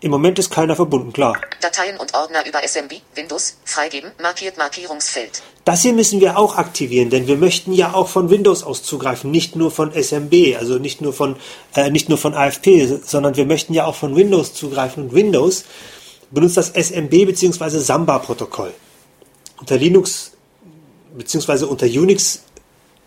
Im 0.00 0.10
Moment 0.10 0.38
ist 0.38 0.50
keiner 0.50 0.74
verbunden, 0.74 1.12
klar. 1.12 1.40
Dateien 1.60 1.96
und 1.96 2.14
Ordner 2.14 2.46
über 2.46 2.62
SMB, 2.66 3.00
Windows, 3.14 3.56
freigeben, 3.64 4.10
markiert 4.20 4.56
Markierungsfeld. 4.56 5.42
Das 5.64 5.82
hier 5.82 5.92
müssen 5.92 6.20
wir 6.20 6.38
auch 6.38 6.56
aktivieren, 6.56 7.10
denn 7.10 7.26
wir 7.26 7.36
möchten 7.36 7.72
ja 7.72 7.94
auch 7.94 8.08
von 8.08 8.30
Windows 8.30 8.62
aus 8.62 8.82
zugreifen, 8.82 9.30
nicht 9.30 9.54
nur 9.54 9.70
von 9.70 9.92
SMB, 9.92 10.56
also 10.58 10.78
nicht 10.78 11.00
nur 11.00 11.12
von 11.12 11.36
äh, 11.74 11.90
nicht 11.90 12.08
nur 12.08 12.18
von 12.18 12.34
AFP, 12.34 13.00
sondern 13.04 13.36
wir 13.36 13.44
möchten 13.44 13.74
ja 13.74 13.86
auch 13.86 13.96
von 13.96 14.14
Windows 14.16 14.54
zugreifen 14.54 15.04
und 15.04 15.14
Windows 15.14 15.64
benutzt 16.30 16.56
das 16.56 16.70
SMB 16.70 17.10
bzw. 17.10 17.78
Samba-Protokoll. 17.78 18.72
Unter 19.58 19.76
Linux 19.76 20.32
bzw. 21.16 21.64
unter 21.64 21.86
Unix 21.86 22.42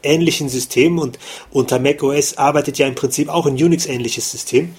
ähnlichen 0.03 0.49
Systemen 0.49 0.99
und 0.99 1.19
unter 1.51 1.79
macOS 1.79 2.37
arbeitet 2.37 2.77
ja 2.77 2.87
im 2.87 2.95
Prinzip 2.95 3.29
auch 3.29 3.45
ein 3.45 3.53
Unix-ähnliches 3.53 4.31
System. 4.31 4.75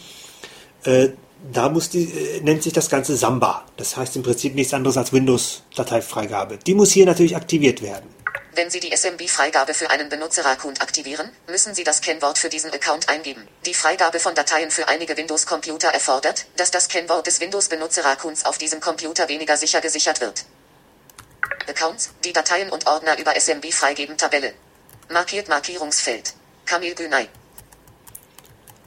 Äh, 0.85 1.11
da 1.53 1.69
muss 1.69 1.91
die, 1.91 2.05
äh, 2.05 2.41
nennt 2.41 2.63
sich 2.63 2.73
das 2.73 2.89
Ganze 2.89 3.17
Samba. 3.17 3.65
Das 3.77 3.97
heißt 3.97 4.17
im 4.17 4.23
Prinzip 4.23 4.55
nichts 4.55 4.75
anderes 4.75 4.97
als 4.97 5.13
Windows-Dateifreigabe. 5.13 6.59
Die 6.59 6.75
muss 6.75 6.93
hier 6.93 7.07
natürlich 7.07 7.37
aktiviert 7.37 7.83
werden. 7.83 8.09
Wenn 8.55 8.69
Sie 8.69 8.81
die 8.81 8.93
SMB-Freigabe 8.93 9.73
für 9.73 9.89
einen 9.89 10.11
Benutzeraccount 10.11 10.83
aktivieren, 10.83 11.31
müssen 11.49 11.75
Sie 11.75 11.85
das 11.85 12.03
Kennwort 12.03 12.37
für 12.37 12.51
diesen 12.51 12.71
Account 12.71 13.09
eingeben. 13.09 13.49
Die 13.65 13.73
Freigabe 13.73 14.21
von 14.21 14.35
Dateien 14.35 14.71
für 14.71 14.89
einige 14.89 15.17
Windows-Computer 15.17 15.89
erfordert, 15.89 16.45
dass 16.57 16.71
das 16.71 16.89
Kennwort 16.89 17.27
des 17.27 17.41
Windows-Benutzeraccounts 17.41 18.45
auf 18.45 18.59
diesem 18.59 18.81
Computer 18.81 19.31
weniger 19.31 19.57
sicher 19.57 19.81
gesichert 19.81 20.21
wird. 20.21 20.45
Accounts, 21.67 22.11
die 22.25 22.35
Dateien 22.35 22.69
und 22.69 22.87
Ordner 22.87 23.19
über 23.19 23.35
SMB 23.41 23.73
freigeben, 23.73 24.19
Tabelle. 24.19 24.53
Markiert 25.13 25.49
Markierungsfeld. 25.49 26.35
Kamil 26.65 26.95
Günay. 26.95 27.29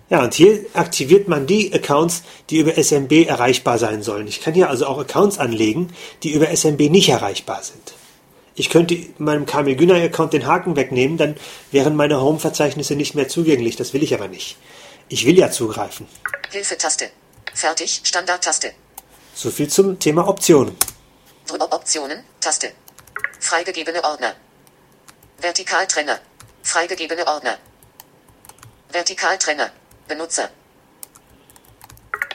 Ja, 0.09 0.23
und 0.23 0.33
hier 0.33 0.65
aktiviert 0.73 1.27
man 1.27 1.45
die 1.45 1.71
Accounts, 1.73 2.23
die 2.49 2.57
über 2.57 2.75
SMB 2.75 3.27
erreichbar 3.27 3.77
sein 3.77 4.01
sollen. 4.01 4.27
Ich 4.27 4.41
kann 4.41 4.53
hier 4.53 4.69
also 4.69 4.87
auch 4.87 4.97
Accounts 4.99 5.37
anlegen, 5.37 5.93
die 6.23 6.33
über 6.33 6.55
SMB 6.55 6.89
nicht 6.89 7.09
erreichbar 7.09 7.61
sind. 7.63 7.93
Ich 8.55 8.69
könnte 8.69 8.97
meinem 9.17 9.45
Kamil 9.45 9.75
Günay 9.75 10.03
Account 10.03 10.33
den 10.33 10.45
Haken 10.47 10.75
wegnehmen, 10.75 11.17
dann 11.17 11.35
wären 11.71 11.95
meine 11.95 12.21
Home-Verzeichnisse 12.21 12.95
nicht 12.95 13.13
mehr 13.13 13.27
zugänglich. 13.27 13.75
Das 13.75 13.93
will 13.93 14.01
ich 14.01 14.13
aber 14.13 14.27
nicht. 14.27 14.57
Ich 15.09 15.25
will 15.25 15.37
ja 15.37 15.51
zugreifen. 15.51 16.07
Hilfe-Taste. 16.51 17.09
Fertig, 17.53 18.01
Standard-Taste. 18.03 18.71
So 19.33 19.51
viel 19.51 19.67
zum 19.67 19.99
Thema 19.99 20.27
Optionen. 20.27 20.75
Optionen, 21.71 22.23
Taste. 22.39 22.71
Freigegebene 23.39 24.03
Ordner. 24.03 24.35
Vertikaltrenner. 25.37 26.19
Freigegebene 26.63 27.27
Ordner. 27.27 27.57
Vertikaltrenner. 28.89 29.71
Benutzer. 30.07 30.49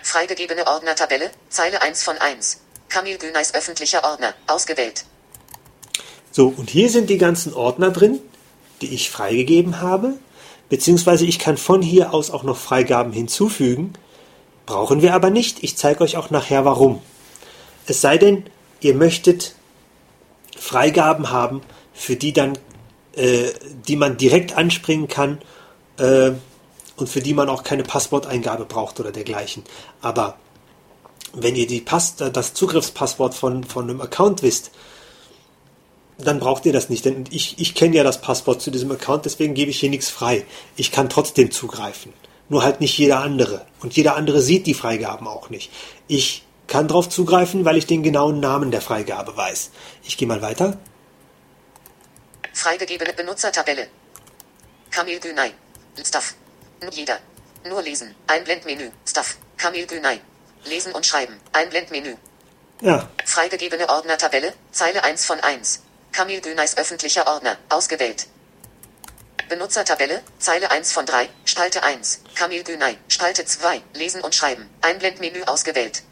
Freigegebene 0.03 0.67
Ordnertabelle, 0.67 1.31
Zeile 1.49 1.83
1 1.83 2.03
von 2.03 2.19
1. 2.19 2.61
Kamil 2.89 3.19
Günays 3.19 3.55
öffentlicher 3.55 4.03
Ordner, 4.03 4.35
ausgewählt. 4.47 5.05
So, 6.33 6.49
und 6.49 6.71
hier 6.71 6.91
sind 6.91 7.11
die 7.11 7.19
ganzen 7.19 7.55
Ordner 7.55 7.91
drin, 7.91 8.21
die 8.81 8.93
ich 8.95 9.11
freigegeben 9.11 9.81
habe, 9.81 10.15
beziehungsweise 10.69 11.25
ich 11.27 11.39
kann 11.39 11.57
von 11.57 11.83
hier 11.83 12.13
aus 12.15 12.31
auch 12.31 12.43
noch 12.43 12.57
Freigaben 12.57 13.13
hinzufügen. 13.13 13.93
Brauchen 14.67 15.03
wir 15.03 15.15
aber 15.15 15.31
nicht. 15.31 15.63
Ich 15.63 15.77
zeige 15.77 16.03
euch 16.03 16.17
auch 16.17 16.31
nachher 16.31 16.65
warum. 16.65 17.03
Es 17.87 18.01
sei 18.01 18.19
denn, 18.19 18.47
ihr 18.81 18.95
möchtet 18.95 19.55
Freigaben 20.57 21.31
haben, 21.31 21.63
für 21.93 22.17
die 22.17 22.33
dann, 22.33 22.59
äh, 23.17 23.49
die 23.87 23.97
man 23.97 24.17
direkt 24.17 24.57
anspringen 24.57 25.09
kann, 25.09 25.39
äh, 25.99 26.33
und 27.01 27.09
für 27.09 27.21
die 27.21 27.35
man 27.35 27.49
auch 27.49 27.65
keine 27.65 27.83
Passworteingabe 27.83 28.67
braucht 28.67 29.01
oder 29.01 29.11
dergleichen. 29.11 29.65
Aber 30.03 30.37
wenn 31.33 31.57
ihr 31.57 31.67
die 31.67 31.81
Pass 31.81 32.17
das 32.17 32.55
Zugriffspasswort 32.55 33.35
von, 33.35 33.65
von 33.65 33.89
einem 33.89 34.01
Account 34.01 34.43
wisst, 34.43 34.71
dann 36.19 36.39
braucht 36.39 36.67
ihr 36.67 36.73
das 36.73 36.91
nicht. 36.91 37.05
Denn 37.05 37.25
ich, 37.31 37.59
ich 37.59 37.75
kenne 37.75 37.97
ja 37.97 38.05
das 38.05 38.21
Passwort 38.21 38.61
zu 38.61 38.71
diesem 38.71 38.93
Account, 38.93 39.25
deswegen 39.25 39.55
gebe 39.55 39.71
ich 39.71 39.81
hier 39.81 39.91
nichts 39.91 40.11
frei. 40.11 40.45
Ich 40.77 40.93
kann 40.93 41.09
trotzdem 41.09 41.51
zugreifen. 41.51 42.13
Nur 42.49 42.63
halt 42.63 42.81
nicht 42.81 42.99
jeder 42.99 43.21
andere. 43.21 43.65
Und 43.81 43.97
jeder 43.97 44.17
andere 44.17 44.43
sieht 44.43 44.67
die 44.67 44.75
Freigaben 44.75 45.27
auch 45.27 45.51
nicht. 45.51 45.71
Ich 46.09 46.43
kann 46.67 46.89
darauf 46.89 47.09
zugreifen, 47.09 47.65
weil 47.65 47.77
ich 47.77 47.87
den 47.87 48.03
genauen 48.03 48.41
Namen 48.41 48.71
der 48.71 48.81
Freigabe 48.81 49.37
weiß. 49.37 49.71
Ich 50.05 50.17
gehe 50.17 50.29
mal 50.29 50.43
weiter. 50.43 50.77
Freigegebene 52.53 53.13
Benutzertabelle. 53.13 53.89
Kamil 54.91 55.21
Günay. 55.21 55.53
Stuff. 56.05 56.35
Jeder. 56.91 57.19
Nur 57.69 57.83
lesen. 57.83 58.15
Einblendmenü. 58.27 58.91
Stuff. 59.07 59.37
Kamil 59.57 59.87
Günay. 59.87 60.21
Lesen 60.65 60.93
und 60.93 61.07
schreiben. 61.07 61.35
Einblendmenü. 61.53 62.17
Ja, 62.83 63.09
Freigegebene 63.27 63.89
Ordnertabelle. 63.89 64.55
Zeile 64.73 65.05
1 65.05 65.27
von 65.27 65.41
1. 65.41 65.83
Kamil 66.13 66.41
Günays 66.41 66.77
öffentlicher 66.77 67.27
Ordner. 67.27 67.57
Ausgewählt. 67.69 68.27
Benutzertabelle. 69.49 70.23
Zeile 70.39 70.71
1 70.71 70.93
von 70.93 71.07
3. 71.07 71.29
Spalte 71.45 71.83
1. 71.83 72.23
Kamil 72.35 72.65
Günay. 72.65 72.97
Spalte 73.09 73.45
2. 73.45 73.83
Lesen 73.95 74.23
und 74.23 74.35
schreiben. 74.35 74.69
Einblendmenü 74.81 75.43
ausgewählt. 75.45 76.03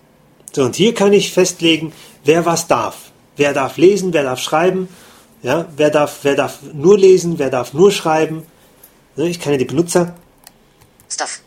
So, 0.53 0.62
und 0.64 0.76
hier 0.76 0.95
kann 0.95 1.12
ich 1.12 1.32
festlegen, 1.32 1.93
wer 2.24 2.45
was 2.45 2.66
darf. 2.66 3.12
Wer 3.36 3.53
darf 3.53 3.76
lesen, 3.76 4.12
wer 4.12 4.24
darf 4.24 4.41
schreiben, 4.41 4.89
ja, 5.43 5.66
wer 5.76 5.91
darf, 5.91 6.18
wer 6.22 6.34
darf 6.34 6.59
nur 6.72 6.99
lesen, 6.99 7.39
wer 7.39 7.51
darf 7.51 7.72
nur 7.72 7.91
schreiben. 7.93 8.47
Ne, 9.16 9.28
Ich 9.28 9.41
kann 9.41 9.53
ja 9.53 9.59
die 9.59 9.64
Benutzer. 9.64 10.14
Stuff. 11.11 11.41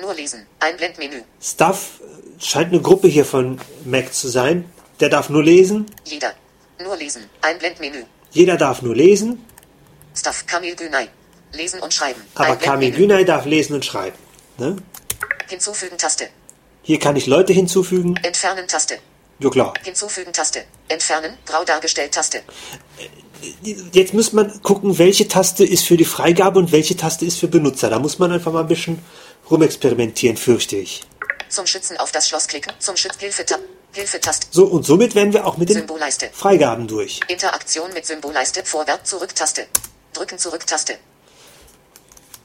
Nur 0.00 0.14
lesen. 0.14 0.46
Einblendmenü. 0.60 1.22
Stuff 1.42 2.00
äh, 2.00 2.42
scheint 2.42 2.72
eine 2.72 2.80
Gruppe 2.80 3.08
hier 3.08 3.24
von 3.24 3.58
Mac 3.84 4.12
zu 4.14 4.28
sein. 4.28 4.64
Der 5.00 5.08
darf 5.08 5.28
nur 5.28 5.42
lesen, 5.44 5.86
Jeder. 6.04 6.32
Nur 6.82 6.96
lesen. 6.96 7.22
Einblendmenü. 7.42 8.04
jeder 8.32 8.56
darf 8.56 8.82
nur 8.82 8.94
lesen, 8.94 9.44
Stuff. 10.16 10.44
Kamil 10.46 10.74
Günay. 10.76 11.08
Lesen 11.52 11.80
und 11.80 11.92
schreiben. 11.94 12.20
aber 12.34 12.56
Kamil 12.56 12.90
Günay 12.92 13.24
darf 13.24 13.44
lesen 13.46 13.74
und 13.74 13.84
schreiben. 13.84 14.16
Ne? 14.58 14.76
Hinzufügen 15.48 15.96
Taste. 15.98 16.28
Hier 16.82 16.98
kann 16.98 17.16
ich 17.16 17.26
Leute 17.26 17.52
hinzufügen. 17.52 18.16
Entfernen 18.22 18.66
Taste. 18.66 18.98
Ja 19.40 19.50
klar. 19.50 19.74
Hinzufügen 19.84 20.32
Taste. 20.32 20.64
Entfernen. 20.88 21.34
Grau 21.46 21.64
dargestellt 21.64 22.12
Taste. 22.12 22.42
Jetzt 23.92 24.14
muss 24.14 24.32
man 24.32 24.62
gucken, 24.62 24.98
welche 24.98 25.28
Taste 25.28 25.64
ist 25.64 25.86
für 25.86 25.96
die 25.96 26.04
Freigabe 26.04 26.58
und 26.58 26.72
welche 26.72 26.96
Taste 26.96 27.24
ist 27.24 27.38
für 27.38 27.48
Benutzer. 27.48 27.90
Da 27.90 27.98
muss 27.98 28.18
man 28.18 28.32
einfach 28.32 28.52
mal 28.52 28.60
ein 28.60 28.68
bisschen 28.68 28.98
rumexperimentieren, 29.50 30.36
fürchte 30.36 30.76
ich. 30.76 31.02
Zum 31.48 31.66
Schützen 31.66 31.96
auf 31.96 32.12
das 32.12 32.28
Schloss 32.28 32.46
klicken. 32.46 32.72
Zum 32.78 32.96
Schutz 32.96 33.16
Hilfe 33.18 33.44
Tab. 33.44 33.60
Hilfe 33.92 34.20
Taste. 34.20 34.46
So, 34.50 34.66
und 34.66 34.84
somit 34.84 35.14
wären 35.14 35.32
wir 35.32 35.46
auch 35.46 35.56
mit 35.56 35.70
den. 35.70 35.86
Freigaben 36.32 36.86
durch. 36.86 37.20
Interaktion 37.28 37.92
mit 37.94 38.04
Symbolleiste. 38.04 38.62
Vorwärts 38.64 39.10
zurück 39.10 39.34
Taste. 39.34 39.66
Drücken 40.12 40.38
zurück 40.38 40.66
Taste. 40.66 40.98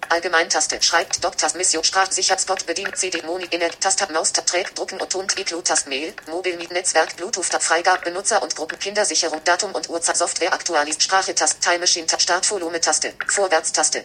Allgemeintaste. 0.09 0.81
Schreibt 0.81 1.23
Doc-Taste. 1.23 1.57
Mission. 1.57 1.83
Sprachsicherspot. 1.83 2.65
Bedient 2.65 2.97
CD. 2.97 3.21
Moni. 3.25 3.45
Energie. 3.51 3.77
Taste. 3.79 4.07
Maustab. 4.11 4.45
Trägt. 4.45 4.77
Drucken 4.77 4.99
und 5.01 5.09
Ton. 5.09 5.25
Iklu-Taste. 5.37 5.89
Mail. 5.89 6.13
Mobil. 6.29 6.57
Miet. 6.57 6.71
Netzwerk. 6.71 7.15
Bluetooth. 7.17 7.49
Tab. 7.49 7.63
Freigabe. 7.63 8.01
Benutzer 8.03 8.41
und 8.41 8.55
Gruppen. 8.55 8.79
Kindersicherung. 8.79 9.41
Datum 9.43 9.71
und 9.71 9.89
Uhrzeit. 9.89 10.17
Software. 10.17 10.53
Aktualis. 10.53 10.97
Sprache. 10.99 11.33
Taste. 11.35 11.59
Time 11.59 11.79
Machine. 11.79 12.07
Tab. 12.07 12.21
Start. 12.21 12.49
Volume. 12.49 12.79
Taste. 12.79 13.13
Vorwärts-Taste. 13.27 14.03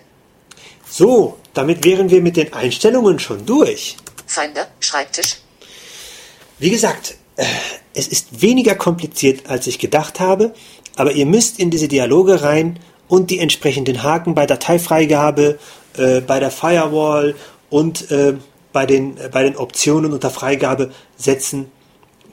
So, 0.90 1.38
damit 1.54 1.84
wären 1.84 2.10
wir 2.10 2.22
mit 2.22 2.36
den 2.36 2.52
Einstellungen 2.52 3.18
schon 3.18 3.44
durch. 3.44 3.96
Finder. 4.26 4.68
Schreibtisch. 4.80 5.36
Wie 6.58 6.70
gesagt, 6.70 7.16
äh, 7.36 7.44
es 7.94 8.08
ist 8.08 8.42
weniger 8.42 8.74
kompliziert, 8.74 9.48
als 9.48 9.66
ich 9.66 9.78
gedacht 9.78 10.18
habe, 10.18 10.54
aber 10.96 11.12
ihr 11.12 11.26
müsst 11.26 11.58
in 11.58 11.70
diese 11.70 11.88
Dialoge 11.88 12.42
rein 12.42 12.80
und 13.06 13.30
die 13.30 13.38
entsprechenden 13.38 14.02
Haken 14.02 14.34
bei 14.34 14.46
Dateifreigabe, 14.46 15.58
äh, 15.98 16.20
bei 16.20 16.40
der 16.40 16.50
Firewall 16.50 17.34
und 17.70 18.10
äh, 18.10 18.34
bei, 18.72 18.86
den, 18.86 19.16
äh, 19.16 19.28
bei 19.32 19.42
den 19.42 19.56
Optionen 19.56 20.12
unter 20.12 20.30
Freigabe 20.30 20.90
setzen, 21.16 21.70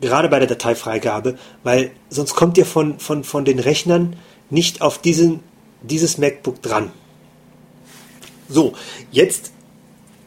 gerade 0.02 0.30
bei 0.30 0.40
der 0.40 0.48
Dateifreigabe, 0.48 1.38
weil 1.64 1.92
sonst 2.10 2.36
kommt 2.36 2.58
ihr 2.58 2.66
von, 2.66 3.00
von, 3.00 3.24
von 3.24 3.46
den 3.46 3.60
Rechnern 3.60 4.16
nicht 4.50 4.82
auf 4.82 5.00
diesen, 5.00 5.42
dieses 5.82 6.18
MacBook 6.18 6.62
dran. 6.62 6.92
So, 8.48 8.74
jetzt 9.12 9.52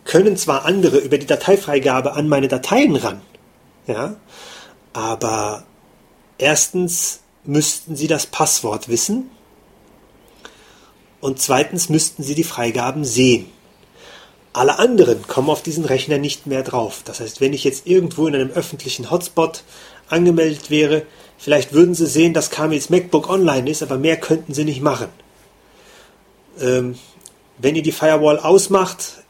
können 0.05 0.37
zwar 0.37 0.65
andere 0.65 0.99
über 0.99 1.19
die 1.19 1.27
Dateifreigabe 1.27 2.15
an 2.15 2.29
meine 2.29 2.49
Dateien 2.49 2.97
ran, 2.97 3.21
ja, 3.87 4.17
aber 4.93 5.65
erstens 6.39 7.21
müssten 7.45 7.95
sie 7.95 8.07
das 8.07 8.27
Passwort 8.27 8.89
wissen 8.89 9.31
und 11.21 11.41
zweitens 11.41 11.89
müssten 11.89 12.23
sie 12.23 12.35
die 12.35 12.45
Freigaben 12.45 13.05
sehen. 13.05 13.47
Alle 14.53 14.79
anderen 14.79 15.27
kommen 15.27 15.51
auf 15.51 15.63
diesen 15.63 15.85
Rechner 15.85 16.19
nicht 16.19 16.47
mehr 16.47 16.63
drauf. 16.63 17.03
Das 17.05 17.21
heißt, 17.21 17.41
wenn 17.41 17.53
ich 17.53 17.65
jetzt 17.65 17.87
irgendwo 17.87 18.27
in 18.27 18.35
einem 18.35 18.51
öffentlichen 18.51 19.11
Hotspot 19.11 19.63
angemeldet 20.09 20.71
wäre, 20.71 21.03
vielleicht 21.37 21.73
würden 21.73 21.95
sie 21.95 22.07
sehen, 22.07 22.35
dass 22.35 22.51
Kamils 22.51 22.91
MacBook 22.91 23.29
online 23.29 23.71
ist, 23.71 23.83
aber 23.83 23.99
mehr 23.99 24.17
könnten 24.17 24.55
sie 24.55 24.65
nicht 24.65 24.81
machen. 24.81 25.09
Ähm, 26.61 26.99
wenn 27.59 27.77
ihr 27.77 27.83
die 27.83 27.93
Firewall 27.93 28.39
ausmacht, 28.39 29.23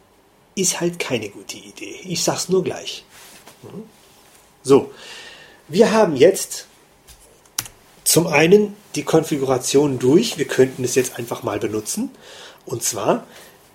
ist 0.55 0.80
halt 0.80 0.99
keine 0.99 1.28
gute 1.28 1.57
Idee. 1.57 1.97
Ich 2.05 2.22
sag's 2.22 2.49
nur 2.49 2.64
gleich. 2.64 3.05
So, 4.62 4.93
wir 5.68 5.93
haben 5.93 6.16
jetzt 6.16 6.66
zum 8.05 8.26
einen 8.26 8.74
die 8.95 9.03
Konfiguration 9.03 9.99
durch. 9.99 10.39
Wir 10.39 10.47
könnten 10.47 10.84
es 10.84 10.95
jetzt 10.95 11.18
einfach 11.18 11.43
mal 11.43 11.59
benutzen. 11.59 12.11
Und 12.66 12.82
zwar 12.82 13.26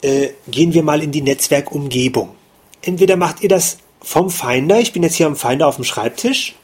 äh, 0.01 0.29
gehen 0.47 0.73
wir 0.73 0.83
mal 0.83 1.01
in 1.01 1.11
die 1.11 1.21
Netzwerkumgebung. 1.21 2.35
Entweder 2.81 3.15
macht 3.15 3.41
ihr 3.41 3.49
das 3.49 3.77
vom 4.01 4.29
Finder. 4.29 4.79
Ich 4.79 4.93
bin 4.93 5.03
jetzt 5.03 5.15
hier 5.15 5.27
am 5.27 5.35
Finder 5.35 5.67
auf 5.67 5.75
dem 5.75 5.85
Schreibtisch. 5.85 6.55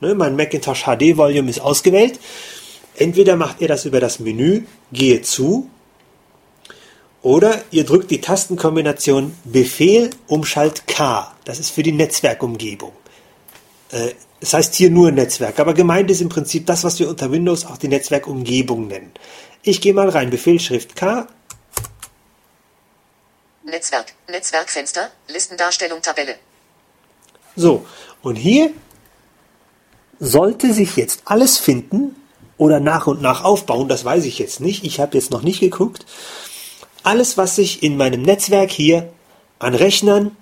Ne, 0.00 0.14
mein 0.14 0.36
Macintosh 0.36 0.84
HD 0.84 1.16
Volume 1.16 1.50
ist 1.50 1.60
ausgewählt. 1.60 2.20
Entweder 2.94 3.36
macht 3.36 3.60
ihr 3.60 3.68
das 3.68 3.84
über 3.84 4.00
das 4.00 4.20
Menü 4.20 4.62
Gehe 4.92 5.22
zu 5.22 5.68
oder 7.26 7.60
ihr 7.72 7.84
drückt 7.84 8.12
die 8.12 8.20
Tastenkombination 8.20 9.34
Befehl 9.42 10.10
Umschalt 10.28 10.86
K. 10.86 11.34
Das 11.44 11.58
ist 11.58 11.70
für 11.70 11.82
die 11.82 11.90
Netzwerkumgebung. 11.90 12.92
Äh, 13.90 14.10
das 14.40 14.52
heißt 14.52 14.74
hier 14.74 14.90
nur 14.90 15.10
Netzwerk, 15.12 15.58
aber 15.58 15.74
gemeint 15.74 16.10
ist 16.10 16.20
im 16.20 16.28
Prinzip 16.28 16.66
das, 16.66 16.84
was 16.84 16.98
wir 16.98 17.08
unter 17.08 17.30
Windows 17.30 17.64
auch 17.64 17.78
die 17.78 17.88
Netzwerkumgebung 17.88 18.86
nennen. 18.88 19.12
Ich 19.62 19.80
gehe 19.80 19.94
mal 19.94 20.08
rein, 20.08 20.30
Befehlschrift 20.30 20.94
K. 20.94 21.26
Netzwerk, 23.64 24.12
Netzwerkfenster, 24.28 25.10
Listendarstellung, 25.28 26.00
Tabelle. 26.02 26.36
So, 27.56 27.86
und 28.22 28.36
hier 28.36 28.70
sollte 30.20 30.72
sich 30.72 30.96
jetzt 30.96 31.22
alles 31.24 31.58
finden 31.58 32.14
oder 32.58 32.80
nach 32.80 33.06
und 33.06 33.22
nach 33.22 33.44
aufbauen, 33.44 33.88
das 33.88 34.04
weiß 34.04 34.24
ich 34.24 34.38
jetzt 34.38 34.60
nicht. 34.60 34.84
Ich 34.84 35.00
habe 35.00 35.16
jetzt 35.16 35.30
noch 35.30 35.42
nicht 35.42 35.60
geguckt. 35.60 36.06
Alles, 37.02 37.36
was 37.36 37.56
sich 37.56 37.82
in 37.82 37.96
meinem 37.96 38.22
Netzwerk 38.22 38.70
hier 38.70 39.12
an 39.58 39.74
Rechnern 39.74 40.36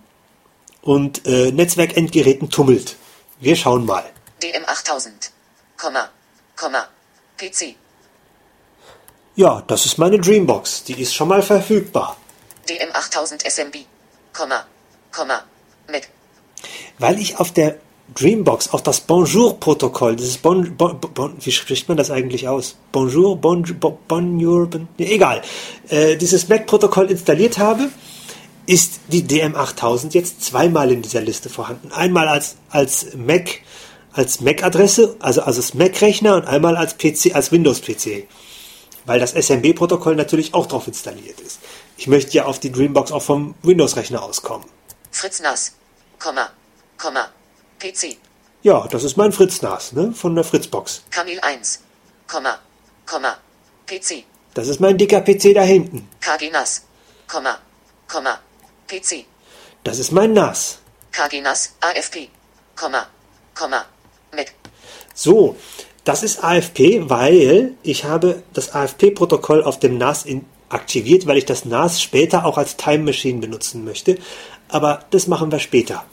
und 0.83 1.27
äh, 1.27 1.51
Netzwerkendgeräten 1.51 2.51
tummelt. 2.51 2.97
Wir 3.41 3.57
schauen 3.57 3.85
mal. 3.85 4.05
DM8000, 4.43 5.31
Komma, 5.77 6.09
Komma, 6.57 6.87
PC. 7.37 7.75
Ja, 9.35 9.63
das 9.67 9.87
ist 9.87 9.99
meine 9.99 10.19
Dreambox. 10.19 10.85
Die 10.85 11.01
ist 11.01 11.15
schon 11.15 11.29
mal 11.29 11.43
verfügbar. 11.43 12.17
DM8000 12.69 13.45
SMB, 13.49 13.77
Komma, 14.33 14.65
Komma, 15.11 15.43
mit. 15.89 16.09
Weil 16.99 17.19
ich 17.19 17.39
auf 17.39 17.53
der 17.53 17.79
Dreambox 18.15 18.73
auch 18.73 18.81
das 18.81 19.01
Bonjour-Protokoll, 19.01 20.15
dieses 20.15 20.39
bon, 20.39 20.77
bon, 20.77 21.01
bon, 21.01 21.35
wie 21.41 21.51
spricht 21.51 21.89
man 21.89 21.97
das 21.97 22.11
eigentlich 22.11 22.47
aus? 22.47 22.77
Bonjour, 22.93 23.37
Bonjour, 23.37 23.99
Bonjour, 24.07 24.67
bon, 24.69 24.89
egal, 24.99 25.43
äh, 25.89 26.17
dieses 26.17 26.49
Mac-Protokoll 26.49 27.11
installiert 27.11 27.59
habe, 27.59 27.91
ist 28.67 29.01
die 29.09 29.23
DM8000 29.23 30.13
jetzt 30.13 30.43
zweimal 30.43 30.91
in 30.91 31.03
dieser 31.03 31.21
Liste 31.21 31.51
vorhanden. 31.51 31.93
Einmal 31.93 32.29
als, 32.29 32.57
als 32.71 33.15
Mac, 33.15 33.61
als 34.13 34.41
Mac-Adresse, 34.41 35.17
also, 35.19 35.43
also 35.43 35.61
als 35.61 35.75
Mac-Rechner 35.75 36.37
und 36.37 36.47
einmal 36.47 36.77
als 36.77 36.97
PC, 36.97 37.35
als 37.35 37.53
Windows-PC. 37.53 38.27
Weil 39.05 39.21
das 39.21 39.33
SMB-Protokoll 39.33 40.17
natürlich 40.17 40.55
auch 40.55 40.67
drauf 40.67 40.87
installiert 40.87 41.41
ist. 41.41 41.61
Ich 41.97 42.07
möchte 42.07 42.33
ja 42.33 42.47
auf 42.47 42.59
die 42.59 42.73
Dreambox 42.73 43.13
auch 43.13 43.23
vom 43.23 43.55
Windows-Rechner 43.63 44.23
auskommen. 44.23 44.67
Fritz 45.11 45.41
Nass, 45.41 45.73
Komma, 46.19 46.49
Komma, 46.97 47.29
PC. 47.79 48.17
Ja, 48.63 48.87
das 48.89 49.05
ist 49.05 49.17
mein 49.17 49.31
Fritz 49.31 49.61
Nas, 49.61 49.93
ne, 49.93 50.13
von 50.13 50.35
der 50.35 50.43
Fritzbox. 50.43 51.03
Kamil 51.11 51.39
1, 51.41 51.81
Komma, 52.27 52.59
Komma, 53.05 53.37
PC. 53.87 54.25
Das 54.55 54.69
ist 54.69 54.81
mein 54.81 54.97
dicker 54.97 55.21
PC 55.21 55.53
da 55.55 55.63
hinten. 55.63 56.09
KG 56.21 56.51
Nass, 56.51 56.83
Komma, 57.29 57.59
Komma, 58.09 58.39
PC. 58.87 59.25
Das 59.83 59.99
ist 59.99 60.13
mein 60.13 60.33
NAS. 60.33 60.79
KG 61.13 61.41
Nass, 61.41 61.75
AFP, 61.81 62.29
Komma, 62.75 63.07
Komma, 63.55 63.85
mit. 64.33 64.53
So, 65.15 65.57
das 66.05 66.23
ist 66.23 66.43
AFP, 66.43 67.09
weil 67.09 67.75
ich 67.83 68.05
habe 68.05 68.43
das 68.53 68.75
AFP-Protokoll 68.75 69.63
auf 69.63 69.79
dem 69.79 69.97
NAS 69.97 70.25
in, 70.25 70.45
aktiviert, 70.69 71.27
weil 71.27 71.39
ich 71.39 71.45
das 71.45 71.65
NAS 71.65 72.03
später 72.03 72.45
auch 72.45 72.59
als 72.59 72.77
Time 72.77 73.05
Machine 73.05 73.41
benutzen 73.41 73.85
möchte. 73.85 74.19
Aber 74.69 75.05
das 75.11 75.27
machen 75.27 75.53
wir 75.53 75.61
später. 75.61 76.05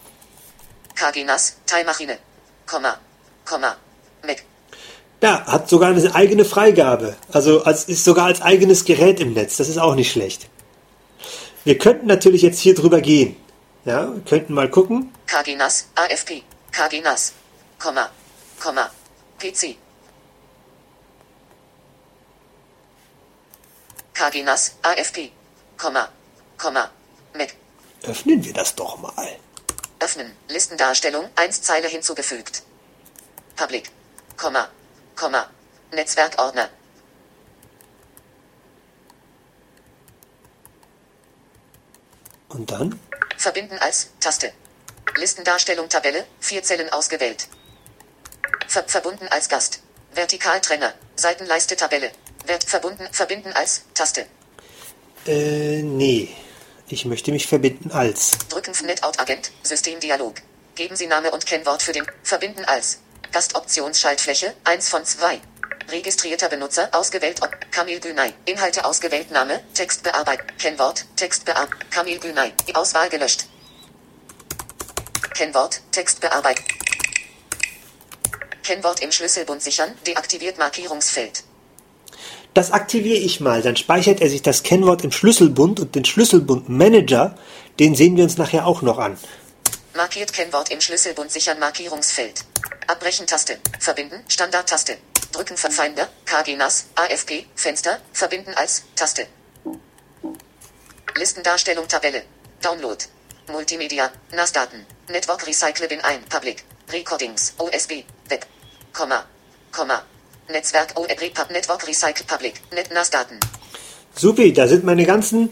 KG 0.95 1.23
Nass, 1.23 1.57
Teilmaschine, 1.65 2.17
Komma, 2.67 2.97
Komma, 3.45 3.75
mit. 4.23 4.43
Ja, 5.21 5.45
hat 5.45 5.69
sogar 5.69 5.89
eine 5.89 6.15
eigene 6.15 6.45
Freigabe. 6.45 7.15
Also 7.31 7.63
als, 7.63 7.85
ist 7.85 8.03
sogar 8.03 8.25
als 8.25 8.41
eigenes 8.41 8.85
Gerät 8.85 9.19
im 9.19 9.33
Netz. 9.33 9.57
Das 9.57 9.69
ist 9.69 9.77
auch 9.77 9.95
nicht 9.95 10.11
schlecht. 10.11 10.47
Wir 11.63 11.77
könnten 11.77 12.07
natürlich 12.07 12.41
jetzt 12.41 12.59
hier 12.59 12.73
drüber 12.73 13.01
gehen. 13.01 13.35
Ja, 13.85 14.13
wir 14.13 14.21
könnten 14.21 14.53
mal 14.53 14.69
gucken. 14.69 15.13
KG 15.27 15.55
Nass, 15.55 15.87
AFP, 15.95 16.43
KG 16.71 17.01
Nass, 17.01 17.33
Komma, 17.77 18.09
Komma, 18.59 18.89
PC. 19.37 19.75
KG 24.13 24.43
Nass, 24.43 24.75
AFP, 24.81 25.31
Komma, 25.77 26.09
Komma, 26.57 26.89
mit. 27.33 27.53
Öffnen 28.03 28.43
wir 28.43 28.53
das 28.53 28.75
doch 28.75 28.97
mal. 28.97 29.27
Öffnen, 29.99 30.31
Listendarstellung, 30.49 31.29
1 31.35 31.61
Zeile 31.61 31.87
hinzugefügt. 31.87 32.63
Public, 33.55 33.91
Komma, 34.35 34.67
Komma, 35.15 35.47
Netzwerkordner. 35.91 36.69
Und 42.53 42.71
dann? 42.71 42.99
Verbinden 43.37 43.77
als 43.79 44.09
Taste. 44.19 44.51
Listendarstellung 45.17 45.89
Tabelle, 45.89 46.25
vier 46.39 46.63
Zellen 46.63 46.89
ausgewählt. 46.91 47.47
Ver 48.67 48.83
verbunden 48.87 49.27
als 49.29 49.49
Gast. 49.49 49.81
Vertikaltrenner. 50.13 50.93
Seitenleiste 51.15 51.75
Tabelle. 51.75 52.11
Wert 52.45 52.63
verbunden, 52.63 53.07
verbinden 53.11 53.53
als 53.53 53.83
Taste. 53.93 54.25
Äh, 55.25 55.81
nee. 55.81 56.29
Ich 56.87 57.05
möchte 57.05 57.31
mich 57.31 57.47
verbinden 57.47 57.91
als. 57.91 58.31
Drücken 58.49 58.73
Netout 58.85 59.17
Agent, 59.17 59.51
Systemdialog. 59.63 60.35
Geben 60.75 60.95
Sie 60.95 61.07
Name 61.07 61.31
und 61.31 61.45
Kennwort 61.45 61.81
für 61.81 61.93
den 61.93 62.05
Verbinden 62.23 62.65
als 62.65 62.99
Gastoptionsschaltfläche, 63.31 64.53
1 64.65 64.89
von 64.89 65.05
2. 65.05 65.39
Registrierter 65.89 66.49
Benutzer 66.49 66.89
ausgewählt 66.91 67.39
Kamil 67.71 67.99
Günay. 67.99 68.33
Inhalte 68.45 68.85
ausgewählt 68.85 69.31
Name, 69.31 69.61
Text 69.73 70.03
bearbeiten. 70.03 70.45
Kennwort, 70.57 71.05
Text 71.15 71.45
bearbeiten. 71.45 71.89
Kamil 71.89 72.19
Günay. 72.19 72.53
Die 72.67 72.75
Auswahl 72.75 73.09
gelöscht. 73.09 73.45
Kennwort, 75.33 75.81
Text 75.91 76.21
bearbeiten. 76.21 76.63
Kennwort 78.63 79.01
im 79.01 79.11
Schlüsselbund 79.11 79.61
sichern, 79.61 79.91
deaktiviert 80.05 80.57
Markierungsfeld. 80.57 81.43
Das 82.53 82.71
aktiviere 82.71 83.17
ich 83.17 83.39
mal, 83.39 83.61
dann 83.61 83.77
speichert 83.77 84.21
er 84.21 84.29
sich 84.29 84.41
das 84.41 84.63
Kennwort 84.63 85.03
im 85.03 85.11
Schlüsselbund 85.11 85.79
und 85.79 85.95
den 85.95 86.05
Schlüsselbund-Manager, 86.05 87.37
den 87.79 87.95
sehen 87.95 88.17
wir 88.17 88.25
uns 88.25 88.37
nachher 88.37 88.67
auch 88.67 88.81
noch 88.81 88.97
an. 88.97 89.17
Markiert 89.95 90.33
Kennwort 90.33 90.69
im 90.69 90.81
Schlüsselbund 90.81 91.31
sichern 91.31 91.59
Markierungsfeld. 91.59 92.45
Abbrechen 92.87 93.25
Taste. 93.25 93.57
Verbinden, 93.79 94.23
Standardtaste. 94.27 94.97
Drücken 95.31 95.57
Verfinder, 95.57 96.09
KG 96.25 96.55
NAS, 96.55 96.87
AFP, 96.95 97.45
Fenster, 97.55 97.99
verbinden 98.13 98.53
als 98.55 98.83
Taste. 98.95 99.27
Listendarstellung 101.15 101.87
Tabelle. 101.87 102.23
Download. 102.61 102.97
Multimedia, 103.47 104.11
NAS-Daten. 104.31 104.85
Network 105.09 105.47
Recycle 105.47 105.87
bin 105.87 106.01
ein, 106.01 106.23
Public. 106.25 106.63
Recordings, 106.91 107.53
OSB, 107.57 108.03
Web. 108.29 108.45
Komma. 108.93 109.25
Komma. 109.71 110.03
Netzwerk 110.49 110.97
OEP 110.97 111.33
Network 111.49 111.87
Recycle 111.87 112.25
Public. 112.25 112.61
Net 112.71 112.91
NAS 112.91 113.09
Daten. 113.09 113.39
Supi, 114.15 114.51
da 114.51 114.67
sind 114.67 114.83
meine 114.83 115.05
ganzen 115.05 115.49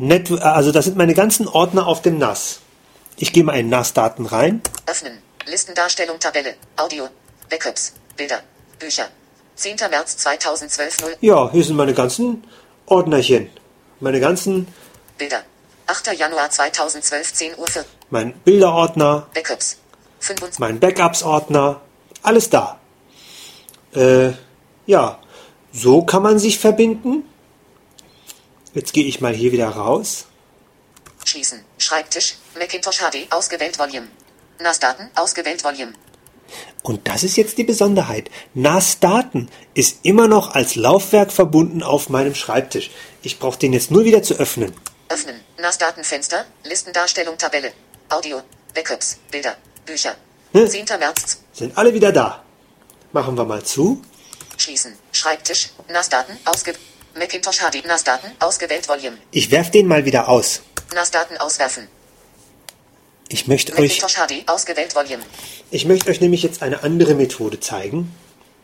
Net 0.00 0.30
also 0.30 0.70
das 0.70 0.84
sind 0.84 0.96
meine 0.96 1.14
ganzen 1.14 1.48
Ordner 1.48 1.88
auf 1.88 2.02
dem 2.02 2.18
NAS. 2.18 2.60
Ich 3.16 3.32
gehe 3.32 3.42
mal 3.42 3.58
in 3.58 3.68
NAS-Daten 3.68 4.26
rein. 4.26 4.62
Öffnen. 4.86 5.18
Listendarstellung 5.46 6.20
Tabelle. 6.20 6.54
Audio. 6.76 7.08
Backups. 7.50 7.94
Bilder. 8.16 8.42
Bücher. 8.78 9.08
10. 9.56 9.76
März 9.90 10.16
2012 10.18 11.00
0. 11.00 11.16
Ja, 11.20 11.50
hier 11.50 11.64
sind 11.64 11.76
meine 11.76 11.94
ganzen 11.94 12.44
Ordnerchen. 12.86 13.50
Meine 14.00 14.20
ganzen, 14.20 14.68
Bilder. 15.18 15.42
8. 15.86 16.12
Januar 16.16 16.50
2012 16.50 17.32
10 17.32 17.58
Uhr 17.58 17.66
4. 17.66 17.84
mein 18.10 18.32
Bilderordner, 18.40 19.26
Backups. 19.34 19.78
25. 20.20 20.60
mein 20.60 20.78
Backups-Ordner, 20.78 21.80
alles 22.22 22.50
da. 22.50 22.78
Äh, 23.94 24.32
ja, 24.86 25.18
so 25.72 26.02
kann 26.02 26.22
man 26.22 26.38
sich 26.38 26.58
verbinden. 26.58 27.24
Jetzt 28.74 28.92
gehe 28.92 29.06
ich 29.06 29.20
mal 29.20 29.34
hier 29.34 29.50
wieder 29.52 29.68
raus. 29.68 30.26
Schließen. 31.24 31.64
Schreibtisch. 31.78 32.36
Macintosh 32.58 32.98
HD. 32.98 33.30
Ausgewählt 33.30 33.78
Volume. 33.78 34.08
NAS-Daten. 34.60 35.10
Ausgewählt 35.14 35.64
Volume. 35.64 35.92
Und 36.82 37.06
das 37.08 37.22
ist 37.22 37.36
jetzt 37.36 37.58
die 37.58 37.64
Besonderheit. 37.64 38.30
NAS-Daten 38.54 39.48
ist 39.74 39.98
immer 40.04 40.28
noch 40.28 40.54
als 40.54 40.74
Laufwerk 40.76 41.32
verbunden 41.32 41.82
auf 41.82 42.08
meinem 42.08 42.34
Schreibtisch. 42.34 42.90
Ich 43.22 43.38
brauche 43.38 43.58
den 43.58 43.72
jetzt 43.72 43.90
nur 43.90 44.04
wieder 44.04 44.22
zu 44.22 44.34
öffnen. 44.34 44.72
Öffnen. 45.08 45.40
NAS-Datenfenster. 45.58 46.44
Listendarstellung 46.64 47.36
Tabelle. 47.36 47.72
Audio. 48.08 48.42
Backups. 48.74 49.18
Bilder. 49.30 49.56
Bücher. 49.84 50.14
Hm. 50.52 50.68
10. 50.68 50.84
März. 50.98 51.42
Sind 51.52 51.76
alle 51.76 51.92
wieder 51.92 52.12
da. 52.12 52.42
Machen 53.12 53.36
wir 53.36 53.44
mal 53.44 53.62
zu. 53.62 54.02
Schließen. 54.56 54.94
Schreibtisch. 55.12 55.70
NAS-Daten. 55.88 56.38
Ausge... 56.44 56.74
Macintosh 57.14 57.58
HD. 57.58 57.84
NAS-Daten. 57.86 58.30
Ausgewählt 58.38 58.88
Volume. 58.88 59.18
Ich 59.32 59.50
werfe 59.50 59.72
den 59.72 59.88
mal 59.88 60.04
wieder 60.04 60.28
aus. 60.28 60.62
NAS-Daten 60.94 61.36
auswerfen. 61.38 61.88
Ich 63.28 63.46
möchte 63.46 63.76
euch, 63.76 64.02
ich 65.70 65.84
möchte 65.84 66.10
euch 66.10 66.20
nämlich 66.20 66.42
jetzt 66.42 66.62
eine 66.62 66.82
andere 66.82 67.14
Methode 67.14 67.60
zeigen, 67.60 68.14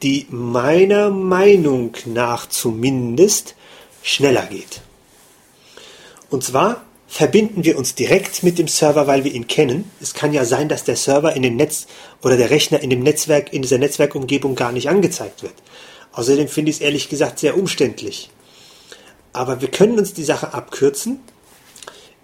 die 0.03 0.27
meiner 0.31 1.11
Meinung 1.11 1.95
nach 2.07 2.49
zumindest 2.49 3.55
schneller 4.03 4.47
geht. 4.47 4.81
Und 6.31 6.45
zwar 6.45 6.83
verbinden 7.07 7.65
wir 7.65 7.77
uns 7.79 7.95
direkt 7.95 8.43
mit 8.43 8.59
dem 8.59 8.67
Server, 8.67 9.07
weil 9.07 9.25
wir 9.25 9.33
ihn 9.33 9.47
kennen. 9.47 9.91
Es 10.01 10.15
kann 10.15 10.33
ja 10.33 10.45
sein, 10.45 10.69
dass 10.69 10.85
der 10.85 10.97
Server 10.97 11.37
in 11.37 11.43
dem 11.43 11.57
Netz 11.57 11.87
oder 12.23 12.37
der 12.37 12.51
Rechner 12.51 12.83
in 12.83 12.91
dem 12.91 13.03
Netzwerk, 13.03 13.53
in 13.53 13.62
dieser 13.62 13.79
Netzwerkumgebung 13.79 14.55
gar 14.55 14.73
nicht 14.73 14.89
angezeigt 14.89 15.43
wird. 15.43 15.55
Außerdem 16.12 16.49
finde 16.49 16.71
ich 16.71 16.79
es 16.79 16.83
ehrlich 16.83 17.09
gesagt 17.09 17.39
sehr 17.39 17.57
umständlich. 17.57 18.31
Aber 19.33 19.61
wir 19.61 19.71
können 19.71 19.99
uns 19.99 20.15
die 20.15 20.25
Sache 20.25 20.55
abkürzen, 20.55 21.21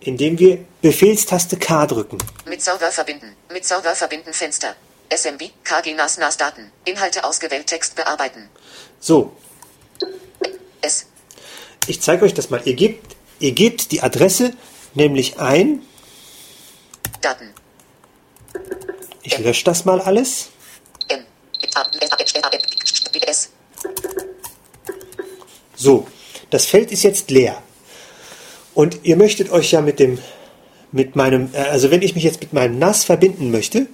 indem 0.00 0.38
wir 0.38 0.64
Befehlstaste 0.82 1.56
K 1.56 1.86
drücken. 1.86 2.18
Mit 2.46 2.62
Server 2.62 2.90
verbinden. 2.90 3.36
Mit 3.52 3.64
Server 3.64 3.94
verbinden 3.94 4.32
Fenster. 4.32 4.74
SMB, 5.14 5.50
KG 5.64 5.94
NAS 5.94 6.18
NAS 6.18 6.36
Daten. 6.36 6.70
Inhalte 6.84 7.24
ausgewählt 7.24 7.66
Text 7.66 7.96
bearbeiten. 7.96 8.48
So, 9.00 9.36
S. 10.80 11.06
ich 11.86 12.00
zeige 12.00 12.24
euch 12.24 12.34
das 12.34 12.50
mal. 12.50 12.62
Ihr 12.64 12.74
gebt, 12.74 13.16
ihr 13.40 13.52
gebt 13.52 13.92
die 13.92 14.02
Adresse 14.02 14.52
nämlich 14.94 15.38
ein. 15.38 15.82
Daten. 17.20 17.52
Ich 19.22 19.38
lösche 19.38 19.64
das 19.64 19.84
mal 19.84 20.00
alles. 20.00 20.48
M. 21.08 21.24
S. 23.26 23.50
So, 25.76 26.06
das 26.50 26.66
Feld 26.66 26.92
ist 26.92 27.02
jetzt 27.02 27.30
leer. 27.30 27.62
Und 28.80 29.00
ihr 29.02 29.16
möchtet 29.16 29.50
euch 29.50 29.72
ja 29.72 29.82
mit 29.82 29.98
dem, 29.98 30.18
mit 30.90 31.14
meinem, 31.14 31.50
äh, 31.52 31.58
also 31.58 31.90
wenn 31.90 32.00
ich 32.00 32.14
mich 32.14 32.24
jetzt 32.24 32.40
mit 32.40 32.54
meinem 32.54 32.78
NAS 32.78 33.04
verbinden 33.04 33.50
möchte, 33.50 33.88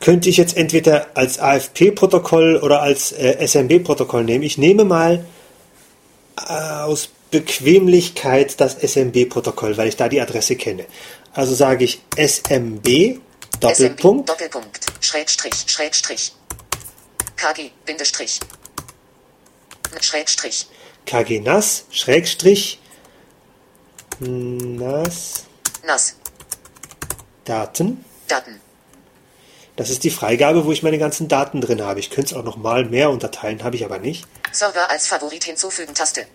könnte 0.00 0.30
ich 0.30 0.38
jetzt 0.38 0.56
entweder 0.56 1.08
als 1.12 1.38
AFP-Protokoll 1.38 2.56
oder 2.62 2.80
als 2.80 3.12
äh, 3.12 3.46
SMB-Protokoll 3.46 4.24
nehmen. 4.24 4.42
Ich 4.42 4.56
nehme 4.56 4.86
mal 4.86 5.26
äh, 6.48 6.52
aus 6.54 7.10
Bequemlichkeit 7.30 8.58
das 8.58 8.72
SMB-Protokoll, 8.72 9.76
weil 9.76 9.88
ich 9.88 9.96
da 9.96 10.08
die 10.08 10.22
Adresse 10.22 10.56
kenne. 10.56 10.86
Also 11.34 11.54
sage 11.54 11.84
ich 11.84 12.00
SMB, 12.16 13.18
Doppelpunkt, 13.60 14.30
SMB, 14.30 14.38
Doppelpunkt. 14.38 14.86
Schrägstrich, 15.02 15.56
Schrägstrich. 15.66 16.32
KG, 17.36 17.68
Bindestrich. 17.84 18.40
Schrägstrich. 20.00 20.68
KG 21.04 21.40
NAS, 21.40 21.84
Schrägstrich, 21.90 22.78
NAS, 24.20 25.44
NAS. 25.84 26.16
Daten. 27.44 28.04
Daten. 28.28 28.60
Das 29.76 29.90
ist 29.90 30.04
die 30.04 30.10
Freigabe, 30.10 30.64
wo 30.64 30.72
ich 30.72 30.82
meine 30.82 30.98
ganzen 30.98 31.26
Daten 31.26 31.60
drin 31.60 31.82
habe. 31.82 31.98
Ich 31.98 32.10
könnte 32.10 32.32
es 32.32 32.38
auch 32.38 32.44
noch 32.44 32.56
mal 32.56 32.84
mehr 32.84 33.10
unterteilen, 33.10 33.64
habe 33.64 33.76
ich 33.76 33.84
aber 33.84 33.98
nicht. 33.98 34.26
Server 34.52 34.88
als 34.88 35.08
Favorit 35.08 35.44
hinzufügen 35.44 35.94
Taste. 35.94 36.26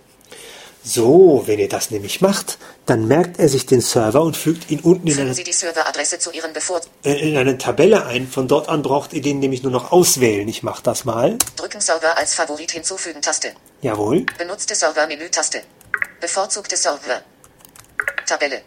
So, 0.83 1.43
wenn 1.45 1.59
ihr 1.59 1.69
das 1.69 1.91
nämlich 1.91 2.21
macht, 2.21 2.57
dann 2.85 3.07
merkt 3.07 3.39
er 3.39 3.49
sich 3.49 3.65
den 3.65 3.81
Server 3.81 4.21
und 4.21 4.37
fügt 4.37 4.71
ihn 4.71 4.79
unten 4.79 5.07
in 5.07 5.19
eine, 5.19 5.33
Sie 5.33 5.43
die 5.43 5.53
Serveradresse 5.53 6.19
zu 6.19 6.31
Ihren 6.31 6.53
Bevor... 6.53 6.81
äh, 7.03 7.29
in 7.29 7.37
eine 7.37 7.57
Tabelle 7.57 8.05
ein. 8.05 8.27
Von 8.27 8.47
dort 8.47 8.69
an 8.69 8.81
braucht 8.81 9.13
ihr 9.13 9.21
den 9.21 9.39
nämlich 9.39 9.63
nur 9.63 9.71
noch 9.71 9.91
auswählen. 9.91 10.47
Ich 10.47 10.63
mache 10.63 10.83
das 10.83 11.05
mal. 11.05 11.37
Drücken 11.57 11.81
Server 11.81 12.17
als 12.17 12.33
Favorit 12.33 12.71
hinzufügen 12.71 13.21
Taste. 13.21 13.53
Jawohl. 13.81 14.25
Benutzte 14.37 14.75
Server-Menü-Taste. 14.75 15.61
Bevorzugte 16.21 16.77
Server. 16.77 17.23
Tabelle. 18.25 18.61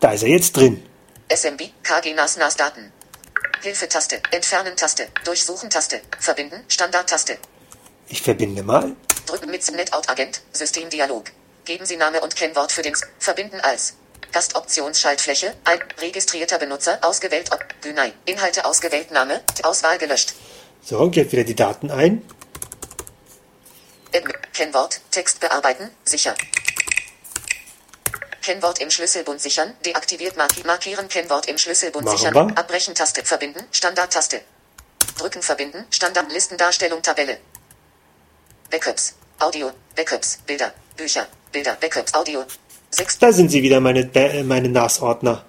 Da 0.00 0.12
ist 0.12 0.22
er 0.22 0.28
jetzt 0.28 0.56
drin. 0.56 0.84
SMB, 1.28 1.70
KG 1.82 2.14
NAS 2.14 2.36
NAS 2.36 2.56
Daten. 2.56 2.92
Hilfe-Taste. 3.62 4.20
Entfernen 4.30 4.76
Taste. 4.76 5.08
Durchsuchen 5.24 5.68
Taste. 5.68 6.00
Verbinden. 6.20 6.64
Standard-Taste. 6.68 7.38
Ich 8.08 8.22
verbinde 8.22 8.62
mal. 8.62 8.94
Drücken 9.26 9.50
mit 9.50 9.70
NetOut-Agent. 9.70 10.42
Systemdialog. 10.52 11.24
Geben 11.64 11.84
Sie 11.84 11.96
Name 11.96 12.20
und 12.20 12.36
Kennwort 12.36 12.72
für 12.72 12.82
den 12.82 12.94
S 12.94 13.02
Verbinden 13.18 13.60
als 13.60 13.96
Gastoptionsschaltfläche. 14.32 15.54
Ein 15.64 15.80
registrierter 16.00 16.58
Benutzer. 16.58 16.98
Ausgewählt. 17.02 17.50
Ob 17.52 17.60
Günei. 17.82 18.12
Inhalte 18.24 18.64
ausgewählt. 18.64 19.10
Name. 19.10 19.42
Auswahl 19.64 19.98
gelöscht. 19.98 20.34
So, 20.82 20.98
und 20.98 21.10
gebt 21.10 21.32
wieder 21.32 21.44
die 21.44 21.56
Daten 21.56 21.90
ein. 21.90 22.22
Kennwort. 24.52 25.00
Text 25.10 25.40
bearbeiten. 25.40 25.90
Sicher. 26.04 26.34
Kennwort 28.48 28.78
im 28.80 28.90
Schlüsselbund 28.90 29.42
sichern. 29.42 29.74
Deaktiviert 29.84 30.38
marki 30.38 30.62
markieren. 30.64 31.06
Kennwort 31.08 31.44
im 31.50 31.58
Schlüsselbund 31.58 32.06
Machen 32.06 32.16
sichern. 32.16 32.34
wir. 32.34 32.56
Abbrechen 32.56 32.94
Taste. 32.94 33.22
Verbinden. 33.22 33.62
Standard-Taste. 33.72 34.40
Drücken 35.18 35.42
verbinden. 35.42 35.84
Standard 35.90 36.32
Listendarstellung 36.32 37.02
Tabelle. 37.02 37.36
Backups. 38.70 39.16
Audio. 39.38 39.70
Backups. 39.94 40.38
Bilder. 40.46 40.72
Bücher. 40.96 41.26
Bilder. 41.52 41.76
Backups. 41.78 42.14
Audio. 42.14 42.42
6. 42.90 43.18
Da 43.18 43.32
sind 43.32 43.50
sie 43.50 43.62
wieder, 43.62 43.80
meine, 43.80 44.08
äh, 44.14 44.42
meine 44.42 44.70
NAS-Ordner. 44.70 45.44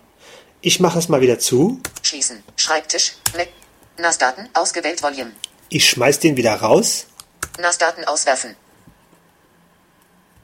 Ich 0.59 0.81
mache 0.81 0.99
es 0.99 1.07
mal 1.07 1.21
wieder 1.21 1.39
zu. 1.39 1.81
Schließen. 2.01 2.43
Schreibtisch. 2.57 3.13
Mac. 3.37 3.47
NAS-Daten. 3.97 4.49
Ausgewählt 4.53 5.01
Volume. 5.01 5.31
Ich 5.69 5.89
schmeiß 5.89 6.19
den 6.19 6.35
wieder 6.35 6.55
raus. 6.55 7.05
NAS-Daten 7.59 8.03
auswerfen. 8.03 8.57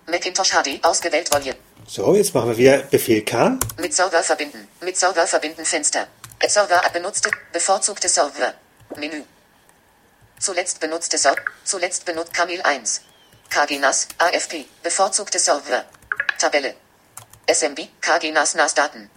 Macintosh 0.07 0.51
HD. 0.51 0.79
Ausgewählt 0.83 1.33
Volume. 1.33 1.57
So, 1.87 2.15
jetzt 2.15 2.33
machen 2.33 2.49
wir 2.49 2.57
wieder 2.57 2.77
Befehl 2.79 3.21
K. 3.23 3.59
Mit 3.77 3.93
Server 3.93 4.23
verbinden. 4.23 4.67
Mit 4.81 4.97
Server 4.97 5.27
verbinden 5.27 5.65
Fenster. 5.65 6.07
Server 6.47 6.81
benutzte. 6.91 7.29
Bevorzugte 7.53 8.09
Server. 8.09 8.53
Menü. 8.97 9.21
Zuletzt 10.39 10.79
benutzte 10.79 11.17
Server. 11.17 11.41
Zuletzt 11.63 12.05
benutzt 12.05 12.33
Camil 12.33 12.61
1. 12.63 13.01
KG 13.49 13.77
NAS. 13.77 14.07
AFP. 14.17 14.65
Bevorzugte 14.81 15.37
Server. 15.37 15.85
Tabelle. 16.39 16.73
SMB. 17.47 17.79
KG 18.01 18.31
NAS 18.31 18.55
NAS 18.55 18.73
Daten. 18.73 19.09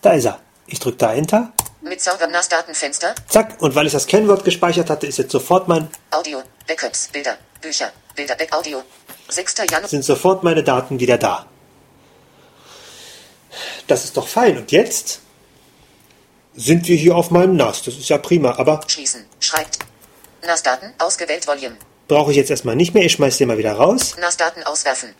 Da 0.00 0.14
ist 0.14 0.24
er. 0.24 0.40
Ich 0.66 0.80
drücke 0.80 0.98
da 0.98 1.14
Enter. 1.14 1.52
Mit 1.80 2.00
Server 2.00 2.26
NAS 2.26 2.48
Datenfenster. 2.48 3.14
Zack. 3.28 3.62
Und 3.62 3.76
weil 3.76 3.86
ich 3.86 3.92
das 3.92 4.08
Kennwort 4.08 4.44
gespeichert 4.44 4.90
hatte, 4.90 5.06
ist 5.06 5.18
jetzt 5.18 5.30
sofort 5.30 5.68
mein, 5.68 5.88
Audio. 6.10 6.42
Backups. 6.66 7.08
Bilder. 7.12 7.38
Bücher. 7.60 7.92
Bilder. 8.16 8.34
Back 8.34 8.52
Audio. 8.52 8.82
6. 9.28 9.54
Januar. 9.70 9.88
sind 9.88 10.04
sofort 10.04 10.42
meine 10.42 10.64
Daten 10.64 10.98
wieder 10.98 11.18
da. 11.18 11.46
Das 13.86 14.04
ist 14.04 14.16
doch 14.16 14.28
fein. 14.28 14.56
Und 14.58 14.72
jetzt 14.72 15.20
sind 16.54 16.88
wir 16.88 16.96
hier 16.96 17.16
auf 17.16 17.30
meinem 17.30 17.56
NAS. 17.56 17.82
Das 17.82 17.96
ist 17.96 18.08
ja 18.08 18.18
prima. 18.18 18.52
Aber 18.58 18.80
Schließen. 18.86 19.24
Schreibt. 19.40 19.78
NAS 20.44 20.62
Daten. 20.62 20.92
Ausgewählt 20.98 21.46
Volume. 21.46 21.76
brauche 22.08 22.30
ich 22.30 22.36
jetzt 22.36 22.50
erstmal 22.50 22.76
nicht 22.76 22.94
mehr. 22.94 23.04
Ich 23.04 23.12
schmeiß 23.12 23.38
den 23.38 23.48
mal 23.48 23.58
wieder 23.58 23.74
raus. 23.74 24.16
NAS 24.20 24.36
Daten 24.36 24.62
auswerfen. 24.62 25.14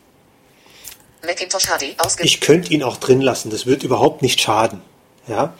Macintosh 1.24 1.64
HD. 1.66 1.98
Ausgewählt. 1.98 2.28
Ich 2.28 2.40
könnte 2.40 2.72
ihn 2.72 2.82
auch 2.82 2.96
drin 2.96 3.20
lassen. 3.20 3.50
Das 3.50 3.66
wird 3.66 3.82
überhaupt 3.82 4.22
nicht 4.22 4.40
schaden. 4.40 4.82
Ja. 5.28 5.54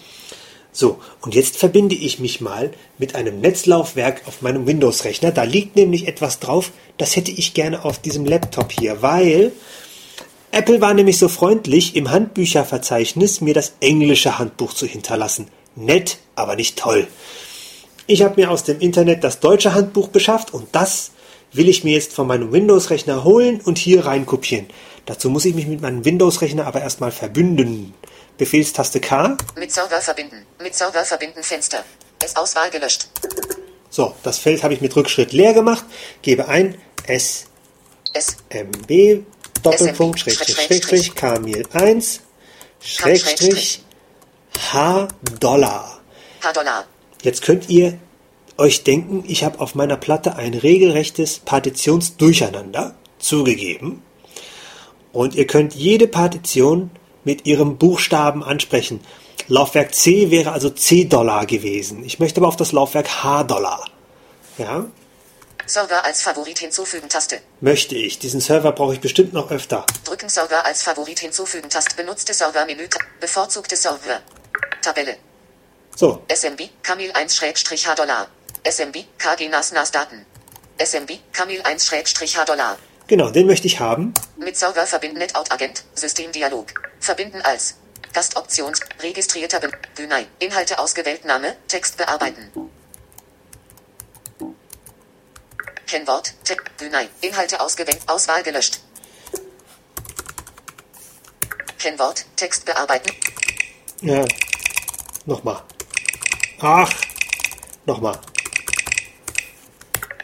So, 0.74 1.00
und 1.20 1.34
jetzt 1.34 1.58
verbinde 1.58 1.94
ich 1.94 2.18
mich 2.18 2.40
mal 2.40 2.72
mit 2.96 3.14
einem 3.14 3.40
Netzlaufwerk 3.40 4.22
auf 4.26 4.40
meinem 4.40 4.66
Windows-Rechner. 4.66 5.30
Da 5.30 5.42
liegt 5.42 5.76
nämlich 5.76 6.08
etwas 6.08 6.40
drauf, 6.40 6.72
das 6.96 7.14
hätte 7.14 7.30
ich 7.30 7.52
gerne 7.52 7.84
auf 7.84 8.00
diesem 8.00 8.24
Laptop 8.24 8.72
hier, 8.72 9.02
weil 9.02 9.52
Apple 10.54 10.82
war 10.82 10.92
nämlich 10.92 11.18
so 11.18 11.28
freundlich, 11.28 11.96
im 11.96 12.10
Handbücherverzeichnis 12.10 13.40
mir 13.40 13.54
das 13.54 13.72
englische 13.80 14.38
Handbuch 14.38 14.74
zu 14.74 14.84
hinterlassen. 14.84 15.48
Nett, 15.76 16.18
aber 16.34 16.56
nicht 16.56 16.78
toll. 16.78 17.08
Ich 18.06 18.20
habe 18.20 18.38
mir 18.38 18.50
aus 18.50 18.62
dem 18.62 18.78
Internet 18.78 19.24
das 19.24 19.40
deutsche 19.40 19.72
Handbuch 19.72 20.08
beschafft 20.08 20.52
und 20.52 20.68
das 20.72 21.12
will 21.52 21.70
ich 21.70 21.84
mir 21.84 21.94
jetzt 21.94 22.12
von 22.12 22.26
meinem 22.26 22.52
Windows-Rechner 22.52 23.24
holen 23.24 23.62
und 23.62 23.78
hier 23.78 24.04
rein 24.04 24.26
kopieren. 24.26 24.66
Dazu 25.06 25.30
muss 25.30 25.46
ich 25.46 25.54
mich 25.54 25.66
mit 25.66 25.80
meinem 25.80 26.04
Windows-Rechner 26.04 26.66
aber 26.66 26.82
erstmal 26.82 27.12
verbünden. 27.12 27.94
Befehlstaste 28.36 29.00
K. 29.00 29.38
Mit 29.56 29.72
Server 29.72 30.02
verbinden. 30.02 30.44
Mit 30.62 30.74
Server 30.74 31.04
verbinden 31.04 31.42
Fenster. 31.42 31.82
Es 32.22 32.36
Auswahl 32.36 32.68
gelöscht. 32.68 33.08
So, 33.88 34.14
das 34.22 34.36
Feld 34.36 34.62
habe 34.62 34.74
ich 34.74 34.82
mit 34.82 34.94
Rückschritt 34.94 35.32
leer 35.32 35.54
gemacht. 35.54 35.86
Gebe 36.20 36.46
ein 36.48 36.76
S. 37.06 37.46
SMB 38.14 39.24
Doppelpunkt 39.62 40.20
Schrägstrich 40.20 40.56
Schrägstrich 40.56 41.14
Kamil 41.14 41.64
1 41.72 42.20
Schrägstrich 42.80 43.82
H 44.72 45.08
Dollar. 45.40 46.00
H 46.42 46.52
Dollar. 46.52 46.84
Jetzt 47.22 47.42
könnt 47.42 47.68
ihr 47.68 47.98
euch 48.58 48.84
denken, 48.84 49.24
ich 49.26 49.44
habe 49.44 49.60
auf 49.60 49.74
meiner 49.74 49.96
Platte 49.96 50.36
ein 50.36 50.54
regelrechtes 50.54 51.38
Partitionsdurcheinander 51.38 52.94
zugegeben. 53.18 54.02
Und 55.12 55.34
ihr 55.34 55.46
könnt 55.46 55.74
jede 55.74 56.08
Partition 56.08 56.90
mit 57.24 57.46
ihrem 57.46 57.76
Buchstaben 57.76 58.42
ansprechen. 58.42 59.00
Laufwerk 59.48 59.94
C 59.94 60.30
wäre 60.30 60.52
also 60.52 60.70
C-Dollar 60.70 61.46
gewesen. 61.46 62.04
Ich 62.04 62.18
möchte 62.18 62.40
aber 62.40 62.48
auf 62.48 62.56
das 62.56 62.72
Laufwerk 62.72 63.22
H-Dollar. 63.22 63.84
Ja? 64.58 64.86
Server 65.72 66.04
als 66.04 66.20
Favorit 66.20 66.58
hinzufügen 66.58 67.08
Taste. 67.08 67.40
Möchte 67.62 67.94
ich. 67.94 68.18
Diesen 68.18 68.42
Server 68.42 68.72
brauche 68.72 68.92
ich 68.92 69.00
bestimmt 69.00 69.32
noch 69.32 69.50
öfter. 69.50 69.86
Drücken 70.04 70.28
Server 70.28 70.66
als 70.66 70.82
Favorit 70.82 71.20
hinzufügen 71.20 71.70
Taste. 71.70 71.96
Benutzte 71.96 72.34
Server 72.34 72.66
Menü. 72.66 72.86
Bevorzugte 73.20 73.74
Server. 73.74 74.20
Tabelle. 74.82 75.16
So, 75.96 76.22
SMB 76.28 76.60
Kamil 76.82 77.10
1 77.12 77.34
Schrägstrich 77.34 77.86
H 77.88 77.94
Dollar. 77.94 78.28
SMB 78.70 78.96
KG 79.16 79.48
NAS 79.48 79.72
NAS 79.72 79.90
Daten. 79.90 80.26
SMB 80.76 81.10
Kamil 81.32 81.62
1 81.62 81.86
Schrägstrich 81.86 82.36
H 82.36 82.44
Dollar. 82.44 82.76
genau, 83.06 83.30
den 83.30 83.46
möchte 83.46 83.66
ich 83.66 83.80
haben. 83.80 84.12
Mit 84.36 84.58
Server 84.58 84.86
verbinden 84.86 85.18
NetOut 85.18 85.50
Agent, 85.50 85.84
Systemdialog. 85.94 86.66
Verbinden 87.00 87.40
als 87.40 87.76
Gastoptions, 88.12 88.80
registrierter 89.02 89.60
Günay, 89.96 90.26
Inhalte 90.38 90.78
ausgewählt 90.78 91.24
Name, 91.24 91.56
Text 91.66 91.96
bearbeiten. 91.96 92.50
Kennwort, 95.92 96.32
Text, 96.44 96.66
Günay, 96.78 97.06
Inhalte 97.20 97.60
ausgewählt, 97.60 98.00
Auswahl 98.06 98.42
gelöscht. 98.42 98.80
Kennwort, 101.78 102.24
Text 102.34 102.64
bearbeiten, 102.64 103.12
Ja, 104.00 104.24
nochmal. 105.26 105.62
Ach, 106.60 106.90
nochmal. 107.84 108.18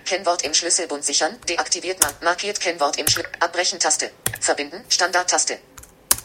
Kennwort 0.06 0.40
im 0.40 0.54
Schlüsselbund 0.54 1.04
sichern, 1.04 1.36
deaktiviert, 1.46 2.00
mar 2.00 2.14
markiert 2.22 2.60
Kennwort 2.60 2.96
im 2.96 3.06
Schlüssel, 3.06 3.30
abbrechen 3.38 3.78
Taste, 3.78 4.10
verbinden, 4.40 4.82
Standardtaste. 4.88 5.58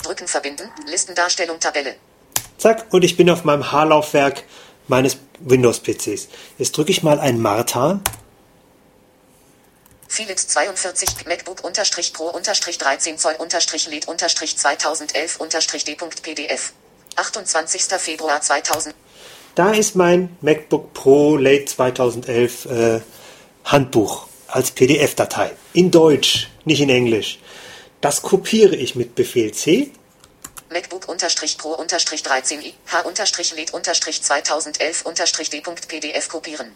Drücken 0.04 0.30
verbinden, 0.30 0.72
Listendarstellung 0.88 1.60
Tabelle. 1.60 1.98
Zack, 2.58 2.86
und 2.94 3.04
ich 3.04 3.18
bin 3.18 3.30
auf 3.30 3.44
meinem 3.44 3.74
H-Laufwerk 3.74 4.46
meines 4.88 5.18
Windows-PCs. 5.40 6.30
Jetzt 6.58 6.78
drücke 6.78 6.92
ich 6.92 7.04
mal 7.04 7.20
ein 7.20 7.42
Martha. 7.42 8.00
Philips 10.14 10.48
42 10.48 11.26
MacBook 11.26 11.64
unterstrich 11.64 12.14
Pro 12.14 12.28
unterstrich 12.28 12.78
13 12.78 13.18
Zoll 13.18 13.34
unterstrich 13.40 13.88
LED 13.88 14.08
unterstrich 14.08 14.56
2011 14.56 15.38
unterstrich 15.40 15.86
D.PDF. 15.86 16.74
28. 17.16 17.82
Februar 17.98 18.40
2000. 18.40 18.94
Da 19.56 19.72
ist 19.72 19.96
mein 19.96 20.38
MacBook 20.42 20.94
Pro 20.94 21.36
Late 21.36 21.66
2011 21.66 22.66
äh, 22.66 23.02
Handbuch 23.66 24.28
als 24.48 24.70
PDF-Datei. 24.70 25.52
In 25.74 25.90
Deutsch, 25.90 26.48
nicht 26.64 26.82
in 26.82 26.90
Englisch. 26.92 27.40
Das 28.00 28.22
kopiere 28.22 28.76
ich 28.76 28.94
mit 28.94 29.16
Befehl 29.16 29.52
C. 29.52 29.90
MacBook 30.70 31.10
unterstrich 31.10 31.58
Pro 31.58 31.70
unterstrich 31.70 32.22
13i 32.22 32.74
H 32.92 33.00
unterstrich 33.02 33.56
LED 33.56 33.74
unterstrich 33.74 34.22
2011 34.22 35.08
unterstrich 35.08 35.50
D.PDF 35.50 36.28
kopieren. 36.30 36.72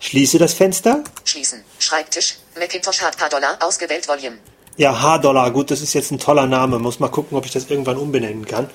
Schließe 0.00 0.38
das 0.38 0.54
Fenster. 0.54 1.02
Schließen. 1.24 1.64
Schreibtisch. 1.78 2.36
Macintosh 2.58 3.02
Hard 3.02 3.32
Dollar 3.32 3.58
ausgewählt 3.60 4.08
Volume. 4.08 4.38
Ja, 4.76 5.00
H-Dollar, 5.00 5.50
gut, 5.52 5.70
das 5.70 5.80
ist 5.80 5.94
jetzt 5.94 6.10
ein 6.10 6.18
toller 6.18 6.46
Name. 6.46 6.78
Muss 6.78 7.00
mal 7.00 7.08
gucken, 7.08 7.38
ob 7.38 7.46
ich 7.46 7.52
das 7.52 7.70
irgendwann 7.70 7.96
umbenennen 7.96 8.44
kann. 8.44 8.68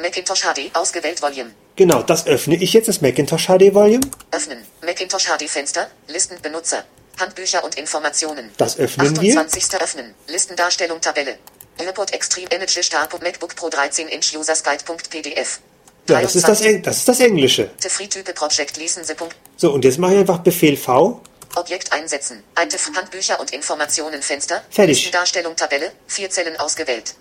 Macintosh 0.00 0.42
HD 0.42 0.74
ausgewählt 0.74 1.22
Volume. 1.22 1.52
Genau, 1.76 2.02
das 2.02 2.26
öffne 2.26 2.56
ich 2.56 2.72
jetzt, 2.72 2.88
das 2.88 3.00
Macintosh 3.00 3.46
HD 3.46 3.72
Volume. 3.72 4.00
Öffnen. 4.32 4.58
Macintosh 4.84 5.26
HD 5.26 5.48
Fenster. 5.48 5.88
Listen 6.08 6.40
Benutzer. 6.42 6.84
Handbücher 7.18 7.64
und 7.64 7.76
Informationen. 7.76 8.50
Das 8.56 8.78
öffnen 8.78 9.20
wir. 9.20 9.38
28. 9.40 9.80
Öffnen. 9.80 10.14
Listendarstellung 10.26 11.00
Tabelle. 11.00 11.38
Report 11.80 12.12
Extreme 12.12 12.50
Energy 12.50 12.82
Star. 12.82 13.08
MacBook 13.22 13.54
Pro 13.54 13.70
13 13.70 14.08
Inch 14.08 14.36
Users 14.36 14.62
Guide.pdf. 14.64 15.60
Ja, 16.08 16.20
das 16.22 16.36
ist 16.36 16.46
das, 16.48 16.60
Eng- 16.60 16.82
das 16.82 16.98
ist 16.98 17.08
das 17.08 17.20
Englische. 17.20 17.70
So, 19.56 19.72
und 19.72 19.84
jetzt 19.84 19.98
mache 19.98 20.12
ich 20.14 20.18
einfach 20.20 20.38
Befehl 20.38 20.76
V. 20.76 21.20
Objekt 21.56 21.92
einsetzen. 21.92 22.42
Item 22.58 22.96
Handbücher 22.96 23.40
und 23.40 23.50
Informationen 23.52 24.20
Fenster. 24.22 24.62
Fertig. 24.70 24.96
Listendarstellung 24.98 25.56
Tabelle. 25.56 25.90
Vier 26.06 26.28
Zellen 26.30 26.56
ausgewählt. 26.58 27.14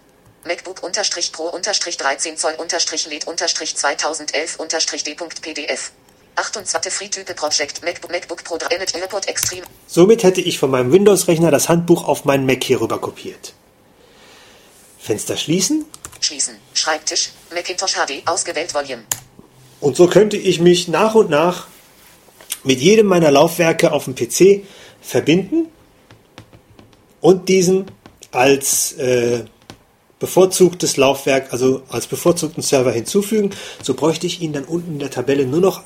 MacBook 0.46 0.84
unterstrich 0.84 1.32
Pro 1.32 1.46
unterstrich 1.46 1.98
13 1.98 2.38
Zoll 2.38 2.54
unterstrich 2.58 3.08
LED 3.08 3.26
unterstrich 3.28 3.76
2011 3.76 4.58
unterstrich 4.60 5.04
D.PDF. 5.04 5.92
28 6.36 6.92
Free-Type 6.94 7.34
Project 7.34 7.82
MacBook 7.84 8.12
MacBook 8.12 8.44
Pro 8.44 8.58
3 8.58 8.76
Energy 8.76 8.98
Report 8.98 9.28
Extreme. 9.28 9.64
Somit 9.88 10.24
hätte 10.24 10.42
ich 10.42 10.60
von 10.60 10.70
meinem 10.70 10.92
Windows-Rechner 10.92 11.50
das 11.50 11.70
Handbuch 11.70 12.04
auf 12.06 12.26
meinen 12.26 12.46
Mac 12.46 12.62
hier 12.64 12.82
rüber 12.82 13.00
kopiert. 13.00 13.54
Fenster 15.00 15.38
schließen. 15.38 15.86
Schließen. 16.26 16.56
Schreibtisch. 16.74 17.30
Macintosh 17.54 17.94
HD. 17.94 18.28
Ausgewählt 18.28 18.74
Volume. 18.74 19.04
Und 19.80 19.96
so 19.96 20.08
könnte 20.08 20.38
ich 20.38 20.60
mich 20.60 20.88
nach 20.88 21.14
und 21.14 21.30
nach 21.30 21.68
mit 22.64 22.80
jedem 22.80 23.06
meiner 23.06 23.30
Laufwerke 23.30 23.92
auf 23.92 24.06
dem 24.06 24.16
PC 24.16 24.66
verbinden 25.02 25.68
und 27.22 27.48
diesen 27.48 27.86
als 28.32 28.94
äh, 28.94 29.46
bevorzugtes 30.18 30.98
Laufwerk, 30.98 31.54
also 31.54 31.84
als 31.90 32.08
bevorzugten 32.08 32.64
Server 32.64 32.92
hinzufügen. 32.92 33.52
So 33.84 33.94
bräuchte 33.94 34.26
ich 34.26 34.42
ihn 34.42 34.52
dann 34.52 34.66
unten 34.66 34.94
in 34.94 35.00
der 35.00 35.12
Tabelle 35.12 35.46
nur 35.46 35.62
noch 35.62 35.84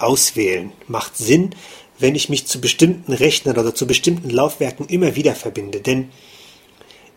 auswählen. 0.00 0.72
Macht 0.88 1.16
Sinn, 1.16 1.54
wenn 2.00 2.16
ich 2.16 2.28
mich 2.28 2.48
zu 2.48 2.60
bestimmten 2.60 3.12
Rechnern 3.12 3.58
oder 3.58 3.76
zu 3.76 3.86
bestimmten 3.86 4.30
Laufwerken 4.30 4.86
immer 4.86 5.14
wieder 5.14 5.36
verbinde. 5.36 5.80
Denn 5.80 6.10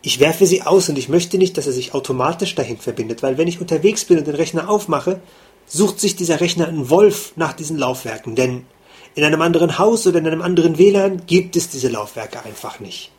ich 0.02 0.18
werfe 0.18 0.46
sie 0.46 0.62
aus 0.62 0.88
und 0.88 0.98
ich 0.98 1.08
möchte 1.08 1.38
nicht, 1.38 1.56
dass 1.56 1.66
er 1.66 1.72
sich 1.72 1.94
automatisch 1.94 2.54
dahin 2.54 2.78
verbindet, 2.78 3.22
weil 3.22 3.38
wenn 3.38 3.48
ich 3.48 3.60
unterwegs 3.60 4.04
bin 4.04 4.18
und 4.18 4.26
den 4.26 4.34
Rechner 4.34 4.68
aufmache, 4.68 5.20
sucht 5.66 6.00
sich 6.00 6.16
dieser 6.16 6.40
Rechner 6.40 6.66
einen 6.66 6.90
Wolf 6.90 7.32
nach 7.36 7.52
diesen 7.52 7.78
Laufwerken, 7.78 8.34
denn 8.34 8.66
in 9.14 9.24
einem 9.24 9.42
anderen 9.42 9.78
Haus 9.78 10.06
oder 10.06 10.18
in 10.18 10.26
einem 10.26 10.42
anderen 10.42 10.78
WLAN 10.78 11.26
gibt 11.26 11.54
es 11.54 11.68
diese 11.68 11.88
Laufwerke 11.88 12.44
einfach 12.44 12.80
nicht. 12.80 13.12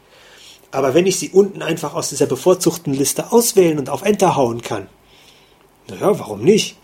Aber 0.72 0.94
wenn 0.94 1.06
ich 1.06 1.20
sie 1.20 1.30
unten 1.30 1.62
einfach 1.62 1.94
aus 1.94 2.10
dieser 2.10 2.26
bevorzugten 2.26 2.94
Liste 2.94 3.32
auswählen 3.32 3.80
und 3.80 3.90
auf 3.90 4.02
Enter 4.02 4.36
hauen 4.36 4.62
kann, 4.62 4.90
naja, 5.88 6.18
warum 6.20 6.44
nicht? 6.44 6.78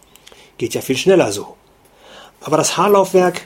Geht 0.57 0.73
ja 0.75 0.81
viel 0.81 0.97
schneller 0.97 1.31
so. 1.31 1.55
Aber 2.41 2.57
das 2.57 2.77
H-Laufwerk, 2.77 3.41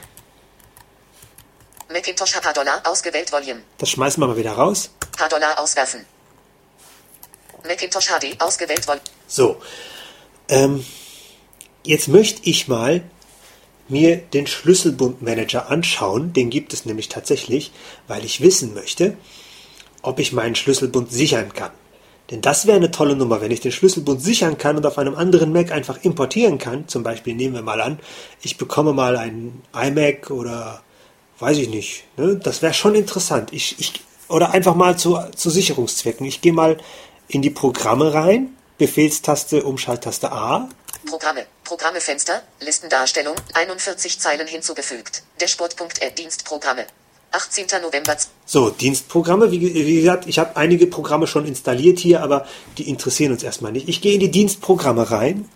Macintosh 1.94 2.32
Dollar. 2.54 2.82
Ausgewählt 2.84 3.30
Volume. 3.30 3.62
das 3.78 3.88
schmeißen 3.90 4.20
wir 4.20 4.26
mal 4.26 4.36
wieder 4.36 4.52
raus. 4.52 4.90
H 5.18 5.28
Dollar 5.28 5.58
auswerfen. 5.60 6.04
Macintosh 7.64 8.08
HD. 8.08 8.40
Ausgewählt 8.40 8.86
Volume. 8.86 9.02
So, 9.26 9.56
ähm, 10.48 10.84
jetzt 11.84 12.08
möchte 12.08 12.48
ich 12.48 12.68
mal 12.68 13.02
mir 13.88 14.16
den 14.16 14.46
Schlüsselbundmanager 14.46 15.70
anschauen. 15.70 16.32
Den 16.32 16.50
gibt 16.50 16.72
es 16.72 16.86
nämlich 16.86 17.08
tatsächlich, 17.08 17.72
weil 18.08 18.24
ich 18.24 18.40
wissen 18.40 18.74
möchte, 18.74 19.16
ob 20.02 20.18
ich 20.18 20.32
meinen 20.32 20.54
Schlüsselbund 20.54 21.12
sichern 21.12 21.52
kann. 21.52 21.72
Denn 22.30 22.40
das 22.40 22.66
wäre 22.66 22.78
eine 22.78 22.90
tolle 22.90 23.16
Nummer, 23.16 23.42
wenn 23.42 23.50
ich 23.50 23.60
den 23.60 23.72
Schlüsselbund 23.72 24.22
sichern 24.22 24.56
kann 24.56 24.76
und 24.76 24.86
auf 24.86 24.96
einem 24.96 25.14
anderen 25.14 25.52
Mac 25.52 25.70
einfach 25.72 26.02
importieren 26.02 26.58
kann. 26.58 26.88
Zum 26.88 27.02
Beispiel 27.02 27.34
nehmen 27.34 27.54
wir 27.54 27.62
mal 27.62 27.82
an, 27.82 27.98
ich 28.40 28.56
bekomme 28.56 28.94
mal 28.94 29.16
einen 29.16 29.62
iMac 29.74 30.30
oder 30.30 30.82
weiß 31.38 31.58
ich 31.58 31.68
nicht. 31.68 32.04
Ne? 32.16 32.36
Das 32.36 32.62
wäre 32.62 32.72
schon 32.72 32.94
interessant. 32.94 33.52
Ich, 33.52 33.78
ich, 33.78 33.92
oder 34.28 34.52
einfach 34.52 34.74
mal 34.74 34.96
zu, 34.96 35.18
zu 35.36 35.50
Sicherungszwecken. 35.50 36.24
Ich 36.24 36.40
gehe 36.40 36.54
mal 36.54 36.78
in 37.34 37.42
die 37.42 37.50
Programme 37.50 38.14
rein, 38.14 38.56
Befehlstaste, 38.78 39.64
Umschalttaste 39.64 40.30
A. 40.32 40.68
Programme. 41.06 41.46
Programme 41.64 42.00
Fenster. 42.00 42.42
Listendarstellung. 42.60 43.34
41 43.54 44.18
Zeilen 44.20 44.46
hinzugefügt. 44.46 45.22
Dashboard.app 45.40 46.16
Dienstprogramme. 46.16 46.86
18. 47.32 47.66
November. 47.82 48.16
So, 48.46 48.70
Dienstprogramme. 48.70 49.50
Wie, 49.50 49.60
wie 49.60 49.96
gesagt, 49.96 50.26
ich 50.28 50.38
habe 50.38 50.56
einige 50.56 50.86
Programme 50.86 51.26
schon 51.26 51.46
installiert 51.46 51.98
hier, 51.98 52.22
aber 52.22 52.46
die 52.78 52.88
interessieren 52.88 53.32
uns 53.32 53.42
erstmal 53.42 53.72
nicht. 53.72 53.88
Ich 53.88 54.00
gehe 54.00 54.14
in 54.14 54.20
die 54.20 54.30
Dienstprogramme 54.30 55.10
rein. 55.10 55.48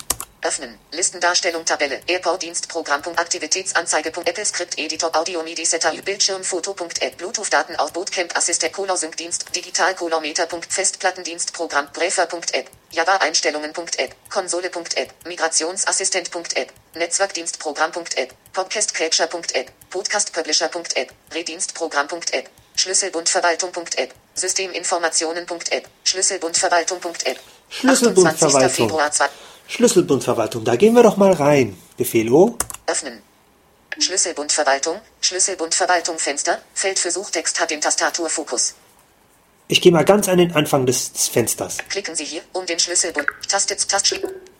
Öffnen. 0.43 0.79
Listendarstellung 0.93 1.65
Tabelle. 1.65 2.01
Airport 2.07 2.43
Dienstprogramm. 2.43 3.03
Aktivitätsanzeige. 3.17 4.09
Apple 4.09 4.45
Script 4.45 4.79
Editor 4.79 5.15
Audio 5.17 5.43
MIDI 5.43 5.65
Setter 5.65 5.93
Bildschirm 6.03 6.45
Foto.app 6.45 7.17
Bluetooth 7.17 7.51
Daten 7.51 7.77
auf 7.77 7.93
Bootcamp 7.93 8.37
Assistent 8.37 8.73
Color 8.73 8.97
Sync 8.97 9.17
Dienst 9.17 9.55
Digital 9.55 9.95
Colormeter. 9.95 10.47
Festplattendienstprogramm 10.69 11.89
Brefer.app 11.93 12.71
Java 12.91 13.17
Einstellungen.app 13.17 14.15
Konsole.app 14.31 15.27
Migrationsassistent.app 15.27 16.73
Netzwerkdienstprogramm.app 16.95 18.35
Podcast 18.53 18.95
Catcher.app 18.95 19.73
Podcast 19.91 20.33
Publisher.app 20.33 21.13
Redienstprogramm.app 21.35 22.49
Schlüsselbundverwaltung.app 22.77 24.15
Systeminformationen.app 24.35 25.89
Schlüsselbundverwaltung.app 26.05 27.41
Schlüsselbundverwaltung. 27.71 28.89
Februar 29.69 29.69
2 29.69 29.75
Schlüsselbundverwaltung. 29.77 30.65
Da 30.65 30.77
gehen 30.77 30.95
wir 30.95 31.03
doch 31.03 31.17
mal 31.17 31.33
rein. 31.33 31.77
Befehl 31.97 32.33
O. 32.33 32.57
Öffnen. 32.87 33.23
Schlüsselbundverwaltung, 33.99 35.01
Schlüsselbundverwaltung 35.21 36.19
Fenster, 36.19 36.61
Feld 36.73 36.99
für 36.99 37.11
Suchtext 37.11 37.61
hat 37.61 37.71
den 37.71 37.81
Tastaturfokus. 37.81 38.75
Ich 39.67 39.81
gehe 39.81 39.93
mal 39.93 40.05
ganz 40.05 40.29
an 40.29 40.39
den 40.39 40.55
Anfang 40.55 40.87
des, 40.87 41.11
Fensters. 41.31 41.79
Klicken 41.89 42.15
Sie 42.15 42.25
hier, 42.25 42.43
um 42.53 42.65
den 42.65 42.79
Schlüsselbund, 42.79 43.27
Tastet, 43.49 43.87
Tast, 43.89 44.07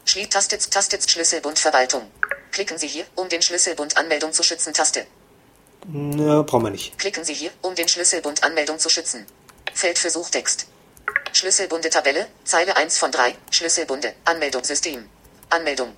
Schlie, 0.05 0.29
Tastet, 0.29 0.71
Tastet, 0.71 1.09
Schlüsselbundverwaltung. 1.09 2.03
Klicken 2.51 2.79
Sie 2.79 2.89
hier, 2.89 3.05
um 3.15 3.29
den 3.29 3.41
Schlüsselbund 3.41 3.97
Anmeldung 3.97 4.33
zu 4.33 4.43
schützen, 4.43 4.75
Taste. 4.75 5.07
Na, 5.87 6.43
brauchen 6.43 6.65
wir 6.65 6.71
nicht. 6.71 6.99
Klicken 6.99 7.25
Sie 7.25 7.35
hier, 7.35 7.51
um 7.63 7.75
den 7.75 7.89
Schlüsselbund 7.89 8.43
Anmeldung 8.43 8.79
zu 8.79 8.91
schützen. 8.91 9.25
Feld 9.73 9.99
für 9.99 10.11
Suchtext. 10.11 10.67
Schlüsselbunde 11.33 11.91
Tabelle, 11.91 12.27
Zeile 12.45 12.77
1 12.77 12.99
von 12.99 13.11
3, 13.11 13.35
Schlüsselbunde, 13.51 14.15
Anmeldung 14.25 14.65
System. 14.65 15.09
Anmeldung. 15.51 15.95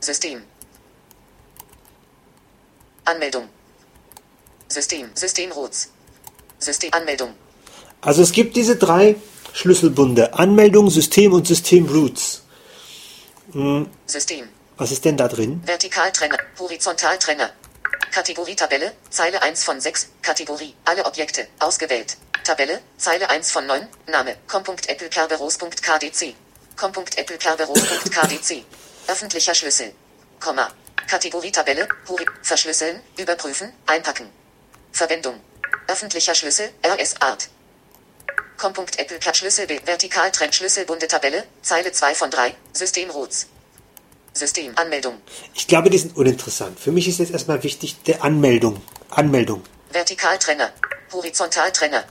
System. 0.00 0.42
Anmeldung. 3.04 3.48
System, 4.68 5.10
System 5.14 5.52
Rots. 5.52 5.90
System, 6.58 6.92
Anmeldung. 6.92 7.34
Also 8.00 8.22
es 8.22 8.32
gibt 8.32 8.56
diese 8.56 8.76
drei 8.76 9.16
Schlüsselbunde. 9.52 10.34
Anmeldung, 10.34 10.90
System 10.90 11.32
und 11.32 11.46
System 11.46 11.86
Roots. 11.86 12.42
System. 14.06 14.48
Was 14.76 14.92
ist 14.92 15.04
denn 15.04 15.16
da 15.16 15.26
drin? 15.26 15.62
Vertikaltrenner, 15.64 16.38
Horizontaltrenner. 16.58 17.50
Kategorietabelle, 18.12 18.92
Zeile 19.10 19.42
1 19.42 19.64
von 19.64 19.80
6, 19.80 20.08
Kategorie, 20.22 20.74
alle 20.84 21.04
Objekte, 21.06 21.46
ausgewählt. 21.58 22.16
Tabelle, 22.48 22.80
Zeile 22.96 23.28
1 23.28 23.50
von 23.50 23.66
9, 23.66 23.86
Name, 24.06 24.36
com.applekerberos.kdc. 24.46 26.34
com.applekerberos.kdc. 26.76 28.64
Öffentlicher 29.06 29.54
Schlüssel. 29.54 29.92
Komma. 30.40 30.72
Kategorietabelle, 31.06 31.86
Hori, 32.08 32.24
verschlüsseln, 32.42 33.02
überprüfen, 33.18 33.74
einpacken. 33.84 34.30
Verwendung. 34.92 35.38
Öffentlicher 35.88 36.34
Schlüssel, 36.34 36.70
RS 36.82 37.20
Art. 37.20 37.50
Com.Apple 38.56 39.34
Schlüssel 39.34 39.66
B, 39.66 39.78
Vertikaltrend 39.84 40.54
Schlüsselbunde 40.54 41.06
Tabelle, 41.06 41.44
Zeile 41.60 41.92
2 41.92 42.14
von 42.14 42.30
3, 42.30 42.54
System 42.72 43.10
Rots. 43.10 43.46
System, 44.32 44.72
Anmeldung. 44.76 45.20
Ich 45.52 45.66
glaube, 45.66 45.90
die 45.90 45.98
sind 45.98 46.16
uninteressant. 46.16 46.80
Für 46.80 46.92
mich 46.92 47.08
ist 47.08 47.18
jetzt 47.18 47.32
erstmal 47.32 47.62
wichtig 47.62 48.02
der 48.04 48.24
Anmeldung. 48.24 48.80
Anmeldung. 49.10 49.62
Vertikaltrenner. 49.90 50.72
Horizontaltrenner. 51.12 52.04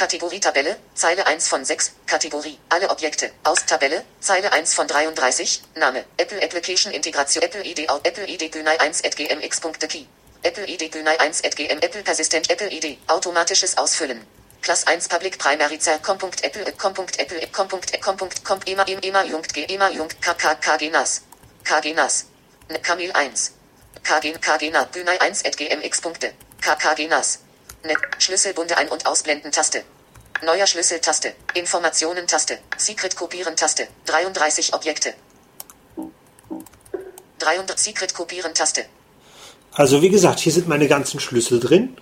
Kategorietabelle, 0.00 0.78
Zeile 0.94 1.26
1 1.26 1.46
von 1.46 1.62
6, 1.62 1.92
Kategorie, 2.06 2.58
alle 2.70 2.88
Objekte, 2.88 3.32
aus 3.44 3.66
Tabelle, 3.66 4.02
Zeile 4.18 4.50
1 4.50 4.72
von 4.72 4.86
33, 4.88 5.60
Name, 5.74 6.06
Apple 6.18 6.42
Application 6.42 6.90
Integration, 6.90 7.44
Apple 7.44 7.62
ID, 7.66 7.86
Out- 7.90 8.06
Apple 8.06 8.26
ID 8.26 8.48
Günay 8.50 8.78
1 8.80 9.04
at 9.04 9.14
gmx.key, 9.14 10.06
Apple 10.42 10.64
ID 10.66 10.88
Günay 10.90 11.18
1 11.20 11.44
at 11.44 11.54
gm, 11.54 11.84
Apple 11.84 12.02
Persistent, 12.02 12.50
Apple 12.50 12.70
ID, 12.72 12.96
automatisches 13.08 13.76
Ausfüllen. 13.76 14.24
Class 14.62 14.84
1 14.86 15.06
Public 15.10 15.38
Primary 15.38 15.78
Zer, 15.78 15.98
com.apple, 15.98 16.72
com.apple, 16.78 17.46
com.com, 17.52 18.28
com, 18.42 18.60
ema, 18.64 18.84
ema, 18.88 19.00
ema, 19.02 19.24
jungt, 19.26 19.52
g, 19.52 19.66
ema, 19.68 19.90
jungt, 19.90 20.16
kk, 20.22 20.56
kg, 20.62 20.90
nas, 20.90 21.20
kg, 21.62 21.94
nas, 21.94 22.24
Kamil 22.82 23.10
1, 23.12 23.52
kg, 24.02 24.38
kg, 24.40 24.70
na, 24.72 24.84
Günay 24.90 25.18
1 25.20 25.44
at 25.44 25.58
gmx. 25.58 26.00
kkg, 26.00 27.08
nas, 27.08 27.38
Net 27.84 27.98
Schlüsselbunde 28.18 28.76
ein- 28.76 28.88
und 28.88 29.06
ausblenden 29.06 29.52
Taste. 29.52 29.84
Neuer 30.42 30.66
Schlüssel 30.66 31.00
Taste. 31.00 31.34
Informationen 31.54 32.26
Taste. 32.26 32.58
Secret 32.76 33.16
kopieren 33.16 33.56
Taste. 33.56 33.88
33 34.06 34.74
Objekte. 34.74 35.14
300 37.38 37.78
Secret 37.78 38.14
kopieren 38.14 38.54
Taste. 38.54 38.84
Also 39.72 40.02
wie 40.02 40.10
gesagt, 40.10 40.40
hier 40.40 40.52
sind 40.52 40.68
meine 40.68 40.88
ganzen 40.88 41.20
Schlüssel 41.20 41.60
drin. 41.60 41.96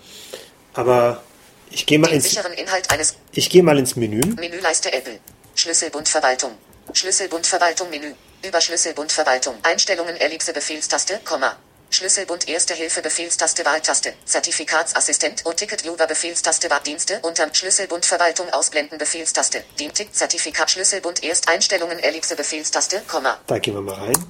Aber 0.74 1.22
ich 1.70 1.86
gehe 1.86 1.98
mal 1.98 2.08
Den 2.08 2.16
ins, 2.16 2.24
sicheren 2.24 2.52
Inhalt 2.52 2.90
eines 2.90 3.16
ich 3.32 3.50
gehe 3.50 3.62
mal 3.62 3.78
ins 3.78 3.96
Menü. 3.96 4.20
Menüleiste 4.34 4.92
Apple. 4.92 5.20
Schlüsselbund 5.54 6.08
Verwaltung. 6.08 6.52
Schlüsselbund 6.92 7.46
Verwaltung 7.46 7.90
Menü. 7.90 8.14
Über 8.46 8.60
Schlüsselbund 8.60 9.12
Verwaltung. 9.12 9.56
Einstellungen 9.62 10.16
Ellipse 10.16 10.52
Befehlstaste, 10.52 11.20
Komma. 11.24 11.56
Schlüsselbund 11.90 12.48
Erste 12.48 12.74
Hilfe 12.74 13.02
Befehlstaste 13.02 13.64
Wahltaste. 13.64 14.14
Zertifikatsassistent 14.24 15.46
und 15.46 15.56
Ticket 15.56 15.84
Viewer 15.84 16.06
Befehlstaste 16.06 16.70
Webdienste 16.70 17.20
unterm 17.22 17.52
Schlüsselbund 17.54 18.04
Verwaltung 18.04 18.48
ausblenden 18.50 18.98
Befehlstaste. 18.98 19.64
Dientig 19.78 20.14
Zertifikat 20.14 20.70
Schlüsselbund 20.70 21.24
Erst 21.24 21.48
Einstellungen 21.48 21.98
Ellipse 21.98 22.36
Befehlstaste, 22.36 23.02
Komma. 23.08 23.40
Da 23.46 23.58
gehen 23.58 23.74
wir 23.74 23.80
mal 23.80 23.94
rein. 23.94 24.26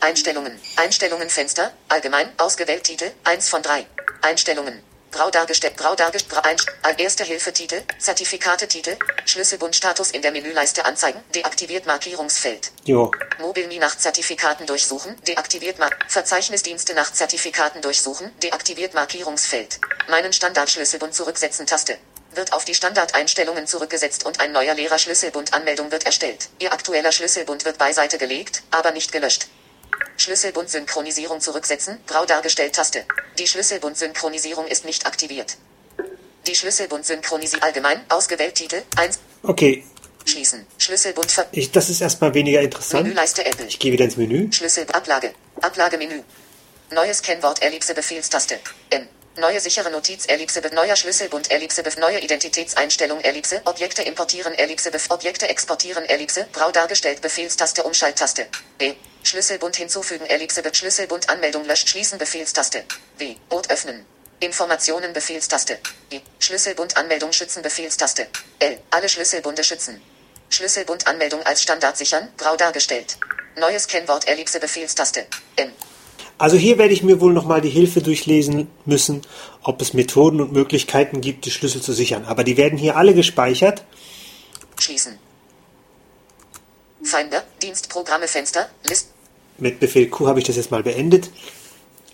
Einstellungen. 0.00 0.58
Einstellungen 0.76 1.30
Fenster. 1.30 1.72
Allgemein. 1.88 2.28
Ausgewählt 2.38 2.84
Titel. 2.84 3.10
1 3.24 3.48
von 3.48 3.62
3. 3.62 3.86
Einstellungen. 4.22 4.82
Grau 5.14 5.30
dargestellt. 5.30 5.76
Grau 5.76 5.94
dargestellt. 5.94 6.44
Ein, 6.82 6.98
Erste 6.98 7.22
Hilfe 7.22 7.52
Titel. 7.52 7.82
Zertifikate 7.98 8.66
Titel. 8.66 8.96
Schlüsselbund 9.26 9.76
Status 9.76 10.10
in 10.10 10.22
der 10.22 10.32
Menüleiste 10.32 10.84
anzeigen. 10.84 11.22
Deaktiviert 11.32 11.86
Markierungsfeld. 11.86 12.72
Jo. 12.84 13.12
Mobilmi 13.38 13.78
nach 13.78 13.96
Zertifikaten 13.96 14.66
durchsuchen. 14.66 15.14
Deaktiviert 15.22 15.78
Mar 15.78 15.90
Verzeichnisdienste 16.08 16.94
nach 16.94 17.12
Zertifikaten 17.12 17.80
durchsuchen. 17.80 18.32
Deaktiviert 18.42 18.94
Markierungsfeld. 18.94 19.78
Meinen 20.08 20.32
Standardschlüsselbund 20.32 21.14
zurücksetzen 21.14 21.66
Taste. 21.66 21.96
Wird 22.32 22.52
auf 22.52 22.64
die 22.64 22.74
Standardeinstellungen 22.74 23.68
zurückgesetzt 23.68 24.26
und 24.26 24.40
ein 24.40 24.50
neuer 24.50 24.74
leerer 24.74 24.98
Schlüsselbund 24.98 25.54
Anmeldung 25.54 25.92
wird 25.92 26.06
erstellt. 26.06 26.48
Ihr 26.58 26.72
aktueller 26.72 27.12
Schlüsselbund 27.12 27.64
wird 27.64 27.78
beiseite 27.78 28.18
gelegt, 28.18 28.64
aber 28.72 28.90
nicht 28.90 29.12
gelöscht. 29.12 29.46
Schlüsselbund 30.16 30.70
Synchronisierung 30.70 31.40
zurücksetzen, 31.40 31.98
grau 32.06 32.24
dargestellt 32.24 32.74
Taste. 32.74 33.04
Die 33.38 33.46
Schlüsselbund 33.46 33.96
Synchronisierung 33.96 34.66
ist 34.66 34.84
nicht 34.84 35.06
aktiviert. 35.06 35.56
Die 36.46 36.54
Schlüsselbund 36.54 37.04
Synchronisierung 37.04 37.62
allgemein, 37.62 38.04
ausgewählt 38.08 38.54
Titel, 38.54 38.82
1, 38.96 39.18
Okay, 39.46 39.84
schließen. 40.24 40.66
Schlüsselbund 40.78 41.30
Ver 41.30 41.46
ich, 41.52 41.70
das 41.70 41.90
ist 41.90 42.00
erstmal 42.00 42.32
weniger 42.32 42.62
interessant. 42.62 43.04
Menüleiste 43.04 43.44
Apple. 43.44 43.66
Ich 43.66 43.78
gehe 43.78 43.92
wieder 43.92 44.06
ins 44.06 44.16
Menü. 44.16 44.50
Schlüssel 44.50 44.86
Ablage. 44.92 45.34
Ablagemenü. 45.60 46.22
Neues 46.90 47.20
Kennwort 47.20 47.62
Ellipse 47.62 47.94
Befehlstaste. 47.94 48.58
M. 48.90 49.06
Neue 49.36 49.60
sichere 49.60 49.90
Notiz 49.90 50.26
Ellipse 50.26 50.62
neuer 50.72 50.96
Schlüsselbund 50.96 51.50
Ellipse 51.50 51.82
neue 51.98 52.20
Identitätseinstellung 52.20 53.20
Ellipse 53.20 53.60
Objekte 53.64 54.02
importieren 54.02 54.54
Ellipse 54.54 54.90
Bef 54.90 55.10
Objekte 55.10 55.48
exportieren 55.48 56.04
Ellipse 56.04 56.46
grau 56.52 56.70
dargestellt 56.70 57.20
Befehlstaste 57.20 57.82
Umschalttaste. 57.82 58.46
B. 58.78 58.94
Schlüsselbund 59.24 59.74
hinzufügen 59.76 60.26
Be 60.28 60.74
Schlüsselbund 60.74 61.30
Anmeldung 61.30 61.64
löscht 61.64 61.88
schließen 61.88 62.18
Befehlstaste. 62.18 62.84
W. 63.16 63.34
Ort 63.48 63.70
öffnen. 63.70 64.04
Informationen 64.38 65.14
Befehlstaste. 65.14 65.78
I. 66.12 66.20
Schlüsselbund 66.38 66.98
Anmeldung 66.98 67.32
schützen 67.32 67.62
Befehlstaste. 67.62 68.26
L. 68.58 68.78
Alle 68.90 69.08
Schlüsselbunde 69.08 69.64
schützen. 69.64 70.02
Schlüsselbund 70.50 71.06
Anmeldung 71.06 71.42
als 71.42 71.62
Standard 71.62 71.96
sichern, 71.96 72.28
grau 72.36 72.54
dargestellt. 72.56 73.16
Neues 73.58 73.86
Kennwort 73.86 74.28
Ellipse 74.28 74.60
Befehlstaste. 74.60 75.26
M. 75.56 75.70
Also 76.36 76.58
hier 76.58 76.76
werde 76.76 76.92
ich 76.92 77.02
mir 77.02 77.22
wohl 77.22 77.32
nochmal 77.32 77.62
die 77.62 77.70
Hilfe 77.70 78.02
durchlesen 78.02 78.70
müssen, 78.84 79.22
ob 79.62 79.80
es 79.80 79.94
Methoden 79.94 80.42
und 80.42 80.52
Möglichkeiten 80.52 81.22
gibt, 81.22 81.46
die 81.46 81.50
Schlüssel 81.50 81.80
zu 81.80 81.94
sichern. 81.94 82.26
Aber 82.26 82.44
die 82.44 82.58
werden 82.58 82.78
hier 82.78 82.96
alle 82.96 83.14
gespeichert. 83.14 83.84
Schließen. 84.78 85.18
Finder, 87.02 87.42
Dienstprogramme 87.62 88.28
Fenster, 88.28 88.68
List. 88.82 89.13
Mit 89.58 89.80
Befehl 89.80 90.08
Q 90.08 90.26
habe 90.26 90.40
ich 90.40 90.46
das 90.46 90.56
jetzt 90.56 90.70
mal 90.70 90.82
beendet. 90.82 91.30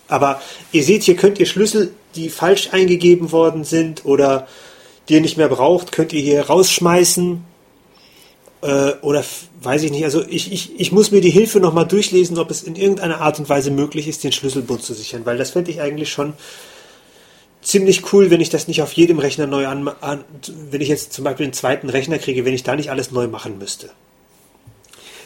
Aber 0.09 0.43
ihr 0.73 0.83
seht, 0.83 1.05
hier 1.05 1.17
könnt 1.17 1.39
ihr 1.39 1.47
Schlüssel, 1.47 1.95
die 2.17 2.29
falsch 2.29 2.71
eingegeben 2.73 3.33
worden 3.33 3.65
sind 3.65 4.05
oder 4.05 4.49
die 5.09 5.15
ihr 5.15 5.21
nicht 5.21 5.37
mehr 5.37 5.49
braucht, 5.49 5.93
könnt 5.93 6.13
ihr 6.13 6.21
hier 6.21 6.47
rausschmeißen. 6.47 7.45
Äh, 8.63 8.93
oder 9.03 9.25
weiß 9.63 9.85
ich 9.85 9.91
nicht, 9.91 10.05
also 10.05 10.23
ich, 10.27 10.53
ich, 10.53 10.79
ich 10.79 10.93
muss 10.93 11.11
mir 11.11 11.21
die 11.21 11.31
Hilfe 11.31 11.61
nochmal 11.61 11.87
durchlesen, 11.87 12.39
ob 12.39 12.51
es 12.51 12.63
in 12.63 12.77
irgendeiner 12.77 13.21
Art 13.21 13.39
und 13.39 13.49
Weise 13.49 13.71
möglich 13.71 14.09
ist, 14.09 14.25
den 14.25 14.33
Schlüsselbund 14.33 14.83
zu 14.83 14.95
sichern, 14.95 15.25
weil 15.25 15.39
das 15.39 15.51
fände 15.51 15.71
ich 15.71 15.81
eigentlich 15.81 16.11
schon 16.11 16.35
ziemlich 17.63 18.13
cool, 18.13 18.31
wenn 18.31 18.41
ich 18.41 18.51
das 18.51 18.69
nicht 18.69 18.83
auf 18.83 18.93
jedem 18.93 19.19
Rechner 19.19 19.47
neu 19.47 19.67
an, 19.67 19.89
an, 20.01 20.25
wenn 20.71 20.81
ich 20.81 20.89
jetzt 20.89 21.13
zum 21.13 21.25
Beispiel 21.25 21.45
einen 21.45 21.53
zweiten 21.53 21.89
Rechner 21.89 22.19
kriege, 22.19 22.45
wenn 22.45 22.55
ich 22.55 22.63
da 22.63 22.77
nicht 22.77 22.91
alles 22.91 23.11
neu 23.11 23.29
machen 23.29 23.59
müsste. 23.59 23.91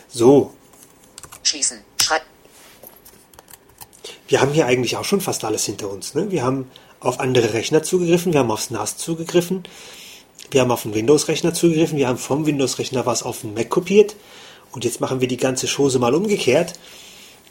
So. 0.09 0.53
Schließen. 1.43 1.79
Wir 4.35 4.41
haben 4.41 4.53
hier 4.53 4.66
eigentlich 4.66 4.97
auch 4.97 5.05
schon 5.05 5.20
fast 5.20 5.45
alles 5.45 5.64
hinter 5.64 5.89
uns. 5.89 6.16
Ne? 6.16 6.32
Wir 6.32 6.43
haben 6.43 6.68
auf 6.99 7.20
andere 7.20 7.55
Rechner 7.55 7.85
zugegriffen, 7.85 8.32
wir 8.32 8.41
haben 8.41 8.51
aufs 8.51 8.68
NAS 8.68 8.97
zugegriffen, 8.97 9.62
wir 10.51 10.61
haben 10.61 10.72
auf 10.72 10.82
den 10.82 10.93
Windows-Rechner 10.93 11.55
zugegriffen, 11.55 11.99
wir 11.99 12.09
haben 12.09 12.18
vom 12.18 12.45
Windows-Rechner 12.45 13.07
was 13.07 13.22
auf 13.22 13.43
den 13.43 13.55
Mac 13.55 13.70
kopiert 13.70 14.16
und 14.72 14.85
jetzt 14.85 15.01
machen 15.01 15.20
wir 15.20 15.28
die 15.28 15.37
ganze 15.37 15.68
Chose 15.68 16.01
mal 16.01 16.16
umgekehrt. 16.16 16.72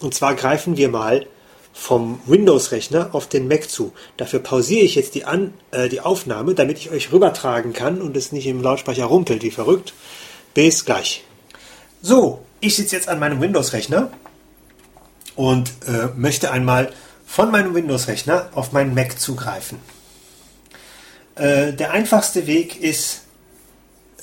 Und 0.02 0.14
zwar 0.14 0.36
greifen 0.36 0.76
wir 0.76 0.90
mal 0.90 1.26
vom 1.72 2.20
Windows-Rechner 2.26 3.16
auf 3.16 3.30
den 3.30 3.48
Mac 3.48 3.70
zu. 3.70 3.94
Dafür 4.18 4.40
pausiere 4.40 4.84
ich 4.84 4.96
jetzt 4.96 5.16
die, 5.16 5.24
An 5.24 5.54
äh, 5.72 5.88
die 5.88 6.02
Aufnahme, 6.02 6.54
damit 6.54 6.80
ich 6.80 6.92
euch 6.92 7.14
rübertragen 7.14 7.72
kann 7.72 8.02
und 8.02 8.18
es 8.18 8.34
nicht 8.34 8.46
im 8.46 8.62
Lautsprecher 8.62 9.06
rumpelt 9.06 9.42
wie 9.44 9.52
verrückt. 9.52 9.94
Bis 10.54 10.84
gleich. 10.84 11.24
So, 12.02 12.40
ich 12.60 12.76
sitze 12.76 12.98
jetzt 12.98 13.08
an 13.08 13.20
meinem 13.20 13.40
Windows-Rechner 13.40 14.12
und 15.36 15.72
äh, 15.88 16.08
möchte 16.16 16.52
einmal 16.52 16.92
von 17.26 17.52
meinem 17.52 17.74
Windows-Rechner 17.74 18.50
auf 18.54 18.72
meinen 18.72 18.94
Mac 18.94 19.20
zugreifen. 19.20 19.80
Äh, 21.36 21.74
der 21.74 21.92
einfachste 21.92 22.46
Weg 22.46 22.82
ist 22.82 23.24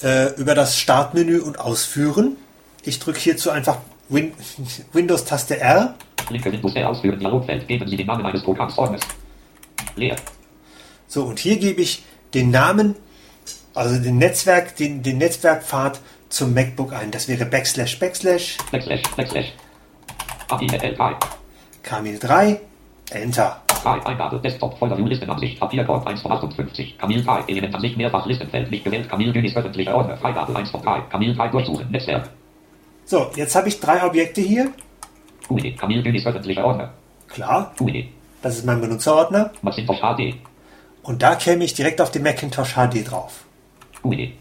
äh, 0.02 0.34
über 0.34 0.54
das 0.54 0.78
Startmenü 0.78 1.40
und 1.40 1.58
Ausführen. 1.58 2.36
Ich 2.84 2.98
drücke 2.98 3.18
hierzu 3.18 3.50
einfach 3.50 3.78
Win 4.08 4.32
Windows-Taste 4.92 5.58
R. 5.58 5.96
Linke 6.30 6.52
Windows 6.52 6.74
R 6.76 6.88
ausführen, 6.88 7.18
Dialogfeld. 7.18 7.66
Geben 7.66 7.88
Sie 7.88 7.96
den 7.96 8.06
Namen 8.06 8.24
eines 8.24 8.42
Programmsordners. 8.42 9.02
Leer. 9.96 10.16
So, 11.08 11.24
und 11.24 11.40
hier 11.40 11.56
gebe 11.56 11.82
ich 11.82 12.04
den 12.34 12.50
Namen, 12.50 12.94
also 13.74 13.98
den 13.98 14.18
Netzwerk, 14.18 14.76
den, 14.76 15.02
den 15.02 15.18
Netzwerkpfad 15.18 16.00
zum 16.28 16.54
MacBook 16.54 16.92
ein. 16.92 17.11
Das 17.11 17.26
wäre 17.26 17.44
Backslash 17.44 17.98
Backslash 17.98 18.56
Backslash, 18.70 19.02
Backslash. 19.16 19.52
AILK. 20.51 21.16
Kamil 21.82 22.18
3, 22.18 22.61
Enter. 23.11 23.61
Eingabe. 23.84 24.38
Desktop. 24.38 24.78
Folder 24.78 24.96
View 24.96 25.07
Listenansicht. 25.07 25.59
Papierkorb 25.59 26.07
1 26.07 26.20
von 26.20 26.32
58. 26.32 26.98
Kamil 26.98 27.24
K. 27.24 27.44
Elementansicht. 27.46 27.96
Mehrfach 27.96 28.26
Listenfeld. 28.26 28.70
Nicht 28.70 28.84
gewählt. 28.84 29.09
Kamil 29.09 29.32
Günis. 29.32 29.57
Öffentlicher 29.57 29.94
Ordner. 29.94 30.16
Freigabe 30.16 30.55
1 30.55 30.70
von 30.70 30.82
3. 30.82 31.01
Kamil 31.11 31.34
K. 31.34 31.48
Durchsuchen. 31.48 31.90
Netzwerk. 31.90 32.28
So, 33.05 33.30
jetzt 33.34 33.55
habe 33.57 33.68
ich 33.68 33.80
drei 33.80 34.05
Objekte 34.05 34.40
hier. 34.40 34.72
QED. 35.48 35.78
Kamil 35.78 36.03
Günis. 36.03 36.26
Öffentlicher 36.26 36.64
Ordner. 36.64 36.92
Klar, 37.28 37.72
QED. 37.78 38.09
das 38.42 38.59
ist 38.59 38.66
mein 38.66 38.80
Benutzerordner. 38.80 39.53
Macintosh 39.62 40.01
HD. 40.01 40.34
Und 41.03 41.22
da 41.22 41.36
käme 41.36 41.64
ich 41.64 41.74
direkt 41.74 42.01
auf 42.01 42.11
den 42.11 42.22
Macintosh 42.22 42.74
HD 42.74 43.09
drauf. 43.09 43.44
QED. 44.03 44.34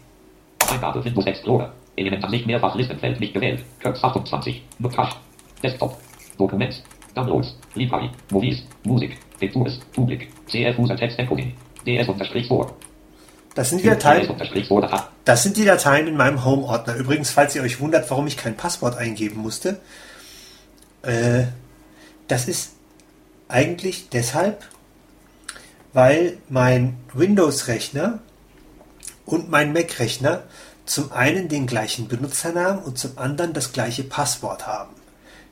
Eingabe. 0.70 1.04
Windows 1.04 1.26
Explorer. 1.26 1.72
Elementansicht. 1.96 2.46
Mehrfach 2.46 2.74
Listenfeld. 2.74 3.18
Nicht 3.18 3.34
gewählt. 3.34 3.64
Kirks 3.80 4.04
28. 4.04 4.62
Notash. 4.78 5.16
Desktop. 5.62 5.98
Dokument. 6.38 6.82
Downloads. 7.14 7.54
Library. 7.74 8.10
Movies. 8.30 8.62
Musik. 8.84 9.18
Pictures. 9.38 9.80
Public. 9.92 10.28
CF 10.46 10.78
User 10.78 10.96
Text 10.96 11.18
Encoding. 11.18 11.54
DS 11.86 12.08
unterstrich 12.08 12.48
vor. 12.48 12.74
Das 13.54 13.70
sind 13.70 13.82
die 13.82 13.88
Dateien, 13.88 14.32
das 15.24 15.42
sind 15.42 15.56
die 15.56 15.64
Dateien 15.64 16.06
in 16.06 16.16
meinem 16.16 16.44
Home-Ordner. 16.44 16.94
Übrigens, 16.94 17.30
falls 17.30 17.54
ihr 17.56 17.62
euch 17.62 17.80
wundert, 17.80 18.08
warum 18.08 18.28
ich 18.28 18.36
kein 18.36 18.56
Passwort 18.56 18.96
eingeben 18.96 19.40
musste, 19.40 19.80
äh, 21.02 21.44
das 22.28 22.46
ist 22.46 22.72
eigentlich 23.48 24.08
deshalb, 24.10 24.64
weil 25.92 26.38
mein 26.48 26.96
Windows-Rechner 27.12 28.20
und 29.26 29.50
mein 29.50 29.72
Mac-Rechner 29.72 30.44
zum 30.84 31.10
einen 31.12 31.48
den 31.48 31.66
gleichen 31.66 32.06
Benutzernamen 32.06 32.82
und 32.82 32.98
zum 32.98 33.18
anderen 33.18 33.52
das 33.52 33.72
gleiche 33.72 34.04
Passwort 34.04 34.66
haben. 34.68 34.94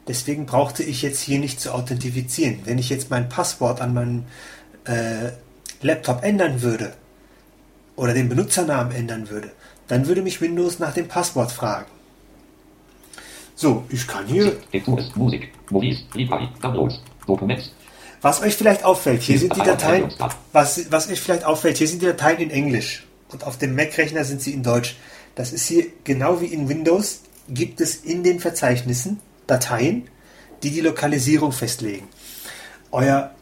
Deswegen 0.09 0.47
brauchte 0.47 0.83
ich 0.83 1.03
jetzt 1.03 1.21
hier 1.21 1.39
nicht 1.39 1.61
zu 1.61 1.73
authentifizieren. 1.73 2.61
Wenn 2.65 2.79
ich 2.79 2.89
jetzt 2.89 3.11
mein 3.11 3.29
Passwort 3.29 3.83
an 3.83 3.93
meinem 3.93 4.25
äh, 4.85 5.33
Laptop 5.83 6.25
ändern 6.25 6.63
würde 6.63 6.95
oder 7.95 8.15
den 8.15 8.31
Benutzernamen 8.31 8.93
ändern 8.93 9.29
würde, 9.29 9.53
dann 9.87 10.07
würde 10.07 10.23
mich 10.23 10.41
Windows 10.41 10.79
nach 10.79 10.95
dem 10.95 11.09
Passwort 11.09 11.53
fragen. 11.53 11.87
So, 13.55 13.85
ich 13.91 14.07
kann 14.07 14.27
hier. 14.27 14.57
Musik. 15.15 15.53
Movies. 15.71 15.99
Library. 16.15 16.49
Downloads. 16.63 17.03
Dokument. 17.27 17.71
Was 18.23 18.41
euch 18.41 18.57
vielleicht 18.57 18.85
auffällt, 18.85 19.23
hier 19.23 19.39
sind 19.39 19.55
die 19.55 19.63
Dateien, 19.63 20.13
was, 20.53 20.91
was 20.91 21.09
euch 21.09 21.21
vielleicht 21.21 21.45
auffällt, 21.45 21.77
hier 21.77 21.87
sind 21.87 22.03
die 22.03 22.07
Dateien 22.07 22.39
in 22.39 22.51
Englisch 22.51 23.07
und 23.29 23.45
auf 23.45 23.59
dem 23.59 23.77
Mac-Rechner 23.77 24.25
sind 24.25 24.41
sie 24.43 24.55
in 24.55 24.63
Deutsch. 24.65 24.97
Das 25.37 25.53
ist 25.53 25.67
hier 25.69 25.87
genau 26.03 26.41
wie 26.41 26.47
in 26.47 26.69
Windows, 26.69 27.21
gibt 27.49 27.81
es 27.81 27.97
in 27.97 28.25
den 28.25 28.41
Verzeichnissen 28.41 29.21
Dateien, 29.49 30.09
die 30.63 30.71
die 30.71 30.81
Lokalisierung 30.81 31.51
festlegen. 31.51 32.09
Euer 32.93 33.33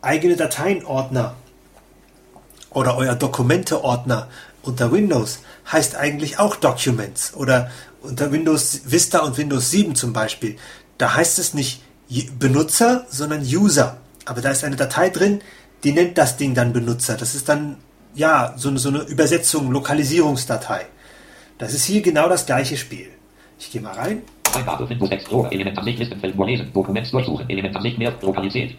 eigene 0.00 0.36
Dateienordner 0.36 1.36
oder 2.70 2.96
euer 2.96 3.14
Dokumente-Ordner 3.14 4.28
unter 4.62 4.92
Windows 4.92 5.40
heißt 5.70 5.96
eigentlich 5.96 6.38
auch 6.38 6.56
Documents 6.56 7.34
oder 7.34 7.70
unter 8.02 8.32
Windows 8.32 8.82
Vista 8.84 9.20
und 9.20 9.36
Windows 9.36 9.70
7 9.70 9.94
zum 9.94 10.12
Beispiel. 10.12 10.56
Da 10.98 11.14
heißt 11.14 11.38
es 11.38 11.54
nicht 11.54 11.82
Benutzer, 12.38 13.06
sondern 13.10 13.42
User. 13.42 13.98
Aber 14.24 14.40
da 14.40 14.50
ist 14.50 14.64
eine 14.64 14.76
Datei 14.76 15.10
drin, 15.10 15.40
die 15.84 15.92
nennt 15.92 16.18
das 16.18 16.36
Ding 16.36 16.54
dann 16.54 16.72
Benutzer. 16.72 17.16
Das 17.16 17.34
ist 17.34 17.48
dann, 17.48 17.76
ja, 18.14 18.54
so, 18.56 18.76
so 18.76 18.88
eine 18.88 19.02
Übersetzung, 19.02 19.70
Lokalisierungsdatei. 19.70 20.86
Das 21.58 21.74
ist 21.74 21.84
hier 21.84 22.02
genau 22.02 22.28
das 22.28 22.46
gleiche 22.46 22.76
Spiel. 22.76 23.08
Ich 23.58 23.70
gehe 23.70 23.80
mal 23.80 23.94
rein. 23.94 24.22
Eingabe 24.56 24.88
Windows 24.88 25.10
Explorer. 25.10 25.52
Elementansicht 25.52 25.98
Listenfeld 25.98 26.36
nur 26.36 26.46
lesen. 26.46 26.72
Dokument 26.72 27.12
durchsuchen. 27.12 27.48
Elementansicht 27.48 27.98
mehr. 27.98 28.14
Lokalität. 28.22 28.76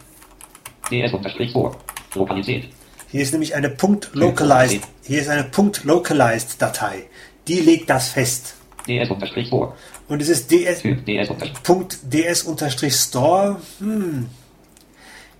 DS 0.91 1.13
unterstrich 1.13 1.51
vor. 1.51 1.77
Lokalität. 2.15 2.69
Hier 3.09 3.21
ist 3.21 3.31
nämlich 3.31 3.55
eine 3.55 3.69
Punkt 3.69 4.09
localized. 4.13 4.81
Hier 5.03 5.21
ist 5.21 5.29
eine 5.29 5.43
Punkt 5.43 5.83
localized 5.83 6.61
Datei. 6.61 7.03
Die 7.47 7.61
legt 7.61 7.89
das 7.89 8.09
fest. 8.09 8.55
DS 8.87 9.09
unterstrich 9.09 9.49
vor. 9.49 9.75
Und 10.07 10.21
es 10.21 10.29
ist 10.29 10.49
ds 10.51 10.81
Typ 10.81 11.05
DS 11.05 11.29
unterstrich. 11.29 11.63
Punkt 11.63 11.99
ds-store. 12.03 13.57
Hm. 13.79 14.27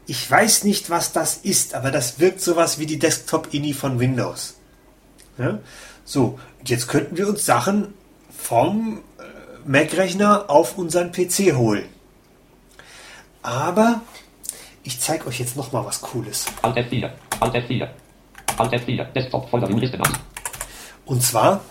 Ich 0.05 0.29
weiß 0.31 0.63
nicht, 0.63 0.89
was 0.89 1.11
das 1.11 1.37
ist, 1.37 1.73
aber 1.73 1.91
das 1.91 2.19
wirkt 2.19 2.41
sowas 2.41 2.79
wie 2.79 2.85
die 2.85 2.99
Desktop-INI 2.99 3.73
von 3.73 3.99
Windows. 3.99 4.57
Ja? 5.37 5.59
So, 6.05 6.39
jetzt 6.65 6.87
könnten 6.87 7.17
wir 7.17 7.27
uns 7.27 7.45
Sachen 7.45 7.93
vom 8.29 9.01
Mac-Rechner 9.67 10.49
auf 10.49 10.77
unseren 10.77 11.11
PC 11.11 11.55
holen. 11.55 11.87
Aber 13.41 14.01
ich 14.83 14.99
zeige 14.99 15.27
euch 15.27 15.39
jetzt 15.39 15.55
noch 15.57 15.71
mal 15.71 15.85
was 15.85 16.01
Cooles. 16.01 16.45
Alt 16.61 16.77
F4. 16.77 17.09
Alt 17.39 17.55
F4. 17.55 17.87
Alt 18.57 18.73
F4. 18.73 19.03
Desktop. 19.11 19.49
Folder 19.49 19.67
View 19.67 19.77
Listenansicht. 19.77 20.21
Und 21.05 21.21
zwar, 21.21 21.61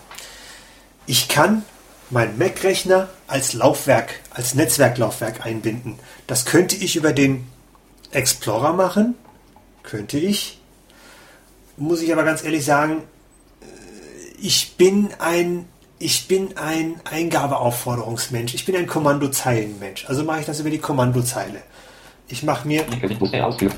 ich 1.05 1.27
kann 1.27 1.63
mein 2.09 2.37
Mac-Rechner 2.37 3.09
als 3.27 3.53
Laufwerk, 3.53 4.21
als 4.31 4.55
Netzwerklaufwerk 4.55 5.45
einbinden. 5.45 5.99
Das 6.27 6.45
könnte 6.45 6.75
ich 6.75 6.95
über 6.95 7.13
den 7.13 7.47
Explorer 8.11 8.73
machen. 8.73 9.15
Könnte 9.83 10.17
ich. 10.17 10.59
Muss 11.77 12.01
ich 12.01 12.11
aber 12.11 12.23
ganz 12.23 12.43
ehrlich 12.43 12.65
sagen, 12.65 13.03
äh, 13.61 13.65
ich 14.39 14.75
bin 14.77 15.09
ein, 15.19 15.67
ich 15.99 16.27
bin 16.27 16.57
ein 16.57 17.01
Eingabeaufforderungsmensch. 17.05 18.53
Ich 18.53 18.65
bin 18.65 18.75
ein 18.75 18.87
Kommandozeilenmensch. 18.87 20.05
Also 20.07 20.23
mache 20.23 20.41
ich 20.41 20.45
das 20.45 20.59
über 20.59 20.69
die 20.69 20.77
Kommandozeile. 20.77 21.61
Ich 22.27 22.43
mache 22.43 22.67
mir, 22.67 22.85
Linke 22.89 23.09
Windows 23.09 23.33
R 23.33 23.47
ausführen. 23.47 23.73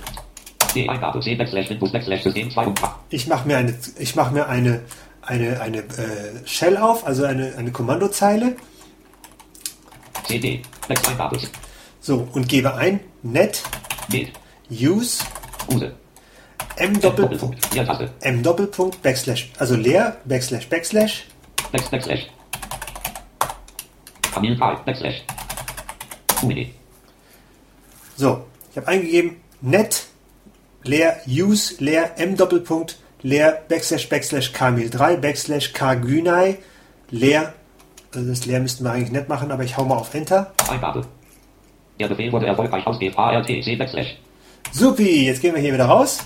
D 0.76 0.88
Eingabe 0.88 1.20
C 1.22 1.36
Backslash 1.36 1.70
Windows 1.70 1.91
Backslash 1.91 2.24
System 2.24 2.51
2 2.51 2.67
und 2.67 2.84
8. 2.84 2.95
ich 3.09 3.28
mache 3.28 3.47
mir 3.47 3.57
eine, 3.57 3.76
ich 3.97 4.15
mache 4.15 4.34
mir 4.34 4.47
eine, 4.47 4.82
eine, 5.22 5.61
eine 5.61 5.78
äh, 5.78 6.45
Shell 6.45 6.78
auf, 6.78 7.05
also 7.07 7.24
eine, 7.26 7.55
eine 7.57 7.72
Kommandozeile. 7.72 8.55
CD. 10.26 10.61
So, 12.01 12.28
und 12.34 12.47
gebe 12.47 12.76
ein 12.76 12.99
net 13.24 13.63
use 14.70 15.24
m 16.76 17.01
Doppelpunkt, 17.01 17.59
m 18.22 18.43
Doppelpunkt 18.43 19.01
backslash, 19.01 19.51
also 19.57 19.76
leer 19.76 20.17
backslash 20.26 20.67
backslash 20.67 21.26
Back 21.72 21.91
Backslash. 21.91 22.28
K. 24.22 24.55
Backslash. 24.86 25.22
QED. 26.39 26.74
So, 28.15 28.45
ich 28.72 28.78
habe 28.78 28.88
eingegeben 28.88 29.38
net 29.61 30.07
leer 30.84 31.17
use 31.28 31.76
leer 31.84 32.11
m 32.17 32.36
Doppelpunkt 32.36 32.97
leer 33.22 33.61
backslash 33.67 34.09
backslash 34.09 34.49
kamil3 34.51 35.17
backslash 35.17 35.74
kgünay 35.74 36.57
leer 37.11 37.53
Also 38.15 38.28
das 38.28 38.45
leer 38.45 38.59
müssten 38.59 38.84
wir 38.84 38.91
eigentlich 38.91 39.11
nicht 39.11 39.30
machen, 39.30 39.51
aber 39.51 39.63
ich 39.63 39.78
hau 39.78 39.86
mal 39.86 39.97
auf 39.97 40.13
Enter. 40.13 40.51
Eingabe. 40.70 41.05
Der 41.99 42.07
Befehl 42.07 42.32
wurde 42.32 42.47
erfolgreich 42.47 42.86
ausgewählt. 42.88 43.17
ARTC 43.17 43.78
Backslash. 43.78 44.17
Supi, 44.72 45.26
jetzt 45.26 45.41
gehen 45.41 45.53
wir 45.53 45.61
hier 45.61 45.74
wieder 45.74 45.86
raus. 45.86 46.20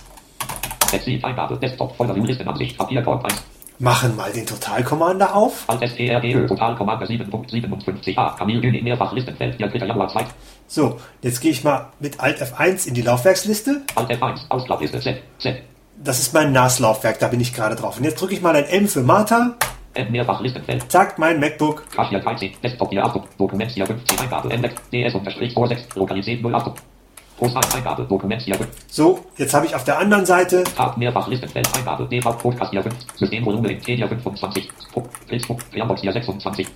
Exit 0.91 1.23
Eingabe. 1.25 1.57
Desktop. 1.57 1.95
Folder 1.95 2.15
View 2.15 2.25
Listenansicht. 2.25 2.77
Papierkorb 2.77 3.25
1. 3.25 3.52
Machen 3.83 4.15
mal 4.15 4.31
den 4.31 4.45
Total 4.45 4.81
Commander 4.81 5.35
auf. 5.35 5.65
Alt 5.67 5.81
STRGÖ. 5.81 6.47
Total 6.47 6.73
Commander 6.73 7.05
7.57a. 7.05 8.37
Camille 8.37 8.61
Güni. 8.61 8.81
Mehrfach 8.81 9.11
Listenfeld. 9.11 9.57
4. 9.57 9.75
Januar 9.75 10.07
2. 10.07 10.25
So, 10.67 11.01
jetzt 11.21 11.41
gehe 11.41 11.51
ich 11.51 11.65
mal 11.65 11.87
mit 11.99 12.17
Alt 12.17 12.41
F1 12.41 12.87
in 12.87 12.93
die 12.93 13.01
Laufwerksliste. 13.01 13.81
Alt 13.95 14.09
F1. 14.09 14.39
Ausklappliste. 14.47 15.01
Z. 15.01 15.17
Z. 15.37 15.63
Das 16.01 16.19
ist 16.19 16.33
mein 16.33 16.53
NAS-Laufwerk, 16.53 17.19
da 17.19 17.27
bin 17.27 17.41
ich 17.41 17.53
gerade 17.53 17.75
drauf. 17.75 17.97
Und 17.97 18.05
jetzt 18.05 18.21
drücke 18.21 18.33
ich 18.33 18.41
mal 18.41 18.55
ein 18.55 18.63
M 18.63 18.87
für 18.87 19.03
Martha. 19.03 19.55
M. 19.95 20.11
Mehrfach 20.13 20.39
Listenfeld. 20.39 20.89
Zack, 20.89 21.19
mein 21.19 21.41
MacBook. 21.41 21.83
Hier 22.07 22.19
13. 22.21 22.53
Desktop 22.63 22.89
hier 22.89 23.03
8. 23.03 23.19
Dokument 23.37 23.69
hier 23.69 23.85
15. 23.85 24.17
Eingabe. 24.17 24.47
Index. 24.53 24.75
DS 24.93 25.13
unterstrich 25.13 25.53
vor 25.53 25.67
6. 25.67 25.93
Lokalität 25.95 26.41
08. 26.41 26.71
Post 26.71 26.92
1. 27.39 27.55
Eingabe. 27.75 28.03
Dokument 28.05 28.41
hier 28.41 28.55
5. 28.55 28.67
So, 28.89 29.25
jetzt 29.37 29.53
habe 29.53 29.65
ich 29.65 29.75
auf 29.75 29.83
der 29.83 29.97
anderen 29.99 30.25
Seite 30.25 30.63
Tab. 30.63 30.97
Mehrfach 30.97 31.27
Listenfeld. 31.27 31.67
Eingabe. 31.75 32.05
DV 32.07 32.31
Podcast 32.37 32.71
hier 32.71 32.83
5. 32.83 32.95
Systemvolumen 33.17 33.71
in 33.71 33.81
T 33.81 33.95
hier 33.95 34.07
25. 34.07 34.69
Puck. 34.93 35.09
Facebook. 35.27 35.61
Fernbox 35.71 36.01
hier 36.01 36.13
26. 36.13 36.67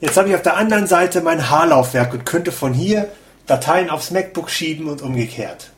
Jetzt 0.00 0.16
habe 0.16 0.28
ich 0.30 0.34
auf 0.34 0.42
der 0.42 0.56
anderen 0.56 0.86
Seite 0.86 1.20
mein 1.20 1.50
H-Laufwerk 1.50 2.12
und 2.14 2.24
könnte 2.24 2.52
von 2.52 2.72
hier 2.72 3.08
Dateien 3.46 3.90
aufs 3.90 4.10
MacBook 4.10 4.48
schieben 4.50 4.88
und 4.88 5.02
umgekehrt. 5.02 5.70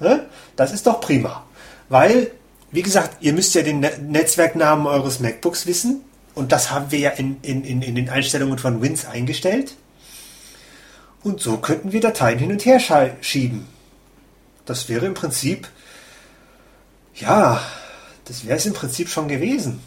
Ne? 0.00 0.26
Das 0.56 0.72
ist 0.72 0.86
doch 0.86 1.00
prima. 1.00 1.42
Weil, 1.88 2.30
wie 2.70 2.82
gesagt, 2.82 3.18
ihr 3.20 3.32
müsst 3.32 3.54
ja 3.54 3.62
den 3.62 3.80
Ne- 3.80 3.98
Netzwerknamen 4.00 4.86
eures 4.86 5.20
MacBooks 5.20 5.66
wissen. 5.66 6.02
Und 6.34 6.52
das 6.52 6.70
haben 6.70 6.90
wir 6.90 6.98
ja 6.98 7.10
in, 7.10 7.38
in, 7.42 7.62
in 7.64 7.94
den 7.94 8.08
Einstellungen 8.10 8.58
von 8.58 8.82
Wins 8.82 9.06
eingestellt. 9.06 9.74
Und 11.26 11.40
so 11.40 11.56
könnten 11.56 11.90
wir 11.90 12.00
Dateien 12.00 12.38
hin 12.38 12.52
und 12.52 12.64
her 12.64 12.78
schieben. 13.20 13.66
Das 14.64 14.88
wäre 14.88 15.06
im 15.06 15.14
Prinzip, 15.14 15.66
ja, 17.16 17.60
das 18.26 18.46
wäre 18.46 18.56
es 18.56 18.64
im 18.64 18.74
Prinzip 18.74 19.08
schon 19.08 19.26
gewesen. 19.26 19.80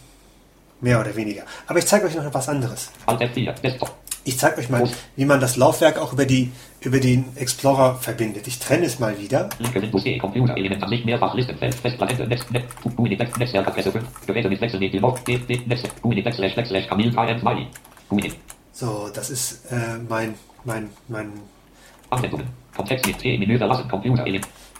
Mehr 0.81 0.99
oder 0.99 1.15
weniger. 1.15 1.43
Aber 1.65 1.79
ich 1.79 1.85
zeige 1.85 2.07
euch 2.07 2.15
noch 2.15 2.33
was 2.33 2.49
anderes. 2.49 2.91
Alt 3.05 3.21
F4. 3.21 3.53
Desktop. 3.61 3.95
Ich 4.25 4.37
zeige 4.37 4.57
euch 4.57 4.69
mal, 4.69 4.83
wie 5.15 5.23
man 5.23 5.39
das 5.39 5.55
Laufwerk 5.55 5.97
auch 5.97 6.11
über, 6.11 6.25
die, 6.25 6.51
über 6.81 6.99
den 6.99 7.23
Explorer 7.37 7.95
verbindet. 7.95 8.45
Ich 8.45 8.59
trenne 8.59 8.85
es 8.87 8.99
mal 8.99 9.17
wieder. 9.17 9.47
E. 9.61 10.17
Computer. 10.17 10.57
Element 10.57 10.83
an 10.83 10.89
nicht 10.89 11.05
mehrfach 11.05 11.33
Listenfeld. 11.35 11.73
Festplatte. 11.73 12.27
Netz. 12.27 12.41
Netz. 12.49 12.65
GUID. 12.97 13.17
Netz. 13.17 13.37
Netzwerkadresse 13.37 13.93
5. 13.93 14.05
Geräte 14.27 14.49
mit 14.49 14.59
Wechselweg. 14.59 14.93
Log. 14.99 15.23
D. 15.23 15.37
D. 15.37 15.61
Netz. 15.65 15.83
GUID. 16.01 16.21
Backslash. 16.21 16.53
Backslash. 16.53 16.89
Camille. 16.89 17.11
KM. 17.11 17.39
Smiley. 17.39 17.67
GUID. 18.09 18.35
So, 18.73 19.09
das 19.13 19.29
ist 19.29 19.71
äh, 19.71 19.97
mein, 20.07 20.35
mein, 20.63 20.89
mein. 21.07 21.31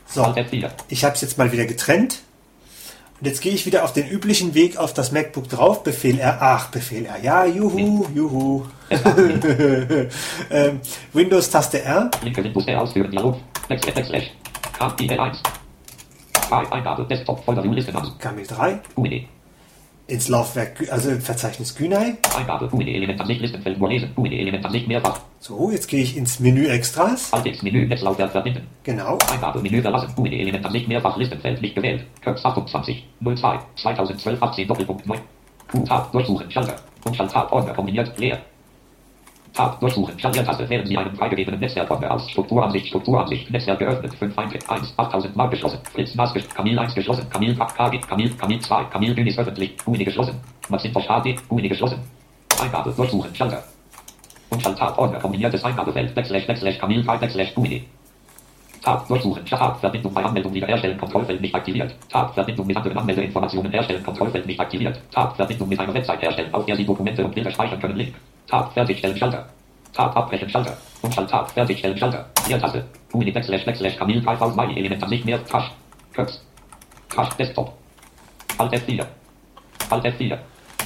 So. 0.08 0.24
Alt 0.24 0.38
F4. 0.38 0.70
Ich 0.88 1.04
habe 1.04 1.16
es 1.16 1.22
jetzt 1.22 1.38
mal 1.38 1.52
wieder 1.52 1.66
getrennt. 1.66 2.22
Und 3.20 3.28
jetzt 3.28 3.42
gehe 3.42 3.54
ich 3.54 3.66
wieder 3.66 3.84
auf 3.84 3.92
den 3.92 4.08
üblichen 4.08 4.54
Weg 4.56 4.78
auf 4.78 4.94
das 4.94 5.12
MacBook 5.12 5.50
drauf. 5.50 5.84
Befehl 5.84 6.20
R. 6.20 6.38
Ach, 6.40 6.70
Befehl 6.70 7.06
R. 7.06 7.20
Ja, 7.22 7.46
juhu, 7.46 8.08
juhu. 8.16 8.66
ähm, 10.50 10.80
Windows-Taste 11.12 11.84
R. 11.84 12.10
Linke 12.24 12.44
Windows. 12.44 12.66
Ausführen. 12.68 13.12
Dialog. 13.12 13.38
Backslash. 13.68 13.96
Backslash. 13.96 14.32
KPL 14.78 15.20
1. 15.20 15.44
Zwei. 16.48 16.72
Eingabe. 16.72 17.06
Desktop. 17.06 17.44
Folder 17.44 17.64
View 17.64 17.74
Listenansicht. 17.74 18.20
Kamel 18.20 18.48
3. 18.48 18.80
GUID. 18.96 19.28
Ins 20.10 20.28
Laufwerk, 20.28 20.92
also 20.92 21.12
im 21.12 21.22
Verzeichnis 21.22 21.76
Günei. 21.76 22.18
Eingabe. 22.36 22.68
Element 22.82 23.22
an 23.22 23.28
nicht 23.28 23.42
Listenfeld. 23.42 23.78
Nur 23.78 23.90
lesen. 23.90 24.12
GUID. 24.16 24.34
Element 24.34 24.66
an 24.66 24.72
nicht 24.72 24.88
mehrfach. 24.88 25.20
So, 25.40 25.70
jetzt 25.70 25.88
gehe 25.88 26.02
ich 26.02 26.18
ins 26.18 26.40
Menü 26.40 26.66
Extras. 26.66 27.32
Alt 27.32 27.46
X. 27.46 27.62
Menü. 27.62 27.86
Netzlaufwerk 27.86 28.32
verbinden. 28.32 28.66
Genau. 28.84 29.20
Eingabe, 29.32 29.62
Menü 29.62 29.84
verlassen, 29.84 30.12
Element 30.26 30.66
an 30.66 30.72
nicht 30.72 30.88
mehrfach 30.88 31.16
Listenfeld 31.16 31.62
nicht 31.62 31.76
gewählt. 31.76 32.06
Köps 32.22 32.44
28, 32.44 33.08
02, 33.24 33.60
2012, 33.76 34.42
18, 34.42 34.68
Doppelpunkt 34.68 35.06
9. 35.06 35.20
Q-Tab, 35.72 36.12
durchsuchen, 36.12 36.50
Schalter. 36.50 36.78
Und 37.06 37.16
Schalttab, 37.16 37.52
Ordner, 37.52 37.74
kombiniert, 37.74 38.18
leer. 38.18 38.40
Tab, 39.60 39.78
durchsuchen, 39.82 40.18
Schaltiertaste, 40.18 40.70
wählen 40.70 40.86
Sie 40.86 40.96
einen 40.98 41.14
freigegebenen 41.18 41.60
Netzwerkordner 41.60 42.10
aus. 42.12 42.30
Strukturansicht, 42.32 42.88
Strukturansicht, 42.88 43.52
Netzwerk 43.52 43.80
geöffnet, 43.80 44.14
5, 44.14 44.38
1, 44.40 44.70
1, 44.70 44.94
8000 44.96 45.36
Mal 45.36 45.50
geschlossen. 45.50 45.80
Fritz 45.92 46.16
Maß, 46.16 46.34
gesch- 46.34 46.48
Kamil 46.56 46.80
1 46.80 46.96
geschlossen, 46.96 47.30
Kamil, 47.30 47.54
KG, 47.58 47.98
Kamil, 48.00 48.30
Kamil 48.38 48.60
2, 48.62 48.84
Kamil 48.86 49.14
Dünis 49.14 49.38
öffentlich, 49.38 49.76
GUID 49.84 50.06
geschlossen. 50.06 50.40
Macintosh 50.70 51.06
HD, 51.08 51.36
GUID 51.50 51.68
geschlossen. 51.68 52.00
Eingabe, 52.64 52.94
durchsuchen, 52.94 53.36
Schalter. 53.36 53.62
Und 54.50 54.62
Schalttab, 54.62 54.98
Ordner, 54.98 55.20
kombiniertes 55.20 55.62
Eingabefeld, 55.66 56.16
Backslash, 56.16 56.48
Backslash, 56.48 56.80
Kamil 56.80 57.04
3, 57.04 57.18
Backslash, 57.18 57.54
GUID. 57.54 57.84
Tab, 58.82 59.10
durchsuchen, 59.10 59.46
Tab, 59.46 59.78
Verbindung 59.82 60.14
bei 60.14 60.24
Anmeldung 60.24 60.54
wiederherstellen, 60.54 60.98
Kontrollfeld 60.98 61.42
nicht 61.42 61.54
aktiviert. 61.54 61.94
Tab, 62.10 62.34
Verbindung 62.34 62.66
mit 62.66 62.78
anderen 62.78 62.98
Anmeldeinformationen 62.98 63.74
herstellen, 63.74 64.04
Kontrollfeld 64.06 64.46
nicht 64.46 64.58
aktiviert. 64.62 65.02
Tab, 65.12 65.36
Verbindung 65.36 65.68
mit 65.68 65.78
einer 65.78 65.94
Website 65.94 66.22
herstellen, 66.22 66.54
auf 66.54 66.66
der 66.66 66.78
Sie 66.78 66.86
Dokumente 66.86 67.26
und 67.26 67.36
Bilder 67.36 67.52
speichern 67.52 67.82
können, 67.82 67.98
Link. 67.98 68.16
Tab, 68.50 68.74
fertigstellen, 68.74 69.18
Schalter. 69.18 69.48
Tab, 69.94 70.16
abbrechen, 70.16 70.50
Schalter. 70.50 70.76
Und 71.02 71.14
Tab, 71.16 71.52
fertigstellen, 71.52 71.98
Schalter. 71.98 72.26
Leertaste. 72.48 72.86
GUID, 73.12 73.34
Backslash, 73.34 73.66
Backslash, 73.66 73.98
Kamil, 73.98 74.22
3000, 74.22 74.56
Mai, 74.56 74.74
Element 74.76 75.10
nicht 75.10 75.26
mehr, 75.26 75.40
Crash. 75.40 75.72
Köps. 76.14 76.42
Crash, 77.10 77.30
Desktop. 77.36 77.74
Alt 78.58 78.74
F4. 78.74 79.06
Alt 79.90 80.06
F4. 80.06 80.38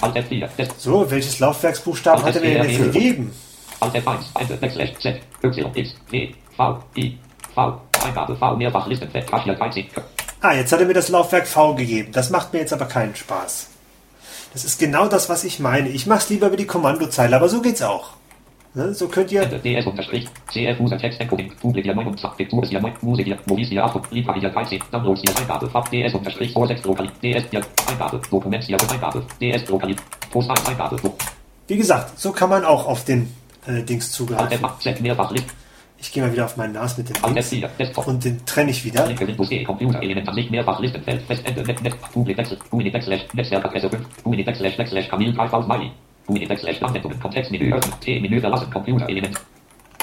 Alt 0.01 0.15
F4. 0.15 0.47
Desktop. 0.57 0.79
So, 0.79 1.11
welches 1.11 1.39
Laufwerksbuchstaben 1.39 2.23
hat 2.23 2.35
er 2.35 2.41
mir 2.41 2.63
denn 2.63 2.91
gegeben? 2.91 3.33
Alt 3.79 3.95
F1, 3.95 4.17
Enter, 4.39 4.55
Backslash, 4.57 4.93
Z, 4.99 5.19
Y, 5.43 5.71
X, 5.75 5.95
W, 6.09 6.33
V, 6.55 6.79
I, 6.97 7.17
V, 7.53 7.81
Eingabe, 8.05 8.35
V, 8.35 8.55
mehrfach 8.55 8.87
Listenfeld, 8.87 9.25
hier 9.43 9.55
13, 9.55 9.89
K- 9.91 10.01
Ah, 10.41 10.53
jetzt 10.53 10.71
hat 10.73 10.79
er 10.81 10.85
mir 10.85 10.93
das 10.93 11.07
Laufwerk 11.09 11.47
V 11.47 11.73
gegeben. 11.75 12.11
Das 12.11 12.29
macht 12.29 12.51
mir 12.53 12.59
jetzt 12.59 12.73
aber 12.73 12.85
keinen 12.85 13.15
Spaß. 13.15 13.69
Das 14.53 14.63
ist 14.63 14.79
genau 14.79 15.07
das, 15.07 15.29
was 15.29 15.43
ich 15.43 15.59
meine. 15.59 15.89
Ich 15.89 16.05
mache 16.05 16.19
es 16.19 16.29
lieber 16.29 16.47
über 16.47 16.57
die 16.57 16.67
Kommandozeile, 16.67 17.35
aber 17.35 17.49
so 17.49 17.61
geht's 17.61 17.81
auch. 17.81 18.11
Ne? 18.75 18.93
So 18.93 19.07
könnt 19.07 19.31
ihr. 19.31 19.41
Ende, 19.41 19.59
DS 19.59 19.85
unterstrich, 19.85 20.27
CF 20.51 20.79
User 20.79 20.97
Text 20.97 21.19
Encoding, 21.19 21.51
Public 21.59 21.85
hier 21.85 21.95
29, 21.95 22.39
Vektur 22.39 22.65
hier 22.65 22.81
9, 22.81 22.93
Musik 23.01 23.25
hier, 23.25 23.37
Movis 23.45 23.69
hier 23.69 23.83
8, 23.83 24.11
Libra 24.11 24.35
hier 24.35 24.49
13, 24.49 24.81
Downloads 24.91 25.21
hier 25.21 25.37
Eingabe, 25.37 25.69
Fab 25.69 25.89
DS 25.89 26.13
unterstrich 26.13 26.53
vor 26.53 26.67
6 26.67 26.83
Lokal, 26.85 27.11
DS 27.21 27.43
hier, 27.49 27.61
Eingabe, 27.89 28.21
Dokument 28.29 28.63
hier 28.63 28.77
Eingabe, 28.91 29.25
DS 29.41 29.67
Lokal, 29.69 29.95
Post 30.31 30.49
1 30.49 30.67
Eingabe, 30.67 30.97
so, 31.01 31.15
Wie 31.67 31.77
gesagt, 31.77 32.19
so 32.19 32.31
kann 32.31 32.49
man 32.49 32.63
auch 32.63 32.87
auf 32.87 33.05
den 33.05 33.33
äh, 33.67 33.83
Dings 33.83 34.11
zugreifen. 34.11 34.59
F8, 36.03 36.11
Z, 36.11 36.11
mehrfach 36.11 36.11
List, 36.11 36.11
Ich 36.11 36.11
gehe 36.11 36.23
mal 36.23 36.31
wieder 36.31 36.45
auf 36.45 36.57
meinen 36.57 36.73
NAS 36.73 36.97
mit 36.97 37.09
dem 37.09 37.23
Alt 37.23 37.35
Dings. 37.35 37.51
F4, 37.51 37.69
Desktop, 37.79 38.07
und 38.07 38.23
den 38.23 38.45
trenne 38.45 38.71
ich 38.71 38.83
wieder. 38.83 39.07
Linke 39.07 39.27
Windows 39.27 39.49
Computer, 39.65 40.01
Element 40.01 40.27
an 40.27 40.35
nicht 40.35 40.51
mehrfach 40.51 40.79
Listenfeld, 40.79 41.21
Festende, 41.21 41.63
Net, 41.63 41.81
Net, 41.81 42.01
Public 42.01 42.37
Wechsel, 42.37 42.57
GUID 42.69 42.91
Backslash, 42.93 43.21
Netzwerkadresse 43.33 43.89
5, 43.89 44.23
GUID 44.23 44.45
Backslash, 44.45 44.77
Backslash, 44.77 45.09
Kamil 45.09 45.33
3000 45.33 45.65
Smiley, 45.65 45.91
GUID 46.27 46.47
Backslash, 46.49 46.81
Anwendungen, 46.81 47.19
Kontextmenü 47.19 47.73
öffnen, 47.73 47.99
T, 47.99 48.19
Menü 48.19 48.39
verlassen, 48.39 48.69
Computer, 48.71 49.09
Element, 49.09 49.41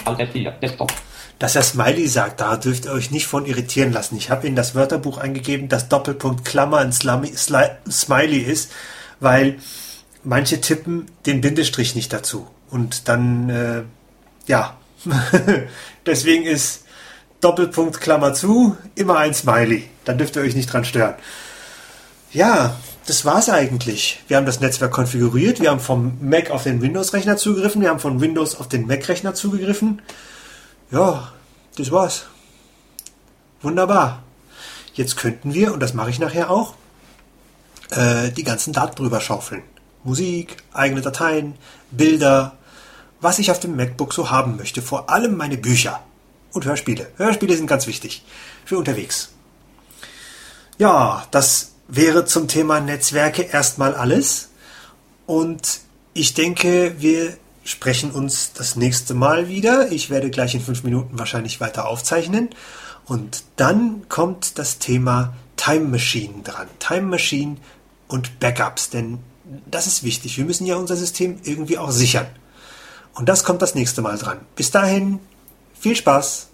Alt 0.04 0.20
F4, 0.20 0.50
Desktop, 0.60 0.92
Dass 1.38 1.56
er 1.56 1.62
Smiley 1.62 2.08
sagt, 2.08 2.40
da 2.40 2.56
dürft 2.56 2.86
ihr 2.86 2.92
euch 2.92 3.10
nicht 3.10 3.26
von 3.26 3.46
irritieren 3.46 3.92
lassen. 3.92 4.16
Ich 4.16 4.30
habe 4.30 4.46
in 4.46 4.56
das 4.56 4.74
Wörterbuch 4.74 5.18
eingegeben, 5.18 5.68
dass 5.68 5.88
Doppelpunkt 5.88 6.44
Klammer 6.44 6.78
ein 6.78 6.92
Smiley 6.92 8.38
ist, 8.38 8.72
weil 9.20 9.58
manche 10.24 10.60
tippen 10.60 11.06
den 11.26 11.40
Bindestrich 11.40 11.94
nicht 11.94 12.12
dazu. 12.12 12.46
Und 12.70 13.08
dann, 13.08 13.48
äh, 13.50 13.82
ja, 14.46 14.76
deswegen 16.06 16.44
ist 16.44 16.84
Doppelpunkt 17.40 18.00
Klammer 18.00 18.34
zu 18.34 18.76
immer 18.94 19.18
ein 19.18 19.34
Smiley. 19.34 19.88
Dann 20.04 20.18
dürft 20.18 20.36
ihr 20.36 20.42
euch 20.42 20.54
nicht 20.54 20.72
dran 20.72 20.84
stören. 20.84 21.14
Ja, 22.32 22.76
das 23.06 23.24
war's 23.24 23.48
eigentlich. 23.48 24.22
Wir 24.28 24.36
haben 24.36 24.46
das 24.46 24.60
Netzwerk 24.60 24.92
konfiguriert, 24.92 25.60
wir 25.60 25.70
haben 25.70 25.80
vom 25.80 26.18
Mac 26.20 26.50
auf 26.50 26.62
den 26.62 26.80
Windows-Rechner 26.80 27.36
zugegriffen, 27.36 27.82
wir 27.82 27.88
haben 27.88 27.98
von 27.98 28.20
Windows 28.20 28.54
auf 28.54 28.68
den 28.68 28.86
Mac-Rechner 28.86 29.34
zugegriffen. 29.34 30.02
Ja, 30.90 31.32
das 31.76 31.90
war's. 31.90 32.26
Wunderbar. 33.62 34.22
Jetzt 34.94 35.16
könnten 35.16 35.54
wir, 35.54 35.72
und 35.72 35.80
das 35.80 35.94
mache 35.94 36.10
ich 36.10 36.18
nachher 36.18 36.50
auch, 36.50 36.74
äh, 37.90 38.30
die 38.30 38.44
ganzen 38.44 38.72
Daten 38.72 38.96
drüber 38.96 39.20
schaufeln. 39.20 39.62
Musik, 40.04 40.56
eigene 40.72 41.00
Dateien, 41.00 41.54
Bilder, 41.90 42.56
was 43.20 43.38
ich 43.38 43.50
auf 43.50 43.60
dem 43.60 43.76
MacBook 43.76 44.12
so 44.12 44.30
haben 44.30 44.56
möchte. 44.56 44.82
Vor 44.82 45.10
allem 45.10 45.36
meine 45.36 45.58
Bücher 45.58 46.02
und 46.52 46.64
Hörspiele. 46.64 47.08
Hörspiele 47.16 47.56
sind 47.56 47.66
ganz 47.66 47.86
wichtig 47.86 48.24
für 48.64 48.78
unterwegs. 48.78 49.30
Ja, 50.78 51.26
das 51.30 51.72
wäre 51.88 52.24
zum 52.24 52.48
Thema 52.48 52.80
Netzwerke 52.80 53.42
erstmal 53.42 53.94
alles. 53.94 54.48
Und 55.26 55.80
ich 56.14 56.34
denke, 56.34 56.94
wir 56.98 57.36
sprechen 57.64 58.10
uns 58.10 58.52
das 58.54 58.76
nächste 58.76 59.14
Mal 59.14 59.48
wieder. 59.48 59.92
Ich 59.92 60.10
werde 60.10 60.30
gleich 60.30 60.54
in 60.54 60.60
fünf 60.60 60.82
Minuten 60.82 61.18
wahrscheinlich 61.18 61.60
weiter 61.60 61.86
aufzeichnen. 61.86 62.48
Und 63.04 63.44
dann 63.56 64.08
kommt 64.08 64.58
das 64.58 64.78
Thema 64.78 65.34
Time 65.56 65.86
Machine 65.86 66.42
dran. 66.42 66.68
Time 66.78 67.02
Machine 67.02 67.56
und 68.08 68.40
Backups. 68.40 68.90
Denn 68.90 69.18
Das 69.70 69.86
ist 69.86 70.02
wichtig. 70.02 70.38
Wir 70.38 70.44
müssen 70.44 70.66
ja 70.66 70.76
unser 70.76 70.96
System 70.96 71.38
irgendwie 71.44 71.78
auch 71.78 71.90
sichern. 71.90 72.26
Und 73.14 73.28
das 73.28 73.44
kommt 73.44 73.62
das 73.62 73.74
nächste 73.74 74.02
Mal 74.02 74.18
dran. 74.18 74.40
Bis 74.56 74.70
dahin, 74.70 75.20
viel 75.74 75.96
Spaß! 75.96 76.50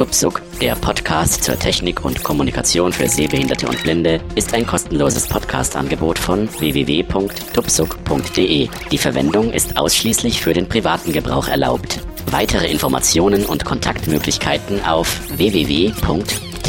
Tupsuk, 0.00 0.40
der 0.62 0.76
Podcast 0.76 1.44
zur 1.44 1.58
Technik 1.58 2.06
und 2.06 2.24
Kommunikation 2.24 2.90
für 2.90 3.06
Sehbehinderte 3.06 3.68
und 3.68 3.82
Blinde, 3.82 4.22
ist 4.34 4.54
ein 4.54 4.66
kostenloses 4.66 5.28
Podcast-Angebot 5.28 6.18
von 6.18 6.48
www.tupsuk.de. 6.58 8.68
Die 8.90 8.98
Verwendung 8.98 9.52
ist 9.52 9.76
ausschließlich 9.76 10.40
für 10.40 10.54
den 10.54 10.70
privaten 10.70 11.12
Gebrauch 11.12 11.48
erlaubt. 11.48 12.00
Weitere 12.30 12.70
Informationen 12.70 13.44
und 13.44 13.66
Kontaktmöglichkeiten 13.66 14.82
auf 14.86 15.20